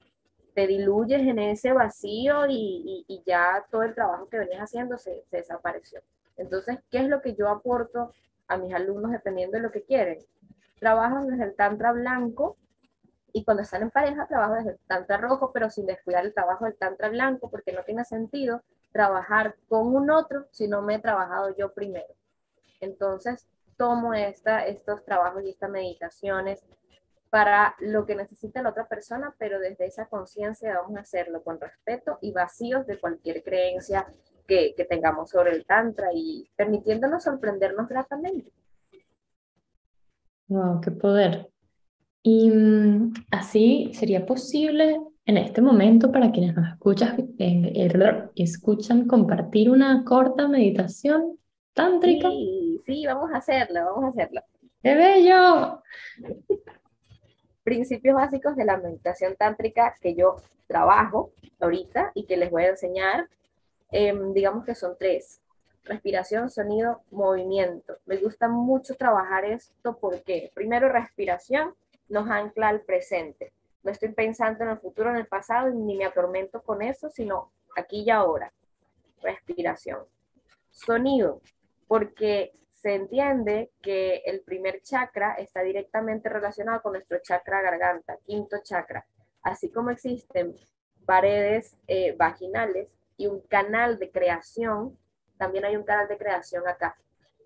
Te 0.54 0.68
diluyes 0.68 1.22
en 1.22 1.40
ese 1.40 1.74
vacío 1.74 2.46
y, 2.48 3.24
ya 3.26 3.66
todo 3.72 3.82
el 3.82 3.96
trabajo 3.96 4.30
que 4.30 4.38
venías 4.38 4.62
haciendo 4.62 5.00
se, 5.00 5.24
se, 5.26 5.38
desapareció. 5.38 6.02
Entonces, 6.38 6.78
¿qué 6.92 7.00
es 7.00 7.08
lo 7.08 7.24
que 7.24 7.34
yo 7.34 7.50
aporto 7.50 8.14
a 8.48 8.58
mis 8.58 8.72
alumnos 8.72 9.10
dependiendo 9.10 9.58
de 9.58 9.64
lo 9.64 9.72
que 9.72 9.82
quieren? 9.82 10.20
Trabajo 10.80 11.26
desde 11.26 11.46
el 11.46 11.56
tantra 11.56 11.92
blanco 11.92 12.58
y 13.36 13.44
cuando 13.44 13.64
están 13.64 13.82
en 13.82 13.92
pareja 13.92 14.28
trabajo 14.28 14.54
desde 14.54 14.70
el 14.72 14.80
tantra 14.88 15.18
rojo, 15.18 15.52
pero 15.52 15.70
sin 15.70 15.86
descuidar 15.86 16.26
el 16.26 16.34
trabajo 16.34 16.64
del 16.64 16.78
tantra 16.78 17.10
blanco 17.10 17.50
porque 17.50 17.74
no 17.74 17.84
tiene 17.84 18.06
sentido 18.06 18.62
trabajar 18.94 19.58
con 19.68 19.94
un 19.94 20.10
otro 20.10 20.46
si 20.52 20.70
no 20.70 20.82
me 20.82 20.96
he 20.96 21.00
trabajado 21.00 21.54
yo 21.58 21.74
primero. 21.74 22.14
Entonces, 22.80 23.46
tomo 23.76 24.14
esta, 24.14 24.66
estos 24.66 25.04
trabajos 25.04 25.44
y 25.44 25.50
estas 25.50 25.70
meditaciones 25.70 26.64
para 27.30 27.76
lo 27.80 28.06
que 28.06 28.16
necesita 28.16 28.62
la 28.62 28.70
otra 28.70 28.88
persona, 28.88 29.36
pero 29.38 29.60
desde 29.60 29.86
esa 29.86 30.06
conciencia 30.06 30.80
vamos 30.80 30.96
a 30.96 31.02
hacerlo 31.02 31.44
con 31.44 31.60
respeto 31.60 32.18
y 32.22 32.32
vacíos 32.32 32.88
de 32.88 32.98
cualquier 33.02 33.44
creencia 33.44 34.08
que, 34.48 34.74
que 34.78 34.86
tengamos 34.86 35.32
sobre 35.32 35.52
el 35.52 35.66
Tantra 35.66 36.08
y 36.14 36.50
permitiéndonos 36.56 37.22
sorprendernos 37.22 37.90
gratamente. 37.90 38.54
Wow, 40.48 40.80
qué 40.80 40.92
poder. 40.92 41.50
Y 42.28 42.50
mm, 42.50 43.14
así 43.30 43.92
sería 43.94 44.26
posible 44.26 45.00
en 45.26 45.38
este 45.38 45.62
momento 45.62 46.12
para 46.12 46.32
quienes 46.32 46.56
nos 46.56 46.68
escuchan, 46.70 47.36
escuchan 48.36 49.08
compartir 49.08 49.70
una 49.70 50.04
corta 50.04 50.48
meditación 50.48 51.38
tántrica. 51.74 52.30
Sí 52.30 52.66
sí, 52.86 53.06
vamos 53.06 53.32
a 53.34 53.38
hacerlo, 53.38 53.86
vamos 53.86 54.04
a 54.06 54.08
hacerlo. 54.10 54.42
¡Qué 54.82 54.96
bello! 54.96 55.82
Principios 57.64 58.16
básicos 58.16 58.56
de 58.56 58.66
la 58.66 58.78
meditación 58.78 59.36
tántrica 59.36 59.96
que 60.00 60.16
yo 60.16 60.38
trabajo 60.68 61.32
ahorita 61.60 62.12
y 62.14 62.26
que 62.26 62.38
les 62.38 62.52
voy 62.52 62.64
a 62.64 62.70
enseñar, 62.70 63.28
em, 63.92 64.34
digamos 64.34 64.66
que 64.66 64.76
son 64.76 64.96
tres. 64.98 65.42
Respiración, 65.84 66.50
sonido, 66.50 67.02
movimiento. 67.12 67.98
Me 68.06 68.18
gusta 68.18 68.48
mucho 68.48 68.96
trabajar 68.96 69.46
esto 69.46 69.98
porque 70.00 70.52
primero 70.54 70.90
respiración 70.90 71.74
nos 72.10 72.30
ancla 72.30 72.70
al 72.70 72.82
presente. 72.82 73.54
No 73.84 73.92
estoy 73.92 74.10
pensando 74.10 74.64
en 74.64 74.72
el 74.72 74.80
futuro, 74.80 75.10
en 75.10 75.18
el 75.18 75.28
pasado, 75.28 75.70
ni 75.70 75.96
me 75.96 76.06
atormento 76.06 76.62
con 76.62 76.82
eso, 76.82 77.10
sino 77.10 77.52
aquí 77.76 78.04
y 78.04 78.10
ahora. 78.10 78.52
Respiración. 79.22 80.00
Sonido, 80.72 81.42
porque 81.88 82.54
se 82.70 82.96
entiende 82.96 83.72
que 83.82 84.22
el 84.26 84.42
primer 84.42 84.82
chakra 84.82 85.34
está 85.36 85.62
directamente 85.62 86.30
relacionado 86.30 86.82
con 86.82 86.94
nuestro 86.94 87.20
chakra 87.20 87.62
garganta, 87.62 88.18
quinto 88.26 88.58
chakra, 88.64 89.06
así 89.42 89.72
como 89.72 89.90
existen 89.90 90.56
paredes 91.06 91.78
eh, 91.88 92.16
vaginales 92.18 92.90
y 93.18 93.28
un 93.28 93.42
canal 93.42 93.98
de 93.98 94.12
creación, 94.12 94.98
también 95.38 95.66
hay 95.66 95.76
un 95.76 95.84
canal 95.84 96.08
de 96.08 96.18
creación 96.18 96.68
acá. 96.68 96.98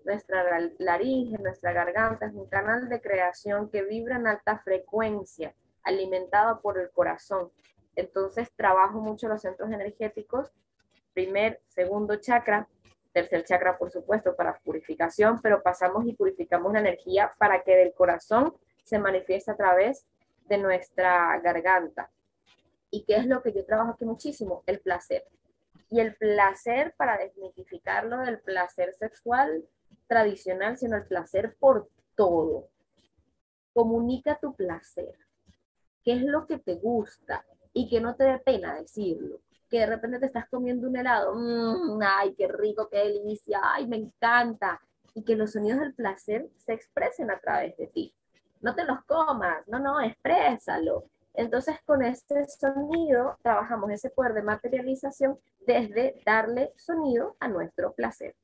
Nuestra 0.04 0.44
laringe, 0.78 1.38
nuestra 1.38 1.72
garganta 1.72 2.26
es 2.26 2.34
un 2.34 2.46
canal 2.48 2.88
de 2.88 3.00
creación 3.00 3.68
que 3.70 3.82
vibra 3.82 4.16
en 4.16 4.26
alta 4.26 4.58
frecuencia, 4.58 5.54
alimentado 5.82 6.60
por 6.60 6.78
el 6.78 6.90
corazón. 6.90 7.50
Entonces 7.96 8.50
trabajo 8.56 9.00
mucho 9.00 9.28
los 9.28 9.42
centros 9.42 9.70
energéticos, 9.70 10.52
primer, 11.12 11.60
segundo 11.66 12.16
chakra, 12.16 12.68
tercer 13.12 13.44
chakra, 13.44 13.76
por 13.76 13.90
supuesto, 13.90 14.34
para 14.36 14.58
purificación, 14.60 15.40
pero 15.42 15.62
pasamos 15.62 16.06
y 16.06 16.14
purificamos 16.14 16.72
la 16.72 16.80
energía 16.80 17.34
para 17.38 17.62
que 17.62 17.76
del 17.76 17.92
corazón 17.92 18.54
se 18.84 18.98
manifieste 18.98 19.50
a 19.50 19.56
través 19.56 20.06
de 20.46 20.58
nuestra 20.58 21.38
garganta. 21.40 22.10
¿Y 22.90 23.04
qué 23.04 23.16
es 23.16 23.26
lo 23.26 23.42
que 23.42 23.52
yo 23.52 23.64
trabajo 23.64 23.92
aquí 23.92 24.04
muchísimo? 24.04 24.62
El 24.66 24.80
placer. 24.80 25.24
Y 25.90 26.00
el 26.00 26.14
placer, 26.16 26.94
para 26.96 27.18
desmitificarlo 27.18 28.18
del 28.18 28.40
placer 28.40 28.94
sexual 28.94 29.64
tradicional, 30.10 30.76
sino 30.76 30.96
el 30.96 31.06
placer 31.06 31.56
por 31.60 31.88
todo. 32.16 32.68
Comunica 33.72 34.36
tu 34.40 34.56
placer. 34.56 35.14
¿Qué 36.02 36.14
es 36.14 36.22
lo 36.22 36.46
que 36.46 36.58
te 36.58 36.74
gusta? 36.74 37.46
Y 37.72 37.88
que 37.88 38.00
no 38.00 38.16
te 38.16 38.24
dé 38.24 38.38
pena 38.40 38.74
decirlo 38.74 39.40
que 39.70 39.78
de 39.78 39.86
repente 39.86 40.18
te 40.18 40.26
estás 40.26 40.48
comiendo 40.48 40.88
un 40.88 40.96
helado, 40.96 41.32
mmm, 41.32 42.00
ay, 42.02 42.34
qué 42.34 42.48
rico, 42.48 42.88
qué 42.90 42.98
delicia, 42.98 43.60
ay, 43.62 43.86
me 43.86 43.98
encanta, 43.98 44.80
y 45.14 45.22
que 45.22 45.36
los 45.36 45.52
sonidos 45.52 45.78
del 45.78 45.94
placer 45.94 46.48
se 46.56 46.72
expresen 46.72 47.30
a 47.30 47.38
través 47.38 47.76
de 47.76 47.86
ti. 47.86 48.12
No 48.60 48.74
te 48.74 48.84
los 48.84 49.04
comas, 49.04 49.66
no, 49.68 49.78
no, 49.78 50.00
exprésalo. 50.00 51.04
Entonces 51.34 51.76
con 51.86 52.02
este 52.02 52.48
sonido 52.48 53.38
trabajamos 53.42 53.90
ese 53.92 54.10
poder 54.10 54.34
de 54.34 54.42
materialización 54.42 55.38
desde 55.64 56.20
darle 56.26 56.72
sonido 56.76 57.36
a 57.38 57.46
nuestro 57.46 57.92
placer. 57.92 58.34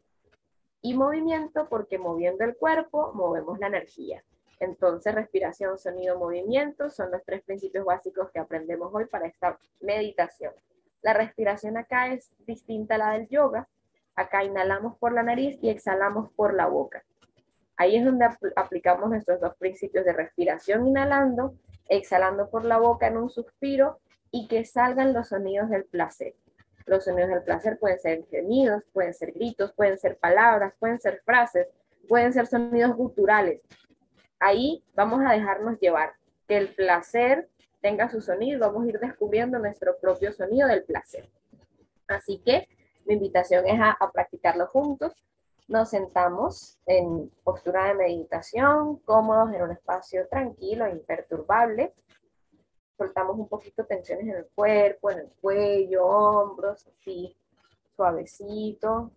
Y 0.87 0.95
movimiento 0.95 1.67
porque 1.69 1.99
moviendo 1.99 2.45
el 2.45 2.57
cuerpo 2.57 3.13
movemos 3.13 3.59
la 3.59 3.67
energía. 3.67 4.23
Entonces 4.61 5.13
respiración, 5.13 5.77
sonido, 5.79 6.17
movimiento 6.17 6.91
son 6.91 7.11
los 7.11 7.25
tres 7.25 7.43
principios 7.43 7.85
básicos 7.85 8.31
que 8.31 8.39
aprendemos 8.39 8.95
hoy 8.95 9.07
para 9.07 9.27
esta 9.27 9.59
meditación. 9.81 10.53
La 11.03 11.13
respiración 11.13 11.77
acá 11.77 12.13
es 12.13 12.37
distinta 12.47 12.95
a 12.95 12.99
la 12.99 13.11
del 13.15 13.27
yoga. 13.27 13.67
Acá 14.15 14.45
inhalamos 14.45 14.97
por 14.99 15.11
la 15.13 15.25
nariz 15.25 15.59
y 15.61 15.71
exhalamos 15.71 16.31
por 16.35 16.55
la 16.55 16.69
boca. 16.69 17.03
Ahí 17.77 17.97
es 17.97 18.05
donde 18.05 18.29
aplicamos 18.55 19.11
nuestros 19.11 19.41
dos 19.41 19.57
principios 19.57 20.05
de 20.05 20.13
respiración 20.13 20.87
inhalando, 20.87 21.57
exhalando 21.89 22.49
por 22.49 22.65
la 22.65 22.79
boca 22.79 23.09
en 23.09 23.17
un 23.17 23.29
suspiro 23.29 23.99
y 24.31 24.47
que 24.47 24.65
salgan 24.65 25.13
los 25.13 25.31
sonidos 25.31 25.69
del 25.69 25.85
placer. 25.85 26.37
Los 26.87 27.05
sonidos 27.05 27.31
del 27.31 27.43
placer 27.43 27.79
pueden 27.79 27.99
ser 27.99 28.25
gemidos, 28.27 28.85
pueden 28.93 29.13
ser 29.13 29.33
gritos, 29.33 29.73
pueden 29.73 29.99
ser 29.99 30.17
palabras, 30.19 30.73
pueden 30.79 30.99
ser 30.99 31.21
frases, 31.25 31.67
pueden 32.09 32.33
ser 32.33 32.47
sonidos 32.47 32.97
guturales. 32.97 33.61
Ahí 34.39 34.85
vamos 34.95 35.21
a 35.27 35.33
dejarnos 35.33 35.79
llevar, 35.81 36.15
que 36.47 36.57
el 36.57 36.75
placer 36.75 37.49
tenga 37.81 38.09
su 38.09 38.21
sonido, 38.21 38.61
vamos 38.61 38.85
a 38.85 38.89
ir 38.89 38.99
descubriendo 38.99 39.59
nuestro 39.59 39.99
propio 39.99 40.33
sonido 40.33 40.69
del 40.69 40.85
placer. 40.85 41.29
Así 42.09 42.41
que 42.45 42.69
mi 43.05 43.15
invitación 43.15 43.67
es 43.67 43.81
a, 43.81 43.97
practicarlo 44.13 44.67
juntos. 44.67 45.13
Nos 45.69 45.91
sentamos 45.91 46.79
en 46.87 47.31
postura 47.43 47.87
de 47.87 47.95
meditación, 47.95 48.99
cómodos 48.99 49.53
en 49.53 49.63
un 49.63 49.73
espacio 49.73 50.27
tranquilo 50.29 50.87
e 50.87 50.93
imperturbable. 50.93 51.93
Soltamos 52.97 53.39
un 53.39 53.49
poquito 53.49 53.85
tensiones 53.85 54.27
en 54.27 54.37
el 54.37 54.49
cuerpo, 54.55 55.11
en 55.11 55.21
el 55.21 55.31
cuello, 55.41 56.05
hombros, 56.07 56.87
así, 56.87 57.37
suavecito. 57.95 59.13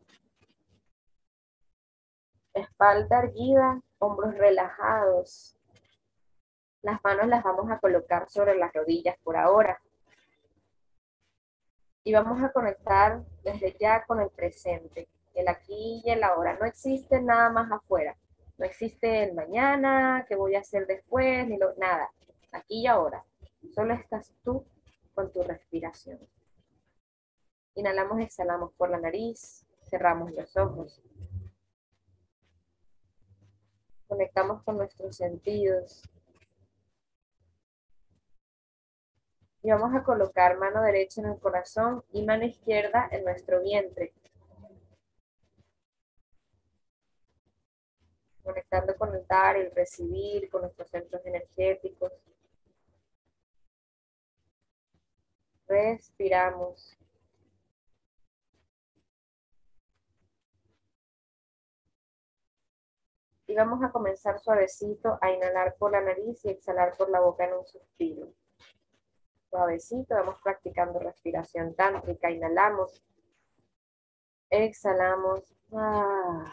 Espalda 2.54 3.20
erguida, 3.20 3.82
hombros 4.00 4.36
relajados. 4.38 5.56
Las 6.82 7.04
manos 7.04 7.28
las 7.28 7.44
vamos 7.44 7.70
a 7.72 7.80
colocar 7.80 8.30
sobre 8.30 8.56
las 8.56 8.74
rodillas 8.74 9.18
por 9.24 9.38
ahora. 9.38 9.82
Y 12.04 12.14
vamos 12.14 12.42
a 12.42 12.52
conectar 12.52 13.24
desde 13.44 13.76
ya 13.80 14.06
con 14.06 14.20
el 14.22 14.30
presente, 14.30 15.10
el 15.34 15.48
aquí 15.48 16.02
y 16.04 16.10
el 16.10 16.24
ahora. 16.24 16.58
No 16.58 16.66
existe 16.66 17.22
nada 17.22 17.50
más 17.50 17.72
afuera. 17.72 18.18
No 18.58 18.66
existe 18.66 19.24
el 19.24 19.34
mañana, 19.34 20.26
qué 20.28 20.36
voy 20.36 20.56
a 20.56 20.60
hacer 20.60 20.86
después, 20.88 21.48
ni 21.48 21.58
lo, 21.58 21.74
nada. 21.76 22.10
Aquí 22.52 22.82
y 22.82 22.88
ahora. 22.88 23.24
Solo 23.74 23.94
estás 23.94 24.34
tú 24.44 24.66
con 25.14 25.32
tu 25.32 25.44
respiración. 25.44 26.20
Inhalamos, 27.76 28.20
exhalamos 28.20 28.74
por 28.74 28.90
la 28.90 29.00
nariz, 29.00 29.66
cerramos 29.90 30.32
los 30.34 30.56
ojos. 30.58 31.02
Conectamos 34.08 34.64
con 34.64 34.78
nuestros 34.78 35.16
sentidos. 35.16 36.02
Y 39.62 39.70
vamos 39.70 39.94
a 39.94 40.04
colocar 40.04 40.58
mano 40.58 40.82
derecha 40.82 41.22
en 41.22 41.28
el 41.28 41.40
corazón 41.40 42.04
y 42.12 42.26
mano 42.26 42.46
izquierda 42.46 43.08
en 43.12 43.24
nuestro 43.26 43.62
vientre. 43.62 44.14
Conectando 48.42 48.96
con 48.96 49.14
el 49.14 49.28
dar, 49.28 49.58
el 49.58 49.72
recibir, 49.76 50.50
con 50.50 50.62
nuestros 50.62 50.90
centros 50.90 51.24
energéticos. 51.26 52.12
Respiramos. 55.70 56.98
Y 63.46 63.56
vamos 63.56 63.84
a 63.84 63.92
comenzar 63.92 64.40
suavecito 64.40 65.20
a 65.22 65.32
inhalar 65.32 65.76
por 65.78 65.92
la 65.92 66.02
nariz 66.02 66.44
y 66.44 66.50
exhalar 66.50 66.98
por 66.98 67.10
la 67.10 67.20
boca 67.20 67.46
en 67.46 67.54
un 67.54 67.66
suspiro. 67.68 68.34
Suavecito, 69.50 70.16
vamos 70.16 70.42
practicando 70.42 71.00
respiración 71.00 71.76
tántrica. 71.76 72.32
Inhalamos. 72.32 73.04
Exhalamos. 74.50 75.54
Ah. 75.72 76.52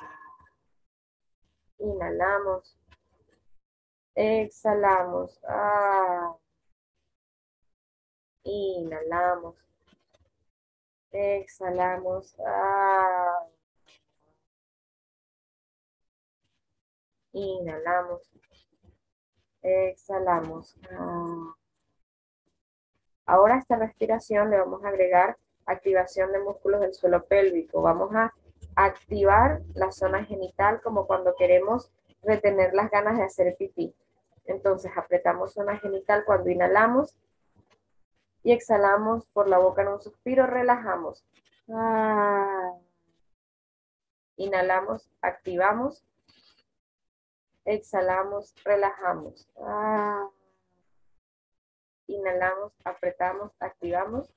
Inhalamos. 1.79 2.79
Exhalamos. 4.15 5.41
Ah. 5.49 6.37
Inhalamos. 8.47 9.57
Exhalamos. 11.11 12.37
Ah. 12.47 13.45
Inhalamos. 17.33 18.23
Exhalamos. 19.63 20.77
Ah. 20.93 21.55
Ahora 23.27 23.57
a 23.57 23.59
esta 23.59 23.77
respiración 23.77 24.51
le 24.51 24.59
vamos 24.59 24.85
a 24.85 24.89
agregar 24.89 25.37
activación 25.67 26.31
de 26.31 26.39
músculos 26.39 26.81
del 26.81 26.95
suelo 26.95 27.25
pélvico. 27.27 27.83
Vamos 27.83 28.15
a 28.15 28.33
activar 28.77 29.63
la 29.75 29.91
zona 29.91 30.25
genital 30.25 30.81
como 30.83 31.09
cuando 31.09 31.35
queremos 31.35 31.91
retener 32.23 32.75
las 32.75 32.91
ganas 32.93 33.19
de 33.19 33.25
hacer 33.25 33.57
pipí. 33.57 33.93
Entonces 34.45 34.93
apretamos 34.97 35.55
zona 35.55 35.79
genital 35.79 36.25
cuando 36.25 36.51
inhalamos 36.51 37.17
y 38.47 38.53
exhalamos 38.53 39.27
por 39.31 39.49
la 39.49 39.59
boca 39.59 39.83
en 39.83 39.89
un 39.89 40.01
suspiro, 40.01 40.47
relajamos. 40.47 41.27
Ah. 41.69 42.75
Inhalamos, 44.37 45.11
activamos. 45.21 46.07
Exhalamos, 47.65 48.55
relajamos. 48.65 49.51
Ah. 49.61 50.29
Inhalamos, 52.07 52.79
apretamos, 52.85 53.51
activamos. 53.59 54.33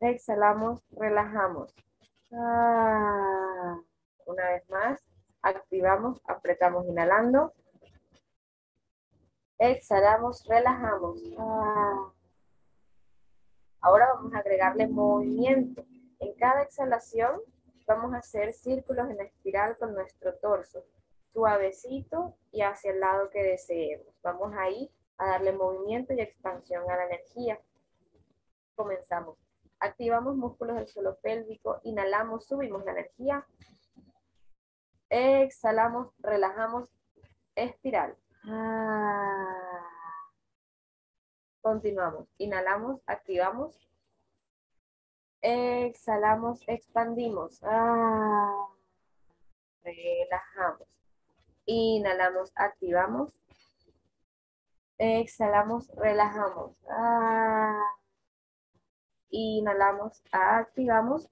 Exhalamos, 0.00 0.84
relajamos. 0.90 1.74
Ah. 2.30 3.80
Una 4.26 4.50
vez 4.50 4.68
más, 4.68 5.02
activamos, 5.40 6.20
apretamos, 6.26 6.84
inhalando. 6.84 7.54
Exhalamos, 9.56 10.44
relajamos. 10.46 11.22
Ah. 11.38 12.05
Ahora 13.86 14.08
vamos 14.14 14.34
a 14.34 14.38
agregarle 14.38 14.88
movimiento. 14.88 15.84
En 16.18 16.34
cada 16.34 16.62
exhalación 16.62 17.40
vamos 17.86 18.12
a 18.14 18.18
hacer 18.18 18.52
círculos 18.52 19.08
en 19.10 19.20
espiral 19.20 19.78
con 19.78 19.94
nuestro 19.94 20.34
torso, 20.38 20.82
suavecito 21.28 22.34
y 22.50 22.62
hacia 22.62 22.90
el 22.90 22.98
lado 22.98 23.30
que 23.30 23.44
deseemos. 23.44 24.12
Vamos 24.24 24.52
ahí 24.58 24.90
a 25.18 25.28
darle 25.28 25.52
movimiento 25.52 26.12
y 26.14 26.20
expansión 26.20 26.82
a 26.90 26.96
la 26.96 27.04
energía. 27.04 27.60
Comenzamos. 28.74 29.38
Activamos 29.78 30.34
músculos 30.34 30.74
del 30.78 30.88
suelo 30.88 31.16
pélvico, 31.22 31.78
inhalamos, 31.84 32.44
subimos 32.44 32.84
la 32.84 32.90
energía. 32.90 33.46
Exhalamos, 35.10 36.08
relajamos, 36.18 36.88
espiral. 37.54 38.16
Ah. 38.46 39.95
Continuamos. 41.66 42.28
Inhalamos, 42.38 43.02
activamos. 43.08 43.74
Exhalamos, 45.42 46.60
expandimos. 46.68 47.58
Ah. 47.64 48.68
Relajamos. 49.82 50.88
Inhalamos, 51.64 52.52
activamos. 52.54 53.32
Exhalamos, 54.96 55.88
relajamos. 55.96 56.76
Ah. 56.88 57.82
Inhalamos, 59.30 60.22
activamos. 60.30 61.28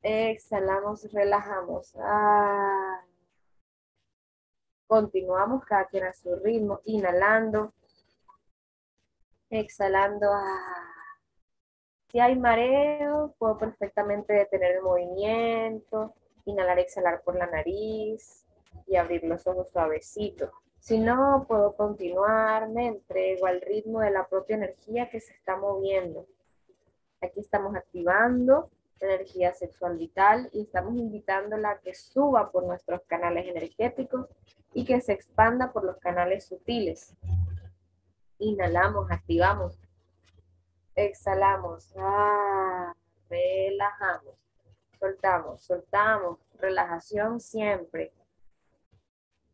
Exhalamos, 0.00 1.12
relajamos. 1.12 1.96
Ah. 1.98 3.00
Continuamos 4.86 5.64
cada 5.64 5.86
quien 5.86 6.04
a 6.04 6.12
su 6.12 6.36
ritmo, 6.36 6.80
inhalando, 6.84 7.74
Exhalando. 9.50 10.28
Ah. 10.32 10.92
Si 12.10 12.20
hay 12.20 12.36
mareo, 12.36 13.34
puedo 13.38 13.58
perfectamente 13.58 14.32
detener 14.32 14.76
el 14.76 14.82
movimiento, 14.82 16.14
inhalar, 16.44 16.78
exhalar 16.78 17.22
por 17.22 17.36
la 17.36 17.46
nariz 17.46 18.46
y 18.86 18.96
abrir 18.96 19.24
los 19.24 19.46
ojos 19.46 19.70
suavecito. 19.70 20.52
Si 20.78 20.98
no, 20.98 21.44
puedo 21.48 21.74
continuar, 21.74 22.68
me 22.68 22.86
entrego 22.86 23.46
al 23.46 23.60
ritmo 23.60 24.00
de 24.00 24.10
la 24.10 24.26
propia 24.26 24.56
energía 24.56 25.10
que 25.10 25.20
se 25.20 25.32
está 25.32 25.56
moviendo. 25.56 26.26
Aquí 27.20 27.40
estamos 27.40 27.74
activando 27.74 28.70
energía 29.00 29.52
sexual 29.52 29.98
vital 29.98 30.48
y 30.52 30.62
estamos 30.62 30.96
invitándola 30.96 31.70
a 31.70 31.78
que 31.80 31.94
suba 31.94 32.50
por 32.50 32.64
nuestros 32.64 33.02
canales 33.02 33.46
energéticos 33.46 34.26
y 34.72 34.84
que 34.84 35.00
se 35.00 35.12
expanda 35.12 35.72
por 35.72 35.84
los 35.84 35.98
canales 35.98 36.46
sutiles. 36.46 37.14
Inhalamos, 38.38 39.10
activamos. 39.10 39.78
Exhalamos. 40.94 41.92
Ah, 41.96 42.94
relajamos. 43.30 44.34
Soltamos, 44.98 45.62
soltamos. 45.62 46.38
Relajación 46.58 47.40
siempre. 47.40 48.12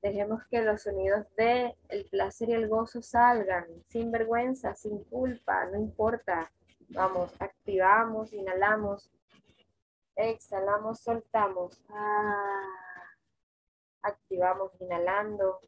Dejemos 0.02 0.44
que 0.50 0.62
los 0.62 0.82
sonidos 0.82 1.26
de 1.36 1.76
el 1.88 2.06
placer 2.06 2.48
y 2.48 2.54
el 2.54 2.68
gozo 2.68 3.02
salgan 3.02 3.66
sin 3.86 4.10
vergüenza, 4.10 4.74
sin 4.74 5.04
culpa, 5.04 5.64
no 5.66 5.78
importa. 5.78 6.50
Vamos, 6.88 7.32
activamos, 7.40 8.32
inhalamos. 8.32 9.10
Exhalamos, 10.16 11.00
soltamos. 11.00 11.84
Ah, 11.88 12.66
activamos, 14.02 14.72
inhalando. 14.80 15.60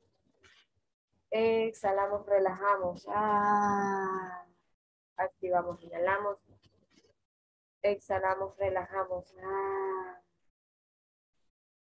Exhalamos, 1.37 2.25
relajamos. 2.27 3.07
Ah. 3.09 4.47
Activamos, 5.17 5.83
inhalamos. 5.83 6.39
Exhalamos, 7.83 8.57
relajamos. 8.57 9.35
Ah. 9.43 10.21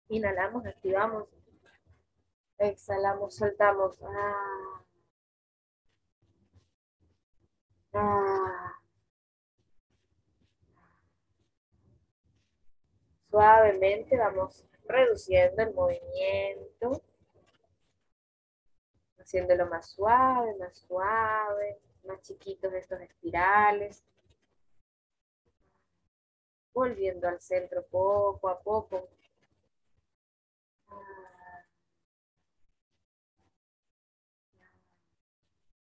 Inhalamos, 0.08 0.66
activamos. 0.66 1.28
Exhalamos, 2.58 3.36
soltamos. 3.36 3.98
Ah. 4.04 4.84
Suavemente 13.30 14.18
vamos 14.18 14.68
reduciendo 14.86 15.62
el 15.62 15.72
movimiento 15.72 17.02
haciéndolo 19.28 19.66
más 19.66 19.90
suave, 19.90 20.54
más 20.56 20.74
suave, 20.78 21.78
más 22.04 22.18
chiquitos 22.22 22.72
estos 22.72 22.98
espirales. 23.02 24.02
Volviendo 26.72 27.28
al 27.28 27.38
centro 27.38 27.84
poco 27.86 28.48
a 28.48 28.58
poco. 28.58 29.10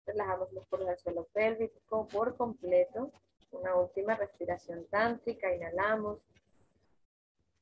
Relajamos 0.07 0.51
músculos 0.53 0.86
del 0.86 0.99
suelo 0.99 1.24
pélvico 1.24 2.09
por 2.09 2.36
completo. 2.38 3.12
Una 3.51 3.74
última 3.76 4.14
respiración 4.14 4.86
tántrica. 4.86 5.55
Inhalamos. 5.55 6.18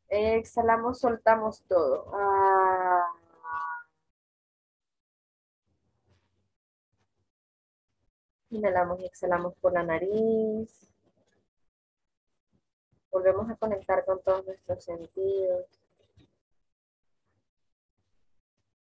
Exhalamos, 0.08 1.00
soltamos 1.00 1.64
todo. 1.66 2.08
Ah. 2.14 3.21
Inhalamos 8.52 9.00
y 9.00 9.06
exhalamos 9.06 9.54
por 9.62 9.72
la 9.72 9.82
nariz. 9.82 10.86
Volvemos 13.10 13.50
a 13.50 13.56
conectar 13.56 14.04
con 14.04 14.22
todos 14.22 14.44
nuestros 14.44 14.84
sentidos. 14.84 15.64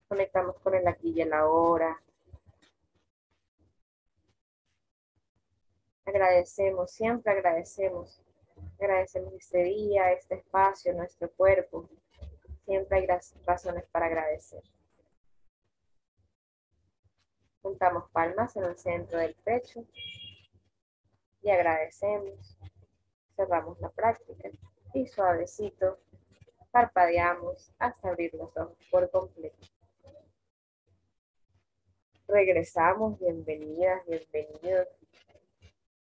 Conectamos 0.07 0.55
con 0.61 0.74
el 0.74 0.88
aquí 0.88 1.11
y 1.11 1.22
el 1.22 1.32
ahora. 1.34 2.01
Agradecemos, 6.03 6.89
siempre 6.89 7.32
agradecemos. 7.32 8.20
Agradecemos 8.80 9.34
este 9.36 9.65
día, 9.65 10.11
este 10.13 10.34
espacio, 10.34 10.95
nuestro 10.95 11.30
cuerpo. 11.30 11.88
Siempre 12.65 12.97
hay 12.97 13.07
razones 13.45 13.86
para 13.91 14.07
agradecer. 14.07 14.63
Juntamos 17.62 18.10
palmas 18.12 18.55
en 18.55 18.64
el 18.64 18.78
centro 18.78 19.20
del 19.20 19.36
pecho 19.36 19.86
y 21.41 21.49
agradecemos. 21.49 22.57
Cerramos 23.36 23.80
la 23.80 23.89
práctica 23.89 24.49
y 24.93 25.07
suavecito 25.07 25.99
parpadeamos 26.72 27.72
hasta 27.80 28.10
abrir 28.10 28.34
los 28.34 28.55
ojos 28.57 28.78
por 28.91 29.10
completo. 29.10 29.68
Regresamos, 32.28 33.20
bienvenidas, 33.20 34.05
bienvenidos 34.05 34.88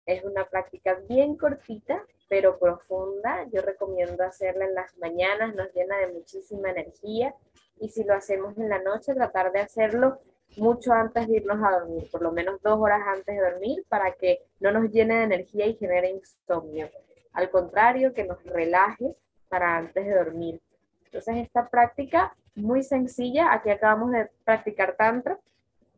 es 0.05 0.23
una 0.23 0.45
práctica 0.49 0.95
bien 1.07 1.37
cortita, 1.37 2.05
pero 2.27 2.57
profunda. 2.59 3.45
Yo 3.51 3.61
recomiendo 3.61 4.23
hacerla 4.23 4.65
en 4.65 4.75
las 4.75 4.97
mañanas, 4.97 5.55
nos 5.55 5.73
llena 5.73 5.97
de 5.99 6.07
muchísima 6.07 6.71
energía. 6.71 7.35
Y 7.79 7.89
si 7.89 8.03
lo 8.03 8.13
hacemos 8.13 8.57
en 8.57 8.69
la 8.69 8.79
noche, 8.79 9.13
tratar 9.13 9.51
de 9.51 9.59
hacerlo 9.59 10.19
mucho 10.57 10.91
antes 10.93 11.27
de 11.27 11.37
irnos 11.37 11.63
a 11.63 11.79
dormir, 11.79 12.09
por 12.11 12.21
lo 12.21 12.31
menos 12.31 12.61
dos 12.61 12.79
horas 12.79 13.01
antes 13.07 13.35
de 13.35 13.41
dormir, 13.41 13.85
para 13.87 14.11
que 14.13 14.39
no 14.59 14.71
nos 14.71 14.91
llene 14.91 15.15
de 15.15 15.23
energía 15.23 15.65
y 15.65 15.75
genere 15.75 16.11
insomnio. 16.11 16.89
Al 17.33 17.49
contrario, 17.49 18.13
que 18.13 18.25
nos 18.25 18.43
relaje 18.43 19.15
para 19.47 19.77
antes 19.77 20.05
de 20.05 20.15
dormir. 20.15 20.61
Entonces, 21.05 21.37
esta 21.37 21.69
práctica 21.69 22.33
muy 22.55 22.83
sencilla, 22.83 23.53
aquí 23.53 23.69
acabamos 23.69 24.11
de 24.11 24.29
practicar 24.43 24.95
tantra, 24.95 25.39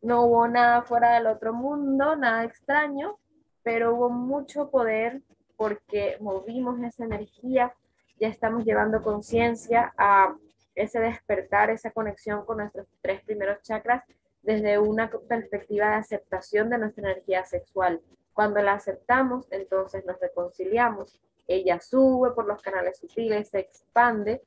no 0.02 0.24
hubo 0.26 0.48
nada 0.48 0.82
fuera 0.84 1.14
del 1.14 1.28
otro 1.28 1.54
mundo, 1.54 2.16
nada 2.16 2.44
extraño, 2.44 3.18
pero 3.64 3.96
hubo 3.96 4.10
mucho 4.10 4.70
poder 4.70 5.22
porque 5.56 6.18
movimos 6.20 6.80
esa 6.82 7.06
energía, 7.06 7.74
ya 8.20 8.28
estamos 8.28 8.66
llevando 8.66 9.02
conciencia 9.02 9.94
a 9.98 10.36
ese 10.76 11.00
despertar, 11.00 11.70
esa 11.70 11.92
conexión 11.92 12.46
con 12.46 12.58
nuestros 12.58 12.88
tres 13.02 13.22
primeros 13.24 13.62
chakras 13.62 14.04
desde 14.44 14.78
una 14.78 15.10
perspectiva 15.10 15.90
de 15.90 15.96
aceptación 15.96 16.70
de 16.70 16.78
nuestra 16.78 17.10
energía 17.10 17.46
sexual. 17.46 18.02
Cuando 18.34 18.62
la 18.62 18.74
aceptamos, 18.74 19.46
entonces 19.52 20.06
nos 20.06 20.20
reconciliamos, 20.20 21.20
ella 21.48 21.80
sube 21.80 22.32
por 22.32 22.46
los 22.46 22.62
canales 22.62 22.98
sutiles, 22.98 23.50
se 23.50 23.60
expande, 23.60 24.42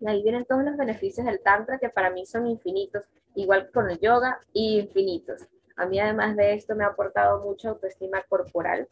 y 0.00 0.08
ahí 0.08 0.22
vienen 0.22 0.44
todos 0.44 0.64
los 0.64 0.76
beneficios 0.76 1.26
del 1.26 1.40
Tantra 1.40 1.78
que 1.78 1.88
para 1.88 2.10
mí 2.10 2.26
son 2.26 2.46
infinitos, 2.46 3.04
igual 3.34 3.66
que 3.66 3.72
con 3.72 3.90
el 3.90 3.98
yoga, 3.98 4.40
infinitos. 4.52 5.42
A 5.76 5.86
mí 5.86 5.98
además 5.98 6.36
de 6.36 6.54
esto 6.54 6.74
me 6.74 6.84
ha 6.84 6.88
aportado 6.88 7.42
mucha 7.42 7.70
autoestima 7.70 8.22
corporal 8.28 8.88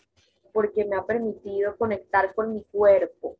porque 0.52 0.84
me 0.84 0.96
ha 0.96 1.04
permitido 1.04 1.76
conectar 1.76 2.34
con 2.34 2.52
mi 2.52 2.62
cuerpo, 2.64 3.36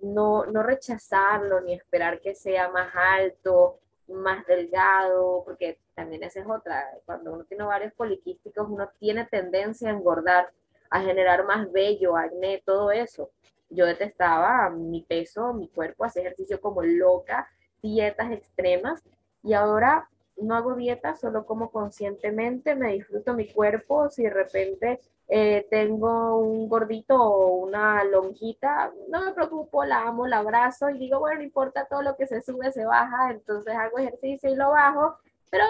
no, 0.00 0.46
no 0.46 0.62
rechazarlo 0.62 1.60
ni 1.60 1.74
esperar 1.74 2.20
que 2.20 2.34
sea 2.34 2.68
más 2.70 2.94
alto, 2.94 3.80
más 4.08 4.46
delgado, 4.46 5.42
porque 5.44 5.78
también 5.94 6.22
esa 6.22 6.40
es 6.40 6.46
otra, 6.46 6.90
cuando 7.04 7.34
uno 7.34 7.44
tiene 7.44 7.64
varios 7.64 7.92
poliquísticos 7.94 8.68
uno 8.68 8.88
tiene 8.98 9.26
tendencia 9.26 9.88
a 9.88 9.92
engordar, 9.92 10.52
a 10.90 11.02
generar 11.02 11.44
más 11.44 11.70
vello, 11.70 12.16
acné, 12.16 12.62
todo 12.64 12.90
eso. 12.90 13.30
Yo 13.70 13.84
detestaba 13.84 14.70
mi 14.70 15.02
peso, 15.02 15.52
mi 15.52 15.68
cuerpo, 15.68 16.04
hacía 16.04 16.22
ejercicio 16.22 16.60
como 16.60 16.82
loca, 16.82 17.48
dietas 17.82 18.32
extremas 18.32 19.02
y 19.42 19.52
ahora 19.52 20.08
no 20.40 20.54
hago 20.54 20.74
dieta, 20.74 21.14
solo 21.14 21.46
como 21.46 21.70
conscientemente, 21.70 22.74
me 22.74 22.92
disfruto 22.92 23.34
mi 23.34 23.52
cuerpo, 23.52 24.08
si 24.10 24.22
de 24.22 24.30
repente 24.30 25.00
eh, 25.28 25.66
tengo 25.70 26.38
un 26.38 26.68
gordito 26.68 27.16
o 27.16 27.66
una 27.66 28.04
lonjita, 28.04 28.92
no 29.08 29.24
me 29.24 29.32
preocupo, 29.32 29.84
la 29.84 30.02
amo, 30.06 30.26
la 30.26 30.38
abrazo 30.38 30.90
y 30.90 30.98
digo, 30.98 31.20
bueno, 31.20 31.38
no 31.38 31.44
importa 31.44 31.86
todo 31.86 32.02
lo 32.02 32.16
que 32.16 32.26
se 32.26 32.40
sube, 32.40 32.72
se 32.72 32.84
baja, 32.84 33.30
entonces 33.30 33.74
hago 33.74 33.98
ejercicio 33.98 34.50
y 34.50 34.56
lo 34.56 34.70
bajo, 34.70 35.18
pero 35.50 35.64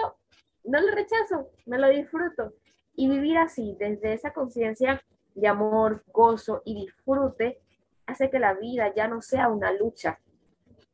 no 0.63 0.79
lo 0.79 0.91
rechazo, 0.91 1.49
me 1.65 1.77
lo 1.77 1.89
disfruto. 1.89 2.53
Y 2.95 3.09
vivir 3.09 3.37
así, 3.37 3.75
desde 3.79 4.13
esa 4.13 4.33
conciencia 4.33 5.01
de 5.35 5.47
amor, 5.47 6.03
gozo 6.13 6.61
y 6.65 6.75
disfrute, 6.75 7.59
hace 8.05 8.29
que 8.29 8.39
la 8.39 8.53
vida 8.53 8.93
ya 8.93 9.07
no 9.07 9.21
sea 9.21 9.47
una 9.47 9.71
lucha, 9.71 10.19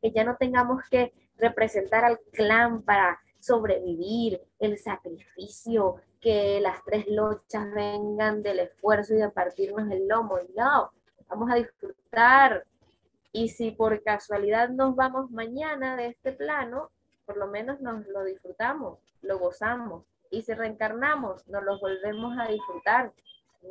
que 0.02 0.12
ya 0.12 0.24
no 0.24 0.38
tengamos 0.38 0.84
que 0.90 1.14
representar 1.38 2.06
al 2.06 2.20
clan 2.32 2.82
para 2.84 3.20
sobrevivir, 3.46 4.42
el 4.60 4.78
sacrificio, 4.78 5.96
que 6.20 6.60
las 6.60 6.84
tres 6.84 7.06
lochas 7.08 7.72
vengan 7.72 8.42
del 8.42 8.60
esfuerzo 8.60 9.14
y 9.14 9.18
de 9.18 9.30
partirnos 9.30 9.92
el 9.92 10.08
lomo. 10.08 10.40
No, 10.56 10.92
vamos 11.30 11.52
a 11.52 11.56
disfrutar. 11.56 12.64
Y 13.32 13.50
si 13.50 13.72
por 13.72 14.02
casualidad 14.02 14.70
nos 14.70 14.96
vamos 14.96 15.30
mañana 15.30 15.96
de 15.96 16.08
este 16.08 16.32
plano, 16.32 16.90
por 17.26 17.38
lo 17.38 17.48
menos 17.48 17.80
nos 17.82 18.08
lo 18.08 18.24
disfrutamos, 18.24 18.98
lo 19.22 19.38
gozamos. 19.38 20.04
Y 20.32 20.42
si 20.42 20.54
reencarnamos, 20.54 21.48
nos 21.48 21.64
lo 21.64 21.80
volvemos 21.80 22.36
a 22.40 22.48
disfrutar. 22.48 23.12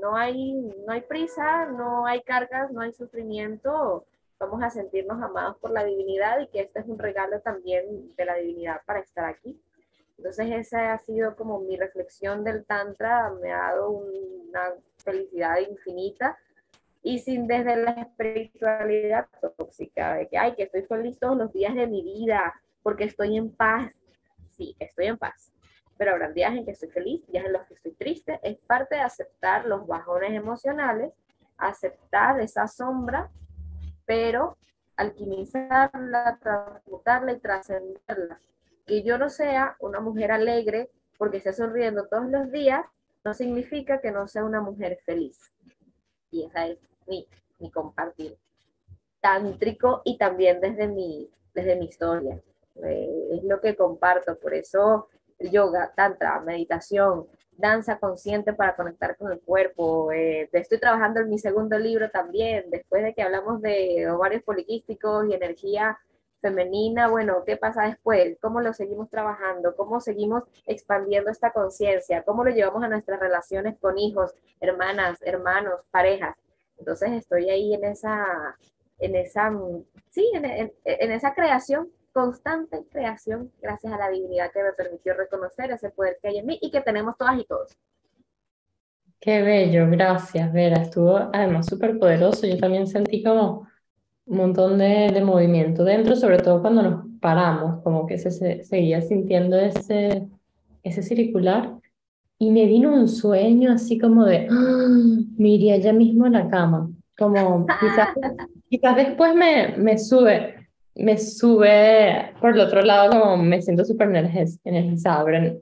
No 0.01 0.17
hay, 0.17 0.53
no 0.87 0.93
hay 0.93 1.01
prisa, 1.01 1.67
no 1.67 2.07
hay 2.07 2.23
cargas, 2.23 2.71
no 2.71 2.83
hay 2.83 2.93
sufrimiento. 2.93 4.07
Vamos 4.39 4.63
a 4.63 4.71
sentirnos 4.71 5.21
amados 5.23 5.57
por 5.59 5.71
la 5.71 5.85
divinidad 5.85 6.41
y 6.41 6.49
que 6.49 6.61
este 6.61 6.81
es 6.81 6.87
un 6.87 6.99
regalo 6.99 7.41
también 7.41 8.15
de 8.15 8.25
la 8.25 8.35
divinidad 8.35 8.83
para 8.87 9.01
estar 9.01 9.25
aquí. 9.25 9.61
Entonces 10.17 10.51
esa 10.53 10.93
ha 10.93 10.99
sido 10.99 11.37
como 11.37 11.61
mi 11.61 11.77
reflexión 11.77 12.45
del 12.45 12.65
Tantra, 12.65 13.31
me 13.43 13.53
ha 13.53 13.59
dado 13.59 13.91
una 13.91 14.73
felicidad 14.97 15.59
infinita 15.59 16.39
y 17.03 17.19
sin 17.19 17.47
desde 17.47 17.77
la 17.77 17.91
espiritualidad 17.91 19.27
tóxica, 19.57 20.15
de 20.15 20.29
que, 20.29 20.39
ay, 20.39 20.55
que 20.55 20.63
estoy 20.63 20.83
feliz 20.83 21.19
todos 21.19 21.37
los 21.37 21.53
días 21.53 21.75
de 21.75 21.87
mi 21.87 22.03
vida 22.03 22.55
porque 22.83 23.05
estoy 23.05 23.37
en 23.37 23.51
paz. 23.51 23.93
Sí, 24.57 24.77
estoy 24.79 25.07
en 25.07 25.19
paz, 25.19 25.53
pero 25.99 26.13
habrá 26.13 26.31
días 26.31 26.55
en 26.55 26.65
que 26.65 26.71
estoy 26.71 26.91
feliz, 26.91 27.27
días 27.27 27.45
en 27.45 27.53
los 27.53 27.67
que 27.67 27.75
estoy 27.75 27.93
triste. 27.93 28.39
Es 28.43 28.57
parte 28.59 28.95
de 28.95 29.03
aceptar 29.03 29.67
los 29.67 29.87
bajones 29.87 30.33
emocionales, 30.33 31.13
aceptar 31.59 32.41
esa 32.41 32.69
sombra, 32.69 33.31
pero 34.07 34.57
alquimizarla, 34.97 36.39
transmutarla 36.41 37.33
y 37.33 37.41
trascenderla 37.41 38.39
que 38.87 39.03
yo 39.03 39.19
no 39.19 39.29
sea 39.29 39.77
una 39.81 40.01
mujer 40.01 40.33
alegre 40.33 40.91
porque 41.19 41.39
esté 41.39 41.53
sonriendo 41.53 42.07
todos 42.07 42.27
los 42.27 42.51
días, 42.51 42.87
no 43.25 43.35
significa 43.35 44.01
que 44.01 44.11
no 44.11 44.27
sea 44.27 44.45
una 44.45 44.61
mujer 44.61 44.99
feliz. 45.05 45.53
Y 46.31 46.45
esa 46.45 46.67
es 46.67 46.81
mi, 47.07 47.27
mi 47.59 47.71
compartir 47.71 48.37
tántrico 49.21 50.03
y 50.05 50.19
también 50.19 50.61
desde 50.61 50.87
mi, 50.87 51.31
desde 51.55 51.77
mi 51.77 51.87
historia. 51.87 52.39
Eh, 52.85 53.29
es 53.33 53.45
lo 53.45 53.61
que 53.61 53.75
comparto, 53.75 54.39
por 54.39 54.53
eso 54.53 55.09
yoga, 55.39 55.93
tantra, 55.97 56.41
meditación, 56.41 57.27
danza 57.57 57.99
consciente 57.99 58.53
para 58.53 58.77
conectar 58.77 59.17
con 59.17 59.33
el 59.33 59.41
cuerpo. 59.41 60.13
Eh, 60.13 60.49
estoy 60.53 60.79
trabajando 60.79 61.21
en 61.21 61.31
mi 61.31 61.39
segundo 61.39 61.79
libro 61.79 62.11
también, 62.11 62.69
después 62.71 63.03
de 63.03 63.15
que 63.15 63.23
hablamos 63.23 63.63
de 63.63 64.11
ovarios 64.11 64.43
poliquísticos 64.43 65.27
y 65.29 65.35
energía 65.35 65.99
femenina, 66.45 67.09
bueno, 67.09 67.43
¿qué 67.47 67.57
pasa 67.57 67.87
después? 67.87 68.37
¿Cómo 68.39 68.61
lo 68.61 68.75
seguimos 68.75 69.09
trabajando? 69.09 69.75
¿Cómo 69.77 69.99
seguimos 69.99 70.43
expandiendo 70.67 71.31
esta 71.31 71.53
conciencia? 71.53 72.23
¿Cómo 72.23 72.45
lo 72.45 72.51
llevamos 72.51 72.85
a 72.85 72.89
nuestras 72.89 73.19
relaciones 73.19 73.79
con 73.81 73.97
hijos, 73.97 74.35
hermanas, 74.61 75.21
hermanos, 75.23 75.81
parejas? 75.91 76.37
Entonces 76.79 77.13
estoy 77.13 77.49
ahí 77.49 77.73
en 77.73 77.85
esa, 77.85 78.59
en 78.99 79.17
esa, 79.17 79.51
sí, 80.11 80.31
en, 80.35 81.11
esa 81.13 81.35
creación 81.35 81.89
constante 82.13 82.85
creación 82.93 83.51
gracias 83.61 83.93
a 83.93 83.97
la 83.97 84.11
divinidad 84.11 84.53
que 84.53 84.63
me 84.63 84.73
permitió 84.75 85.15
reconocer 85.15 85.71
ese 85.73 85.91
poder 85.91 86.19
que 86.21 86.29
hay 86.29 86.39
en 86.39 86.47
mí 86.47 86.59
y 86.61 86.71
que 86.71 86.83
tenemos 86.83 87.17
todas 87.17 87.39
y 87.41 87.45
todos. 87.47 87.75
Qué 89.19 89.41
bello, 89.41 89.87
gracias, 89.91 90.53
Vera. 90.53 90.83
Estuvo 90.83 91.17
además 91.33 91.65
súper 91.65 91.99
poderoso. 91.99 92.47
Yo 92.47 92.59
también 92.59 92.87
sentí 92.87 93.23
como 93.25 93.67
un 94.27 94.37
montón 94.37 94.79
de, 94.79 95.11
de, 95.13 95.23
movimiento 95.23 95.85
dentro, 95.85 96.17
sobre 96.17 96.39
todo 96.39 96.61
cuando 96.61 96.83
nos 96.83 97.05
paramos, 97.21 97.83
como 97.83 98.07
que 98.07 98.19
se, 98.19 98.31
se, 98.31 98.65
seguía 98.65 99.01
sintiendo 99.03 99.59
ese, 99.59 100.29
ese 100.83 101.03
circular. 101.03 101.75
Y 102.39 102.51
me 102.51 102.67
vino 102.67 102.93
un 102.93 103.09
sueño 103.09 103.73
así 103.73 103.99
como 103.99 104.25
de, 104.25 104.49
¡Ah! 104.51 104.89
me 105.37 105.49
iría 105.49 105.77
ya 105.79 105.93
mismo 105.93 106.27
a 106.27 106.31
la 106.31 106.49
cama. 106.49 106.91
Como 107.17 107.67
quizás, 107.67 108.09
quizás 108.71 108.97
después 108.97 109.35
me, 109.35 109.77
me 109.77 109.99
sube, 109.99 110.69
me 110.95 111.19
sube 111.19 112.33
por 112.41 112.55
el 112.55 112.61
otro 112.61 112.83
lado, 112.83 113.21
como 113.21 113.37
me 113.37 113.63
siento 113.63 113.85
súper 113.85 114.09
energizada. 114.65 115.25
Pero 115.25 115.61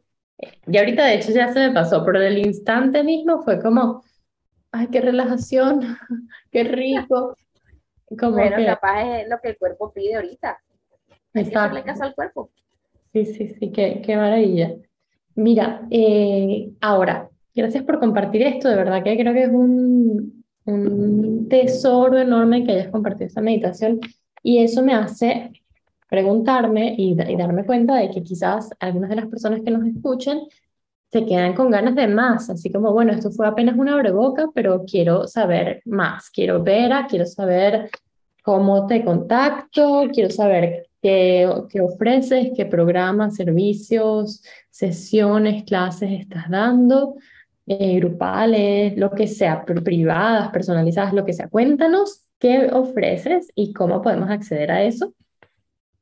y 0.66 0.78
ahorita 0.78 1.06
de 1.06 1.14
hecho 1.14 1.32
ya 1.32 1.52
se 1.52 1.60
me 1.60 1.72
pasó, 1.72 2.04
pero 2.04 2.20
el 2.20 2.38
instante 2.38 3.02
mismo 3.02 3.42
fue 3.42 3.60
como, 3.60 4.02
ay, 4.70 4.88
qué 4.90 5.00
relajación, 5.00 5.80
qué 6.50 6.64
rico. 6.64 7.36
Como 8.18 8.32
bueno, 8.32 8.56
capaz 8.64 9.20
es 9.20 9.28
lo 9.28 9.38
que 9.40 9.50
el 9.50 9.58
cuerpo 9.58 9.92
pide 9.92 10.16
ahorita. 10.16 10.58
Que 11.32 11.40
hacerle 11.40 11.82
caso 11.82 12.04
al 12.04 12.14
cuerpo. 12.14 12.50
Sí, 13.12 13.26
sí, 13.26 13.48
sí, 13.48 13.70
qué, 13.72 14.02
qué 14.04 14.16
maravilla. 14.16 14.74
Mira, 15.34 15.86
eh, 15.90 16.70
ahora, 16.80 17.28
gracias 17.54 17.84
por 17.84 17.98
compartir 17.98 18.42
esto, 18.42 18.68
de 18.68 18.76
verdad 18.76 19.02
que 19.02 19.16
creo 19.16 19.32
que 19.32 19.44
es 19.44 19.50
un, 19.50 20.44
un 20.64 21.48
tesoro 21.48 22.18
enorme 22.18 22.64
que 22.64 22.72
hayas 22.72 22.88
compartido 22.88 23.26
esta 23.26 23.40
meditación 23.40 24.00
y 24.42 24.58
eso 24.58 24.82
me 24.82 24.94
hace 24.94 25.52
preguntarme 26.08 26.94
y, 26.98 27.14
darme 27.14 27.64
cuenta 27.64 27.94
de 27.96 28.10
que 28.10 28.22
quizás 28.22 28.70
algunas 28.80 29.08
de 29.08 29.16
las 29.16 29.26
personas 29.26 29.62
que 29.64 29.70
nos 29.70 29.86
escuchen 29.86 30.42
se 31.10 31.24
quedan 31.24 31.54
con 31.54 31.70
ganas 31.70 31.94
de 31.94 32.06
más, 32.06 32.50
así 32.50 32.70
como, 32.70 32.92
bueno, 32.92 33.12
esto 33.12 33.30
fue 33.30 33.46
apenas 33.46 33.76
una 33.76 34.02
boca, 34.12 34.48
pero 34.54 34.84
quiero 34.86 35.26
saber 35.26 35.82
más, 35.84 36.30
quiero 36.30 36.62
ver, 36.62 36.92
quiero 37.08 37.26
saber 37.26 37.90
cómo 38.43 38.86
te 38.86 39.05
contacto, 39.05 40.09
quiero 40.12 40.30
saber 40.30 40.88
qué, 41.01 41.49
qué 41.70 41.80
ofreces, 41.80 42.51
qué 42.55 42.66
programas, 42.66 43.36
servicios, 43.36 44.43
sesiones, 44.70 45.64
clases 45.64 46.11
estás 46.12 46.51
dando, 46.51 47.14
eh, 47.66 47.97
grupales, 47.97 48.97
lo 48.97 49.12
que 49.12 49.26
sea, 49.26 49.64
privadas, 49.64 50.51
personalizadas, 50.51 51.12
lo 51.12 51.24
que 51.24 51.32
sea. 51.32 51.49
Cuéntanos 51.49 52.26
qué 52.38 52.68
ofreces 52.72 53.51
y 53.55 53.72
cómo 53.72 54.03
podemos 54.03 54.30
acceder 54.30 54.70
a 54.70 54.82
eso 54.82 55.14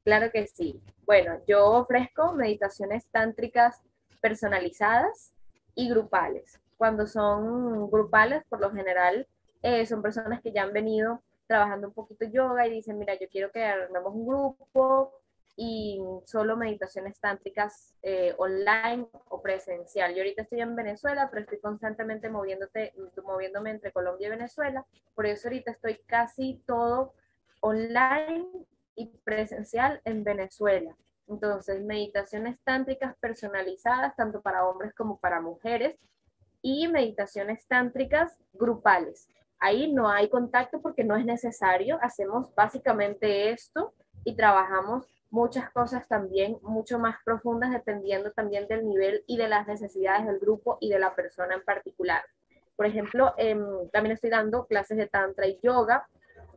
Claro 0.05 0.31
que 0.33 0.47
sí. 0.47 0.81
Bueno, 1.05 1.41
yo 1.47 1.73
ofrezco 1.73 2.33
meditaciones 2.33 3.07
tántricas 3.11 3.81
personalizadas 4.21 5.35
y 5.75 5.89
grupales. 5.91 6.59
Cuando 6.77 7.07
son 7.07 7.91
grupales, 7.91 8.43
por 8.49 8.61
lo 8.61 8.73
general, 8.73 9.27
eh, 9.63 9.85
son 9.85 10.01
personas 10.01 10.41
que 10.41 10.53
ya 10.53 10.63
han 10.63 10.73
venido 10.73 11.23
trabajando 11.51 11.89
un 11.89 11.95
poquito 11.95 12.25
yoga 12.27 12.65
y 12.65 12.71
dicen, 12.71 12.97
mira, 12.97 13.19
yo 13.19 13.29
quiero 13.29 13.51
que 13.51 13.65
armemos 13.65 14.15
un 14.15 14.25
grupo 14.25 15.13
y 15.57 16.01
solo 16.25 16.57
meditaciones 16.57 17.19
tántricas 17.19 17.93
eh, 18.03 18.37
online 18.39 19.09
o 19.29 19.43
presencial. 19.43 20.15
Yo 20.15 20.19
ahorita 20.19 20.43
estoy 20.43 20.61
en 20.61 20.77
Venezuela, 20.77 21.29
pero 21.29 21.43
estoy 21.43 21.59
constantemente 21.59 22.31
moviéndote, 22.31 22.95
moviéndome 23.25 23.71
entre 23.73 23.91
Colombia 23.91 24.29
y 24.29 24.31
Venezuela. 24.31 24.87
Por 25.17 25.27
eso 25.27 25.49
ahorita 25.49 25.73
estoy 25.73 25.97
casi 26.07 26.63
todo 26.69 27.15
online 27.59 28.47
y 28.95 29.07
presencial 29.25 30.01
en 30.05 30.23
Venezuela. 30.23 30.97
Entonces, 31.27 31.83
meditaciones 31.83 32.61
tántricas 32.61 33.17
personalizadas 33.17 34.15
tanto 34.15 34.41
para 34.41 34.69
hombres 34.69 34.95
como 34.95 35.19
para 35.19 35.41
mujeres 35.41 35.97
y 36.63 36.87
meditaciones 36.87 37.67
tántricas 37.67 38.39
grupales. 38.53 39.29
Ahí 39.61 39.93
no 39.93 40.09
hay 40.09 40.29
contacto 40.29 40.81
porque 40.81 41.05
no 41.05 41.17
es 41.17 41.25
necesario. 41.25 41.99
Hacemos 42.01 42.55
básicamente 42.55 43.51
esto 43.51 43.93
y 44.25 44.35
trabajamos 44.35 45.05
muchas 45.31 45.71
cosas 45.71 46.09
también 46.09 46.59
mucho 46.63 46.99
más 46.99 47.17
profundas 47.25 47.71
dependiendo 47.71 48.33
también 48.33 48.67
del 48.67 48.87
nivel 48.87 49.23
y 49.27 49.37
de 49.37 49.49
las 49.49 49.67
necesidades 49.67 50.27
del 50.27 50.39
grupo 50.39 50.79
y 50.81 50.89
de 50.89 50.99
la 50.99 51.15
persona 51.15 51.55
en 51.55 51.65
particular. 51.65 52.23
Por 52.75 52.87
ejemplo, 52.87 53.35
em, 53.37 53.89
también 53.91 54.15
estoy 54.15 54.31
dando 54.31 54.67
clases 54.67 54.97
de 54.97 55.07
tantra 55.07 55.47
y 55.47 55.61
yoga 55.63 56.09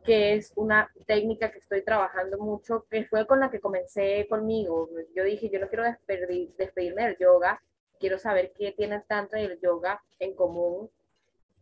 que 0.02 0.34
es 0.34 0.52
una 0.56 0.90
técnica 1.06 1.50
que 1.50 1.58
estoy 1.58 1.82
trabajando 1.82 2.38
mucho, 2.38 2.86
que 2.90 3.04
fue 3.04 3.26
con 3.26 3.40
la 3.40 3.50
que 3.50 3.60
comencé 3.60 4.26
conmigo. 4.28 4.88
Yo 5.14 5.24
dije, 5.24 5.48
yo 5.48 5.58
no 5.58 5.68
quiero 5.68 5.84
despedirme 5.84 7.04
del 7.04 7.16
yoga, 7.18 7.62
quiero 7.98 8.18
saber 8.18 8.52
qué 8.54 8.72
tiene 8.72 8.96
el 8.96 9.04
tantra 9.04 9.40
y 9.40 9.46
el 9.46 9.58
yoga 9.60 10.02
en 10.18 10.34
común 10.34 10.90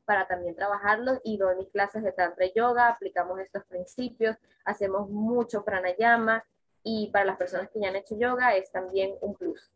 para 0.04 0.26
también 0.26 0.54
trabajarlo 0.54 1.20
y 1.24 1.36
doy 1.36 1.56
mis 1.56 1.70
clases 1.70 2.02
de 2.02 2.12
tantra 2.12 2.46
y 2.46 2.52
yoga, 2.54 2.88
aplicamos 2.88 3.38
estos 3.40 3.64
principios, 3.64 4.36
hacemos 4.64 5.08
mucho 5.08 5.64
pranayama 5.64 6.44
y 6.82 7.10
para 7.12 7.24
las 7.24 7.36
personas 7.36 7.70
que 7.70 7.80
ya 7.80 7.88
han 7.88 7.96
hecho 7.96 8.16
yoga 8.16 8.56
es 8.56 8.70
también 8.70 9.14
un 9.20 9.34
plus. 9.34 9.70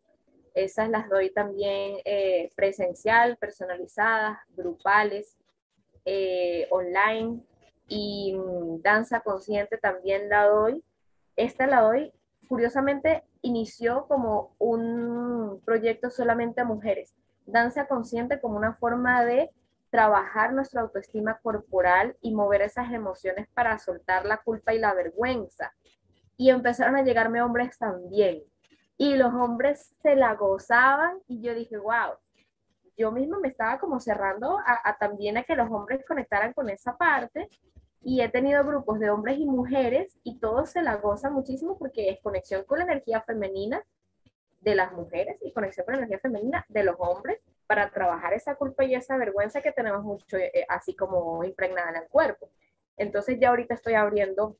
Esas 0.54 0.88
las 0.88 1.08
doy 1.08 1.30
también 1.30 1.98
eh, 2.04 2.50
presencial, 2.56 3.36
personalizadas, 3.36 4.38
grupales, 4.56 5.36
eh, 6.04 6.66
online, 6.70 7.42
y 7.88 8.34
mm, 8.34 8.82
danza 8.82 9.20
consciente 9.20 9.78
también 9.78 10.28
la 10.28 10.46
doy. 10.46 10.82
Esta 11.36 11.66
la 11.66 11.82
doy, 11.82 12.12
curiosamente, 12.48 13.22
inició 13.42 14.06
como 14.08 14.54
un 14.58 15.60
proyecto 15.64 16.10
solamente 16.10 16.60
a 16.60 16.64
mujeres. 16.64 17.14
Danza 17.46 17.86
consciente 17.86 18.40
como 18.40 18.56
una 18.56 18.74
forma 18.74 19.24
de 19.24 19.50
trabajar 19.96 20.52
nuestra 20.52 20.82
autoestima 20.82 21.38
corporal 21.42 22.18
y 22.20 22.34
mover 22.34 22.60
esas 22.60 22.92
emociones 22.92 23.48
para 23.54 23.78
soltar 23.78 24.26
la 24.26 24.36
culpa 24.36 24.74
y 24.74 24.78
la 24.78 24.92
vergüenza. 24.92 25.74
Y 26.36 26.50
empezaron 26.50 26.96
a 26.96 27.02
llegarme 27.02 27.40
hombres 27.40 27.78
también. 27.78 28.42
Y 28.98 29.16
los 29.16 29.32
hombres 29.32 29.96
se 30.02 30.14
la 30.14 30.34
gozaban 30.34 31.16
y 31.26 31.40
yo 31.40 31.54
dije, 31.54 31.78
wow, 31.78 32.12
yo 32.98 33.10
misma 33.10 33.38
me 33.38 33.48
estaba 33.48 33.78
como 33.78 33.98
cerrando 33.98 34.58
a, 34.66 34.98
también 34.98 35.38
a 35.38 35.44
que 35.44 35.56
los 35.56 35.70
hombres 35.70 36.04
conectaran 36.06 36.52
con 36.52 36.68
esa 36.68 36.94
parte 36.98 37.48
y 38.02 38.20
he 38.20 38.28
tenido 38.28 38.66
grupos 38.66 39.00
de 39.00 39.08
hombres 39.08 39.38
y 39.38 39.46
mujeres 39.46 40.20
y 40.22 40.38
todos 40.38 40.68
se 40.68 40.82
la 40.82 40.96
gozan 40.96 41.32
muchísimo 41.32 41.78
porque 41.78 42.10
es 42.10 42.20
conexión 42.20 42.64
con 42.64 42.80
la 42.80 42.84
energía 42.84 43.22
femenina 43.22 43.82
de 44.60 44.74
las 44.74 44.92
mujeres 44.92 45.38
y 45.42 45.54
conexión 45.54 45.86
con 45.86 45.94
la 45.94 46.00
energía 46.00 46.18
femenina 46.18 46.66
de 46.68 46.84
los 46.84 46.96
hombres 46.98 47.38
para 47.66 47.90
trabajar 47.90 48.32
esa 48.32 48.54
culpa 48.54 48.84
y 48.84 48.94
esa 48.94 49.16
vergüenza 49.16 49.60
que 49.60 49.72
tenemos 49.72 50.02
mucho 50.04 50.36
eh, 50.36 50.64
así 50.68 50.94
como 50.94 51.44
impregnada 51.44 51.90
en 51.90 51.96
el 51.96 52.08
cuerpo. 52.08 52.50
Entonces 52.96 53.38
ya 53.40 53.50
ahorita 53.50 53.74
estoy 53.74 53.94
abriendo 53.94 54.56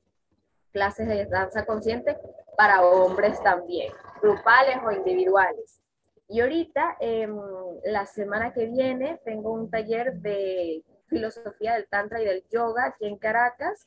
clases 0.72 1.08
de 1.08 1.26
danza 1.26 1.64
consciente 1.64 2.18
para 2.56 2.82
hombres 2.82 3.42
también, 3.42 3.92
grupales 4.20 4.78
o 4.84 4.90
individuales. 4.92 5.80
Y 6.28 6.40
ahorita, 6.40 6.96
em, 7.00 7.36
la 7.84 8.04
semana 8.06 8.52
que 8.52 8.66
viene, 8.66 9.20
tengo 9.24 9.52
un 9.52 9.70
taller 9.70 10.14
de 10.14 10.82
filosofía 11.06 11.74
del 11.74 11.86
Tantra 11.88 12.20
y 12.20 12.24
del 12.24 12.44
Yoga 12.50 12.86
aquí 12.86 13.06
en 13.06 13.16
Caracas, 13.16 13.86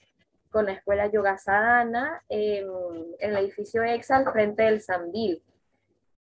con 0.49 0.65
la 0.65 0.71
escuela 0.71 1.07
Yoga 1.07 1.37
Sadhana, 1.37 2.23
en, 2.29 2.67
el 3.19 3.37
edificio 3.37 3.83
Exal, 3.83 4.31
frente 4.31 4.63
del 4.63 4.81
Sambil. 4.81 5.43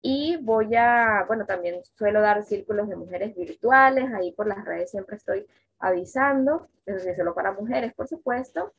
Y 0.01 0.37
voy 0.37 0.75
a, 0.75 1.25
bueno, 1.27 1.45
también 1.45 1.83
suelo 1.83 2.21
dar 2.21 2.43
círculos 2.43 2.87
de 2.87 2.95
mujeres 2.95 3.35
virtuales, 3.35 4.13
ahí 4.13 4.31
por 4.31 4.47
las 4.47 4.63
redes 4.63 4.91
siempre 4.91 5.17
estoy 5.17 5.47
avisando, 5.79 6.67
eso 6.85 6.99
sí, 6.99 7.13
solo 7.15 7.33
para 7.33 7.51
mujeres, 7.51 7.93
por 7.93 8.07
supuesto. 8.07 8.73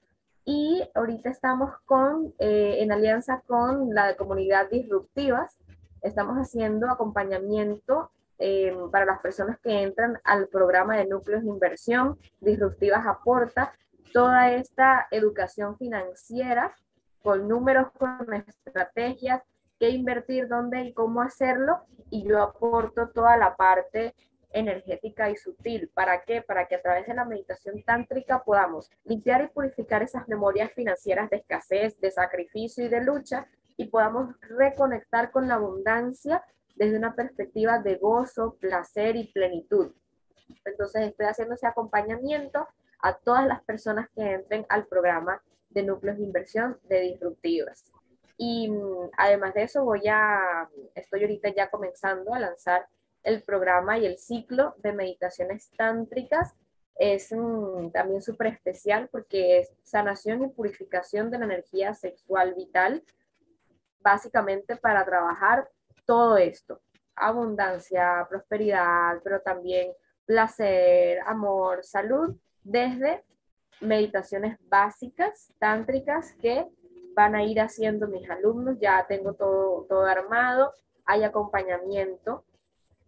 Y 0.44 0.88
ahorita 0.94 1.28
estamos 1.28 1.72
con, 1.84 2.34
eh, 2.38 2.76
en 2.80 2.92
alianza 2.92 3.42
con 3.46 3.94
la 3.94 4.16
comunidad 4.16 4.70
Disruptivas, 4.70 5.58
estamos 6.00 6.36
haciendo 6.36 6.90
acompañamiento 6.90 8.10
eh, 8.38 8.74
para 8.92 9.04
las 9.04 9.20
personas 9.20 9.58
que 9.58 9.82
entran 9.82 10.20
al 10.24 10.46
programa 10.48 10.96
de 10.96 11.06
núcleos 11.06 11.42
de 11.42 11.50
inversión, 11.50 12.18
Disruptivas 12.40 13.06
aporta 13.06 13.72
toda 14.12 14.52
esta 14.52 15.06
educación 15.10 15.76
financiera 15.76 16.74
con 17.22 17.48
números, 17.48 17.88
con 17.98 18.32
estrategias, 18.32 19.42
qué 19.79 19.91
invertir, 19.91 20.49
dónde 20.49 20.83
y 20.83 20.93
cómo 20.93 21.22
hacerlo, 21.22 21.81
y 22.11 22.26
yo 22.26 22.43
aporto 22.43 23.09
toda 23.09 23.37
la 23.37 23.57
parte 23.57 24.14
energética 24.53 25.31
y 25.31 25.37
sutil. 25.37 25.91
¿Para 25.93 26.22
qué? 26.22 26.43
Para 26.43 26.66
que 26.66 26.76
a 26.76 26.83
través 26.83 27.07
de 27.07 27.14
la 27.14 27.24
meditación 27.24 27.83
tántrica 27.83 28.43
podamos 28.45 28.91
limpiar 29.05 29.45
y 29.45 29.49
purificar 29.49 30.03
esas 30.03 30.26
memorias 30.29 30.72
financieras 30.72 31.29
de 31.31 31.37
escasez, 31.37 32.01
de 32.01 32.11
sacrificio 32.11 32.85
y 32.85 32.89
de 32.89 33.03
lucha 33.03 33.47
y 33.76 33.87
podamos 33.87 34.35
reconectar 34.41 35.31
con 35.31 35.49
la 35.49 35.55
abundancia 35.55 36.43
desde 36.76 36.97
una 36.97 37.14
perspectiva 37.14 37.79
de 37.79 37.97
gozo, 37.97 38.57
placer 38.61 39.16
y 39.16 39.33
plenitud. 39.33 39.93
Entonces 40.64 41.09
estoy 41.09 41.26
haciendo 41.26 41.55
ese 41.55 41.66
acompañamiento 41.66 42.66
a 43.01 43.14
todas 43.14 43.47
las 43.47 43.62
personas 43.62 44.09
que 44.14 44.33
entren 44.33 44.66
al 44.68 44.87
programa 44.87 45.43
de 45.70 45.83
núcleos 45.83 46.18
de 46.18 46.24
inversión 46.24 46.79
de 46.89 47.01
disruptivas. 47.01 47.93
Y 48.39 48.70
mm, 48.70 49.11
además 49.18 49.53
de 49.53 49.64
eso, 49.64 49.84
voy 49.84 50.07
a, 50.09 50.70
estoy 50.95 51.22
ahorita 51.22 51.51
ya 51.51 51.68
comenzando 51.68 52.32
a 52.32 52.39
lanzar 52.39 52.89
el 53.24 53.43
programa 53.43 53.99
y 53.99 54.07
el 54.07 54.16
ciclo 54.16 54.74
de 54.78 54.93
meditaciones 54.93 55.70
tántricas. 55.76 56.55
Es 56.95 57.32
mm, 57.32 57.91
también 57.91 58.22
súper 58.22 58.47
especial 58.47 59.09
porque 59.11 59.59
es 59.59 59.72
sanación 59.82 60.45
y 60.45 60.49
purificación 60.49 61.30
de 61.30 61.39
la 61.39 61.45
energía 61.47 61.95
sexual 61.95 62.55
vital, 62.55 63.05
básicamente 64.01 64.76
para 64.76 65.05
trabajar 65.05 65.68
todo 66.07 66.39
esto, 66.39 66.80
abundancia, 67.16 68.24
prosperidad, 68.30 69.20
pero 69.22 69.41
también 69.41 69.93
placer, 70.24 71.18
amor, 71.26 71.84
salud, 71.84 72.36
desde 72.62 73.24
meditaciones 73.80 74.59
básicas, 74.68 75.53
tántricas, 75.59 76.32
que 76.34 76.66
van 77.18 77.34
a 77.34 77.42
ir 77.42 77.60
haciendo 77.60 78.06
mis 78.06 78.30
alumnos. 78.30 78.78
Ya 78.78 79.04
tengo 79.08 79.34
todo, 79.34 79.86
todo 79.88 80.04
armado, 80.04 80.72
hay 81.04 81.24
acompañamiento. 81.24 82.44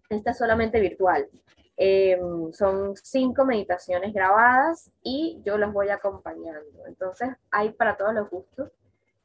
Esta 0.08 0.32
es 0.32 0.38
solamente 0.38 0.80
virtual. 0.80 1.28
Em, 1.76 2.52
son 2.52 2.96
cinco 2.96 3.44
meditaciones 3.44 4.12
grabadas 4.12 4.90
y 5.04 5.40
yo 5.44 5.56
los 5.58 5.72
voy 5.72 5.90
acompañando. 5.90 6.86
Entonces, 6.88 7.28
hay 7.52 7.70
para 7.70 7.96
todos 7.96 8.12
los 8.12 8.28
gustos, 8.28 8.72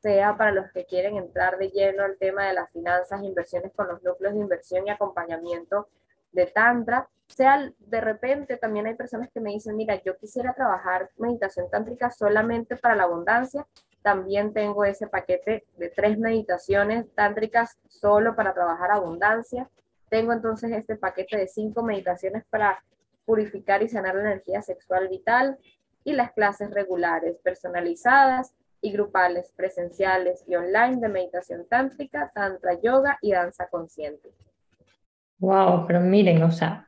sea 0.03 0.38
para 0.38 0.51
los 0.51 0.71
que 0.71 0.86
quieren 0.86 1.17
entrar 1.17 1.57
de 1.57 1.69
lleno 1.69 2.03
al 2.03 2.17
tema 2.19 2.45
de 2.45 2.53
las 2.53 2.71
finanzas, 2.71 3.23
inversiones 3.23 3.71
con 3.73 3.88
los 3.88 4.03
núcleos 4.03 4.36
de 4.36 4.39
inversión 4.39 4.86
y 4.86 4.91
acompañamiento 4.91 5.89
de 6.31 6.45
Tantra, 6.45 7.09
sea 7.27 7.71
de 7.79 8.01
repente 8.01 8.57
también 8.57 8.86
hay 8.86 8.93
personas 8.93 9.29
que 9.31 9.39
me 9.39 9.51
dicen, 9.51 9.75
mira, 9.75 10.01
yo 10.03 10.15
quisiera 10.17 10.53
trabajar 10.53 11.09
meditación 11.17 11.69
tántrica 11.71 12.11
solamente 12.11 12.75
para 12.75 12.95
la 12.95 13.03
abundancia, 13.03 13.65
también 14.06 14.53
tengo 14.53 14.86
ese 14.86 15.08
paquete 15.08 15.66
de 15.78 15.89
tres 15.89 16.20
meditaciones 16.20 17.12
tántricas 17.16 17.80
solo 17.89 18.36
para 18.36 18.53
trabajar 18.53 18.91
abundancia. 18.91 19.68
Tengo 20.10 20.32
entonces 20.32 20.72
este 20.74 20.95
paquete 20.95 21.38
de 21.38 21.47
cinco 21.47 21.82
meditaciones 21.82 22.45
para 22.51 22.84
purificar 23.26 23.82
y 23.82 23.89
sanar 23.89 24.14
la 24.14 24.22
energía 24.22 24.62
sexual 24.62 25.08
vital 25.08 25.58
y 26.03 26.14
las 26.14 26.34
clases 26.34 26.70
regulares, 26.70 27.38
personalizadas 27.43 28.53
y 28.80 28.91
grupales, 28.91 29.51
presenciales 29.56 30.43
y 30.47 30.53
online 30.53 30.97
de 30.97 31.10
meditación 31.10 31.66
tántrica, 31.68 32.32
tantra 32.36 32.80
yoga 32.80 33.18
y 33.24 33.32
danza 33.32 33.68
consciente. 33.70 34.30
Wow, 35.39 35.88
pero 35.88 35.99
miren, 35.99 36.43
o 36.43 36.51
sea, 36.51 36.88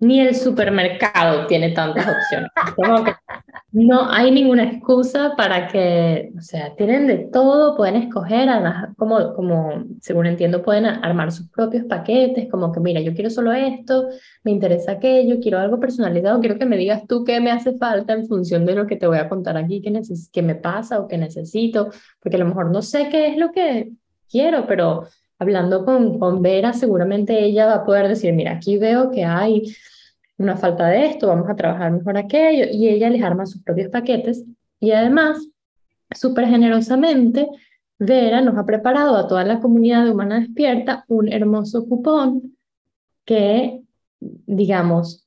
ni 0.00 0.20
el 0.20 0.34
supermercado 0.34 1.46
tiene 1.46 1.70
tantas 1.70 2.08
opciones. 2.08 2.50
No 3.72 4.10
hay 4.10 4.32
ninguna 4.32 4.64
excusa 4.64 5.34
para 5.36 5.68
que, 5.68 6.32
o 6.36 6.40
sea, 6.40 6.74
tienen 6.74 7.06
de 7.06 7.18
todo, 7.18 7.76
pueden 7.76 7.96
escoger, 7.96 8.48
como, 8.96 9.32
como 9.34 9.84
según 10.00 10.26
entiendo, 10.26 10.62
pueden 10.62 10.86
armar 10.86 11.30
sus 11.30 11.48
propios 11.48 11.84
paquetes, 11.84 12.50
como 12.50 12.72
que, 12.72 12.80
mira, 12.80 13.00
yo 13.00 13.14
quiero 13.14 13.30
solo 13.30 13.52
esto, 13.52 14.08
me 14.42 14.50
interesa 14.50 14.92
aquello, 14.92 15.38
quiero 15.40 15.58
algo 15.58 15.78
personalizado, 15.78 16.40
quiero 16.40 16.58
que 16.58 16.66
me 16.66 16.76
digas 16.76 17.06
tú 17.06 17.22
qué 17.22 17.40
me 17.40 17.52
hace 17.52 17.76
falta 17.76 18.12
en 18.12 18.26
función 18.26 18.66
de 18.66 18.74
lo 18.74 18.86
que 18.86 18.96
te 18.96 19.06
voy 19.06 19.18
a 19.18 19.28
contar 19.28 19.56
aquí, 19.56 19.80
qué, 19.80 20.00
qué 20.32 20.42
me 20.42 20.56
pasa 20.56 20.98
o 20.98 21.06
qué 21.06 21.16
necesito, 21.16 21.90
porque 22.20 22.36
a 22.36 22.40
lo 22.40 22.46
mejor 22.46 22.72
no 22.72 22.82
sé 22.82 23.08
qué 23.08 23.28
es 23.28 23.36
lo 23.36 23.52
que 23.52 23.92
quiero, 24.28 24.66
pero 24.66 25.06
hablando 25.38 25.84
con, 25.84 26.18
con 26.18 26.42
Vera, 26.42 26.72
seguramente 26.72 27.42
ella 27.44 27.66
va 27.66 27.74
a 27.76 27.84
poder 27.84 28.08
decir, 28.08 28.32
mira, 28.32 28.52
aquí 28.52 28.78
veo 28.78 29.10
que 29.10 29.24
hay 29.24 29.62
una 30.40 30.56
falta 30.56 30.88
de 30.88 31.06
esto, 31.06 31.28
vamos 31.28 31.48
a 31.50 31.54
trabajar 31.54 31.92
mejor 31.92 32.16
aquello, 32.16 32.64
y 32.72 32.88
ella 32.88 33.10
les 33.10 33.22
arma 33.22 33.44
sus 33.44 33.62
propios 33.62 33.88
paquetes. 33.88 34.44
Y 34.80 34.92
además, 34.92 35.46
súper 36.10 36.46
generosamente, 36.46 37.46
Vera 37.98 38.40
nos 38.40 38.56
ha 38.56 38.64
preparado 38.64 39.16
a 39.16 39.28
toda 39.28 39.44
la 39.44 39.60
comunidad 39.60 40.04
de 40.04 40.12
Humana 40.12 40.40
Despierta 40.40 41.04
un 41.08 41.30
hermoso 41.30 41.86
cupón 41.86 42.56
que, 43.26 43.82
digamos, 44.18 45.26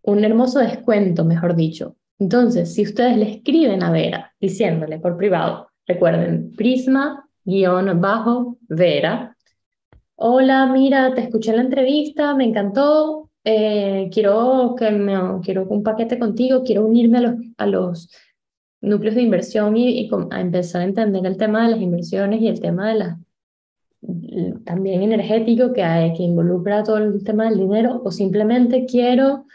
un 0.00 0.24
hermoso 0.24 0.60
descuento, 0.60 1.26
mejor 1.26 1.54
dicho. 1.54 1.96
Entonces, 2.18 2.72
si 2.72 2.82
ustedes 2.82 3.18
le 3.18 3.30
escriben 3.30 3.82
a 3.82 3.90
Vera 3.90 4.34
diciéndole 4.40 4.98
por 4.98 5.18
privado, 5.18 5.68
recuerden, 5.86 6.52
Prisma 6.56 7.28
guion 7.44 8.00
bajo 8.00 8.56
Vera. 8.68 9.36
Hola, 10.16 10.66
mira, 10.66 11.12
te 11.14 11.20
escuché 11.20 11.50
en 11.50 11.56
la 11.56 11.62
entrevista, 11.64 12.34
me 12.34 12.44
encantó. 12.44 13.23
Eh, 13.44 14.08
quiero 14.12 14.74
que 14.78 14.90
me, 14.90 15.14
quiero 15.42 15.66
un 15.68 15.82
paquete 15.82 16.18
contigo, 16.18 16.62
quiero 16.64 16.86
unirme 16.86 17.18
a 17.18 17.20
los, 17.20 17.34
a 17.58 17.66
los 17.66 18.10
núcleos 18.80 19.14
de 19.14 19.22
inversión 19.22 19.76
y, 19.76 20.00
y 20.00 20.10
a 20.30 20.40
empezar 20.40 20.82
a 20.82 20.84
entender 20.84 21.26
el 21.26 21.36
tema 21.36 21.64
de 21.64 21.72
las 21.72 21.80
inversiones 21.80 22.40
y 22.40 22.48
el 22.48 22.60
tema 22.60 22.88
de 22.88 22.94
la 22.94 23.18
también 24.64 25.02
energético 25.02 25.72
que, 25.72 25.82
hay, 25.82 26.12
que 26.14 26.22
involucra 26.22 26.82
todo 26.82 26.98
el 26.98 27.24
tema 27.24 27.44
del 27.44 27.58
dinero 27.58 28.02
o 28.04 28.10
simplemente 28.10 28.84
quiero 28.84 29.46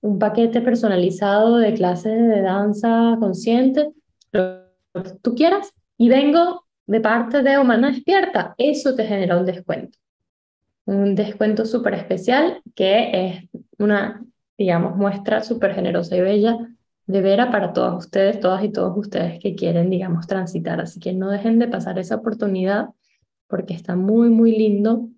un 0.00 0.18
paquete 0.18 0.60
personalizado 0.60 1.56
de 1.56 1.74
clases 1.74 2.12
de 2.12 2.42
danza 2.42 3.16
consciente, 3.18 3.90
lo 4.32 4.62
que 4.94 5.10
tú 5.22 5.34
quieras, 5.34 5.72
y 5.98 6.08
vengo 6.08 6.64
de 6.86 7.00
parte 7.00 7.42
de 7.42 7.58
Humana 7.58 7.90
Despierta, 7.90 8.54
eso 8.58 8.94
te 8.94 9.04
genera 9.04 9.38
un 9.38 9.46
descuento. 9.46 9.98
Un 10.86 11.14
descuento 11.14 11.66
súper 11.66 11.94
especial 11.94 12.62
que 12.74 13.10
es 13.12 13.62
una, 13.78 14.24
digamos, 14.56 14.96
muestra 14.96 15.42
súper 15.42 15.74
generosa 15.74 16.16
y 16.16 16.20
bella 16.20 16.56
de 17.06 17.20
vera 17.20 17.50
para 17.50 17.72
todos 17.72 18.06
ustedes, 18.06 18.40
todas 18.40 18.64
y 18.64 18.70
todos 18.70 18.96
ustedes 18.96 19.38
que 19.38 19.54
quieren, 19.54 19.90
digamos, 19.90 20.26
transitar. 20.26 20.80
Así 20.80 20.98
que 20.98 21.12
no 21.12 21.30
dejen 21.30 21.58
de 21.58 21.68
pasar 21.68 21.98
esa 21.98 22.16
oportunidad 22.16 22.88
porque 23.48 23.74
está 23.74 23.94
muy, 23.94 24.28
muy 24.28 24.56
lindo 24.56 25.08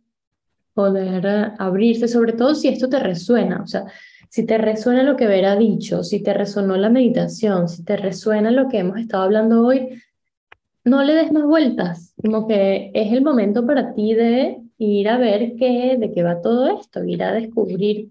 poder 0.75 1.27
eh, 1.27 1.53
abrirse, 1.59 2.07
sobre 2.07 2.35
todo 2.35 2.55
si 2.55 2.69
esto 2.69 2.89
te 2.89 3.01
resuena, 3.01 3.63
o 3.63 3.67
sea, 3.67 3.85
si 4.29 4.47
te 4.47 4.59
resuena 4.59 5.03
lo 5.03 5.17
que 5.17 5.27
Vera 5.27 5.53
ha 5.53 5.57
dicho, 5.57 6.05
si 6.05 6.23
te 6.23 6.35
resonó 6.35 6.77
la 6.77 6.91
meditación, 6.91 7.69
si 7.69 7.83
te 7.83 7.97
resuena 7.97 8.51
lo 8.51 8.69
que 8.69 8.79
hemos 8.79 8.99
estado 8.99 9.25
hablando 9.25 9.67
hoy, 9.67 10.01
no 10.85 11.03
le 11.03 11.15
des 11.15 11.33
más 11.33 11.45
vueltas, 11.45 12.15
como 12.23 12.47
que 12.47 12.93
es 12.95 13.13
el 13.13 13.23
momento 13.23 13.67
para 13.67 13.95
ti 13.95 14.15
de 14.15 14.59
ir 14.79 15.09
a 15.09 15.19
ver 15.19 15.57
qué, 15.57 15.97
de 15.99 16.13
qué 16.13 16.23
va 16.23 16.41
todo 16.41 16.79
esto, 16.79 17.05
ir 17.05 17.23
a 17.23 17.33
descubrir 17.33 18.11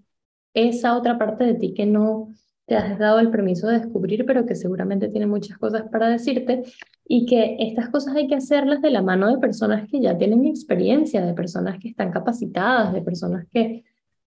esa 0.54 0.96
otra 0.96 1.18
parte 1.18 1.44
de 1.44 1.54
ti 1.54 1.74
que 1.74 1.86
no 1.86 2.28
te 2.66 2.76
has 2.76 2.98
dado 2.98 3.18
el 3.18 3.30
permiso 3.30 3.68
de 3.68 3.80
descubrir, 3.80 4.26
pero 4.26 4.44
que 4.46 4.54
seguramente 4.54 5.08
tiene 5.08 5.26
muchas 5.26 5.58
cosas 5.58 5.84
para 5.90 6.08
decirte 6.08 6.62
y 7.06 7.26
que 7.26 7.56
estas 7.60 7.88
cosas 7.88 8.14
hay 8.14 8.28
que 8.28 8.34
hacerlas 8.34 8.82
de 8.82 8.90
la 8.90 9.02
mano 9.02 9.28
de 9.30 9.38
personas 9.38 9.88
que 9.90 10.00
ya 10.00 10.16
tienen 10.18 10.44
experiencia, 10.44 11.24
de 11.24 11.34
personas 11.34 11.78
que 11.78 11.88
están 11.88 12.10
capacitadas, 12.12 12.92
de 12.92 13.02
personas 13.02 13.46
que 13.50 13.84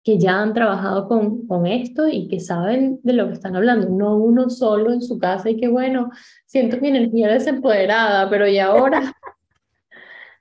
que 0.08 0.18
ya 0.18 0.42
han 0.42 0.54
trabajado 0.54 1.06
con, 1.10 1.46
con 1.48 1.68
esto 1.68 2.08
y 2.08 2.30
que 2.30 2.40
saben 2.40 3.02
de 3.04 3.12
lo 3.12 3.28
que 3.28 3.34
están 3.34 3.58
hablando, 3.58 3.90
no 3.90 4.16
uno 4.16 4.50
solo 4.50 4.94
en 4.94 5.02
su 5.02 5.20
casa 5.20 5.50
y 5.50 5.58
que 5.58 5.68
bueno, 5.68 6.12
siento 6.46 6.78
mi 6.80 6.88
energía 6.88 7.28
desempoderada, 7.28 8.30
pero 8.30 8.48
¿y 8.48 8.58
ahora? 8.58 9.14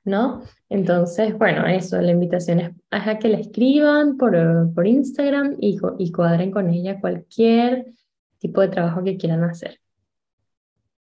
¿No? 0.07 0.42
Entonces, 0.70 1.36
bueno, 1.36 1.66
eso, 1.66 2.00
la 2.00 2.12
invitación 2.12 2.61
es 2.61 2.72
a 2.90 3.18
que 3.18 3.28
le 3.28 3.40
escriban 3.40 4.16
por, 4.16 4.32
por 4.72 4.86
Instagram 4.86 5.57
y, 5.61 5.78
y 5.98 6.12
cuadren 6.12 6.50
con 6.50 6.70
ella 6.70 7.00
cualquier 7.00 7.92
tipo 8.38 8.61
de 8.61 8.68
trabajo 8.68 9.02
que 9.02 9.18
quieran 9.18 9.44
hacer. 9.44 9.78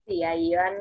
Sí, 0.05 0.25
ahí 0.25 0.55
van, 0.55 0.75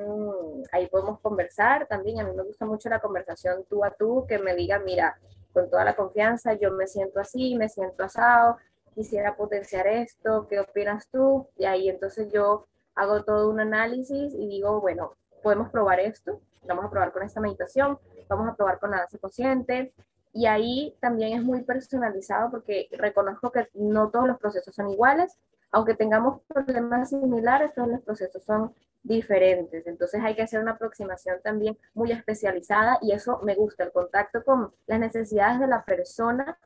ahí 0.71 0.87
podemos 0.87 1.19
conversar 1.19 1.85
también. 1.87 2.19
A 2.19 2.23
mí 2.23 2.35
me 2.35 2.43
gusta 2.43 2.65
mucho 2.65 2.89
la 2.89 2.99
conversación 2.99 3.65
tú 3.69 3.83
a 3.83 3.91
tú, 3.91 4.25
que 4.27 4.39
me 4.39 4.55
digan, 4.55 4.83
mira, 4.83 5.19
con 5.53 5.69
toda 5.69 5.83
la 5.83 5.95
confianza, 5.95 6.53
yo 6.53 6.71
me 6.71 6.87
siento 6.87 7.19
así, 7.19 7.55
me 7.55 7.69
siento 7.69 8.03
asado, 8.03 8.57
quisiera 8.95 9.35
potenciar 9.35 9.85
esto, 9.85 10.47
¿qué 10.49 10.59
opinas 10.59 11.07
tú? 11.11 11.47
Y 11.57 11.65
ahí 11.65 11.89
entonces 11.89 12.31
yo 12.33 12.67
hago 12.95 13.23
todo 13.23 13.49
un 13.49 13.59
análisis 13.59 14.33
y 14.33 14.47
digo, 14.47 14.81
bueno, 14.81 15.13
podemos 15.43 15.69
probar 15.69 15.99
esto, 15.99 16.41
vamos 16.67 16.85
a 16.85 16.89
probar 16.89 17.11
con 17.11 17.23
esta 17.23 17.41
meditación, 17.41 17.99
vamos 18.27 18.49
a 18.49 18.55
probar 18.55 18.79
con 18.79 18.91
la 18.91 18.97
danza 18.99 19.17
consciente. 19.17 19.93
Y 20.33 20.45
ahí 20.45 20.95
también 20.99 21.37
es 21.37 21.43
muy 21.43 21.63
personalizado 21.63 22.51
porque 22.51 22.89
reconozco 22.91 23.51
que 23.51 23.69
no 23.73 24.09
todos 24.09 24.27
los 24.27 24.37
procesos 24.37 24.75
son 24.75 24.89
iguales, 24.89 25.35
aunque 25.71 25.95
tengamos 25.95 26.41
problemas 26.47 27.09
similares, 27.09 27.73
todos 27.73 27.87
los 27.87 28.01
procesos 28.01 28.43
son 28.43 28.73
diferentes. 29.03 29.87
Entonces 29.87 30.21
hay 30.23 30.35
que 30.35 30.43
hacer 30.43 30.61
una 30.61 30.71
aproximación 30.71 31.37
también 31.43 31.77
muy 31.93 32.11
especializada 32.11 32.99
y 33.01 33.11
eso 33.11 33.39
me 33.43 33.55
gusta, 33.55 33.83
el 33.83 33.91
contacto 33.91 34.43
con 34.43 34.73
las 34.85 34.99
necesidades 34.99 35.59
de 35.59 35.67
la 35.67 35.83
persona 35.85 36.57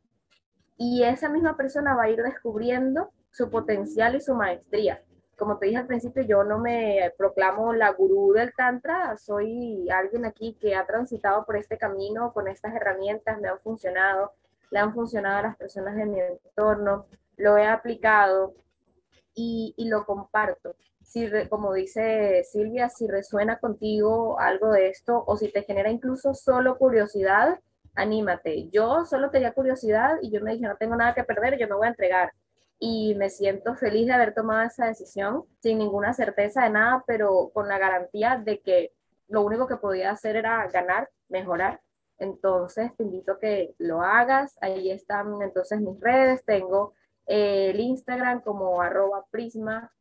y 0.78 1.04
esa 1.04 1.30
misma 1.30 1.56
persona 1.56 1.96
va 1.96 2.04
a 2.04 2.10
ir 2.10 2.22
descubriendo 2.22 3.12
su 3.32 3.50
potencial 3.50 4.16
y 4.16 4.22
su 4.22 4.34
maestría. 4.34 5.02
Como 5.38 5.58
te 5.58 5.68
dije 5.68 5.78
al 5.78 5.88
principio, 5.88 6.24
yo 6.24 6.44
no 6.44 6.60
me 6.60 7.12
proclamo 7.18 7.74
la 7.74 7.90
gurú 7.92 8.34
del 8.34 8.54
Tantra, 8.54 9.18
soy 9.18 9.90
alguien 9.90 10.26
aquí 10.26 10.56
que 10.60 10.76
ha 10.76 10.86
transitado 10.86 11.46
por 11.46 11.58
este 11.58 11.78
camino 11.78 12.32
con 12.34 12.48
estas 12.48 12.76
herramientas, 12.76 13.40
me 13.42 13.48
han 13.48 13.60
funcionado, 13.60 14.34
le 14.70 14.80
han 14.80 14.94
funcionado 14.94 15.38
a 15.38 15.42
las 15.44 15.58
personas 15.58 15.96
de 15.96 16.06
mi 16.06 16.20
entorno, 16.20 17.08
lo 17.38 17.58
he 17.58 17.66
aplicado 17.68 18.54
y, 19.34 19.74
y 19.78 19.90
lo 19.90 20.06
comparto 20.06 20.76
si, 21.12 21.30
como 21.50 21.74
dice 21.74 22.44
Silvia, 22.46 22.88
si 22.88 23.06
resuena 23.06 23.60
contigo 23.60 24.40
algo 24.40 24.72
de 24.72 24.88
esto 24.88 25.24
o 25.28 25.36
si 25.36 25.50
te 25.52 25.64
genera 25.64 25.92
incluso 25.92 26.34
solo 26.34 26.78
curiosidad, 26.78 27.60
anímate. 27.96 28.70
Yo 28.70 29.04
solo 29.04 29.30
tenía 29.30 29.52
curiosidad 29.52 30.20
y 30.22 30.32
yo 30.32 30.40
me 30.42 30.54
dije, 30.54 30.68
no 30.68 30.78
tengo 30.78 30.96
nada 30.96 31.14
que 31.14 31.26
perder, 31.26 31.60
yo 31.60 31.68
me 31.68 31.76
voy 31.76 31.88
a 31.88 31.90
entregar. 31.90 32.32
Y 32.84 33.14
me 33.14 33.30
siento 33.30 33.76
feliz 33.76 34.08
de 34.08 34.14
haber 34.14 34.34
tomado 34.34 34.64
esa 34.64 34.88
decisión 34.88 35.46
sin 35.62 35.78
ninguna 35.78 36.14
certeza 36.14 36.64
de 36.64 36.72
nada, 36.72 37.04
pero 37.06 37.52
con 37.54 37.68
la 37.68 37.78
garantía 37.78 38.42
de 38.44 38.60
que 38.60 38.92
lo 39.28 39.44
único 39.44 39.68
que 39.68 39.76
podía 39.78 40.10
hacer 40.10 40.36
era 40.36 40.68
ganar, 40.68 41.08
mejorar. 41.30 41.80
Entonces 42.18 42.96
te 42.96 43.04
invito 43.04 43.34
a 43.34 43.40
que 43.40 43.76
lo 43.78 44.02
hagas. 44.02 44.58
Ahí 44.62 44.90
están 44.90 45.42
entonces 45.44 45.80
mis 45.80 46.00
redes. 46.00 46.44
Tengo 46.44 46.96
eh, 47.28 47.70
el 47.70 47.80
Instagram 47.80 48.42
como 48.42 48.82
arroba 48.82 49.26
prisma-vera. 49.30 49.92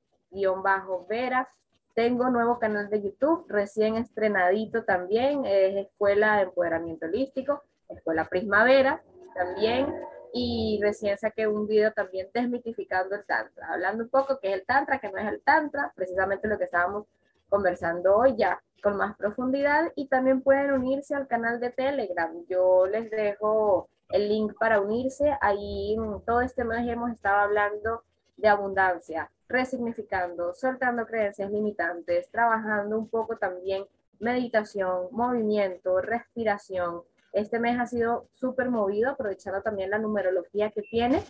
Tengo 1.95 2.31
nuevo 2.31 2.59
canal 2.59 2.89
de 2.89 3.03
YouTube, 3.03 3.45
recién 3.49 3.97
estrenadito 3.97 4.85
también, 4.85 5.45
es 5.45 5.76
Escuela 5.87 6.37
de 6.37 6.45
Empoderamiento 6.45 7.05
Holístico. 7.05 7.62
Escuela 7.91 8.24
Primavera 8.26 9.03
también, 9.35 9.93
y 10.33 10.78
recién 10.83 11.18
saqué 11.18 11.47
un 11.47 11.66
video 11.66 11.93
también 11.93 12.28
desmitificando 12.33 13.14
el 13.16 13.24
Tantra, 13.24 13.72
hablando 13.72 14.05
un 14.05 14.11
poco 14.11 14.39
qué 14.41 14.49
es 14.49 14.55
el 14.55 14.66
Tantra, 14.66 14.99
qué 14.99 15.11
no 15.11 15.18
es 15.18 15.28
el 15.28 15.43
Tantra, 15.43 15.93
precisamente 15.95 16.49
lo 16.49 16.59
que 16.59 16.64
estábamos 16.64 17.07
conversando 17.49 18.16
hoy 18.16 18.37
ya 18.37 18.62
con 18.83 18.97
más 18.97 19.16
profundidad 19.16 19.93
y 19.95 20.07
también 20.07 20.43
pueden 20.43 20.72
unirse 20.72 21.14
al 21.14 21.26
canal 21.26 21.61
de 21.61 21.70
Telegram. 21.70 22.31
Yo 22.49 22.87
les 22.87 23.11
dejo 23.11 23.89
el 24.09 24.28
link 24.28 24.55
para 24.59 24.81
unirse. 24.81 25.37
Ahí 25.41 25.97
todo 26.26 26.41
este 26.41 26.64
mes 26.64 26.89
hemos 26.89 27.11
estado 27.11 27.41
hablando 27.41 28.05
de 28.37 28.49
abundancia, 28.49 29.31
resignificando, 29.49 30.55
soltando 30.55 31.07
creencias 31.07 31.51
limitantes, 31.51 32.31
trabajando 32.31 32.99
un 32.99 33.09
poco 33.09 33.37
también 33.37 33.85
meditación, 34.18 35.09
movimiento, 35.11 36.01
respiración, 36.01 37.03
este 37.33 37.59
mes 37.59 37.78
ha 37.78 37.87
sido 37.87 38.28
súper 38.33 38.70
movido, 38.70 39.11
aprovechando 39.11 39.62
también 39.62 39.91
la 39.91 39.99
numerología 39.99 40.70
que 40.70 40.83
tiene. 40.83 41.22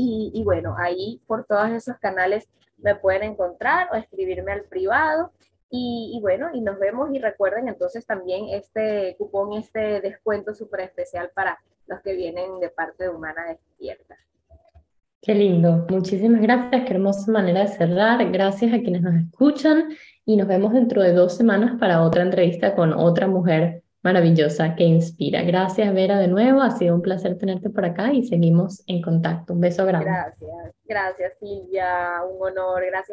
Y, 0.00 0.42
bueno, 0.44 0.76
ahí 0.78 1.20
por 1.26 1.44
todos 1.44 1.70
esos 1.70 1.96
canales 1.98 2.48
me 2.76 2.94
pueden 2.94 3.24
encontrar 3.24 3.88
o 3.92 3.96
escribirme 3.96 4.52
al 4.52 4.62
privado. 4.62 5.32
Y, 5.70 6.16
bueno, 6.22 6.50
y 6.54 6.60
nos 6.60 6.78
vemos 6.78 7.10
y 7.12 7.18
recuerden 7.18 7.66
entonces 7.66 8.06
también 8.06 8.48
este 8.50 9.16
cupón, 9.18 9.54
este 9.54 10.00
descuento 10.00 10.54
súper 10.54 10.80
especial 10.80 11.30
para 11.34 11.58
los 11.88 12.00
que 12.00 12.14
vienen 12.14 12.60
de 12.60 12.70
parte 12.70 13.04
de 13.04 13.10
Humana 13.10 13.46
Despierta. 13.48 14.16
Qué 15.20 15.34
lindo, 15.34 15.84
muchísimas 15.90 16.40
gracias, 16.40 16.84
qué 16.86 16.94
hermosa 16.94 17.32
manera 17.32 17.62
de 17.62 17.68
cerrar. 17.68 18.30
Gracias 18.30 18.72
a 18.72 18.78
quienes 18.78 19.02
nos 19.02 19.16
escuchan 19.16 19.88
y 20.24 20.36
nos 20.36 20.46
vemos 20.46 20.72
dentro 20.72 21.02
de 21.02 21.12
dos 21.12 21.36
semanas 21.36 21.76
para 21.80 22.02
otra 22.02 22.22
entrevista 22.22 22.76
con 22.76 22.92
otra 22.92 23.26
mujer 23.26 23.82
maravillosa 24.02 24.74
que 24.74 24.84
inspira. 24.84 25.42
Gracias, 25.42 25.92
Vera, 25.94 26.18
de 26.18 26.28
nuevo. 26.28 26.60
Ha 26.62 26.70
sido 26.70 26.94
un 26.94 27.02
placer 27.02 27.36
tenerte 27.38 27.70
por 27.70 27.84
acá 27.84 28.12
y 28.12 28.24
seguimos 28.24 28.82
en 28.86 29.02
contacto. 29.02 29.54
Un 29.54 29.60
beso 29.60 29.84
grande. 29.86 30.06
Gracias, 30.06 30.50
gracias, 30.84 31.38
Silvia. 31.38 32.22
Un 32.24 32.48
honor. 32.48 32.82
Gracias. 32.86 33.06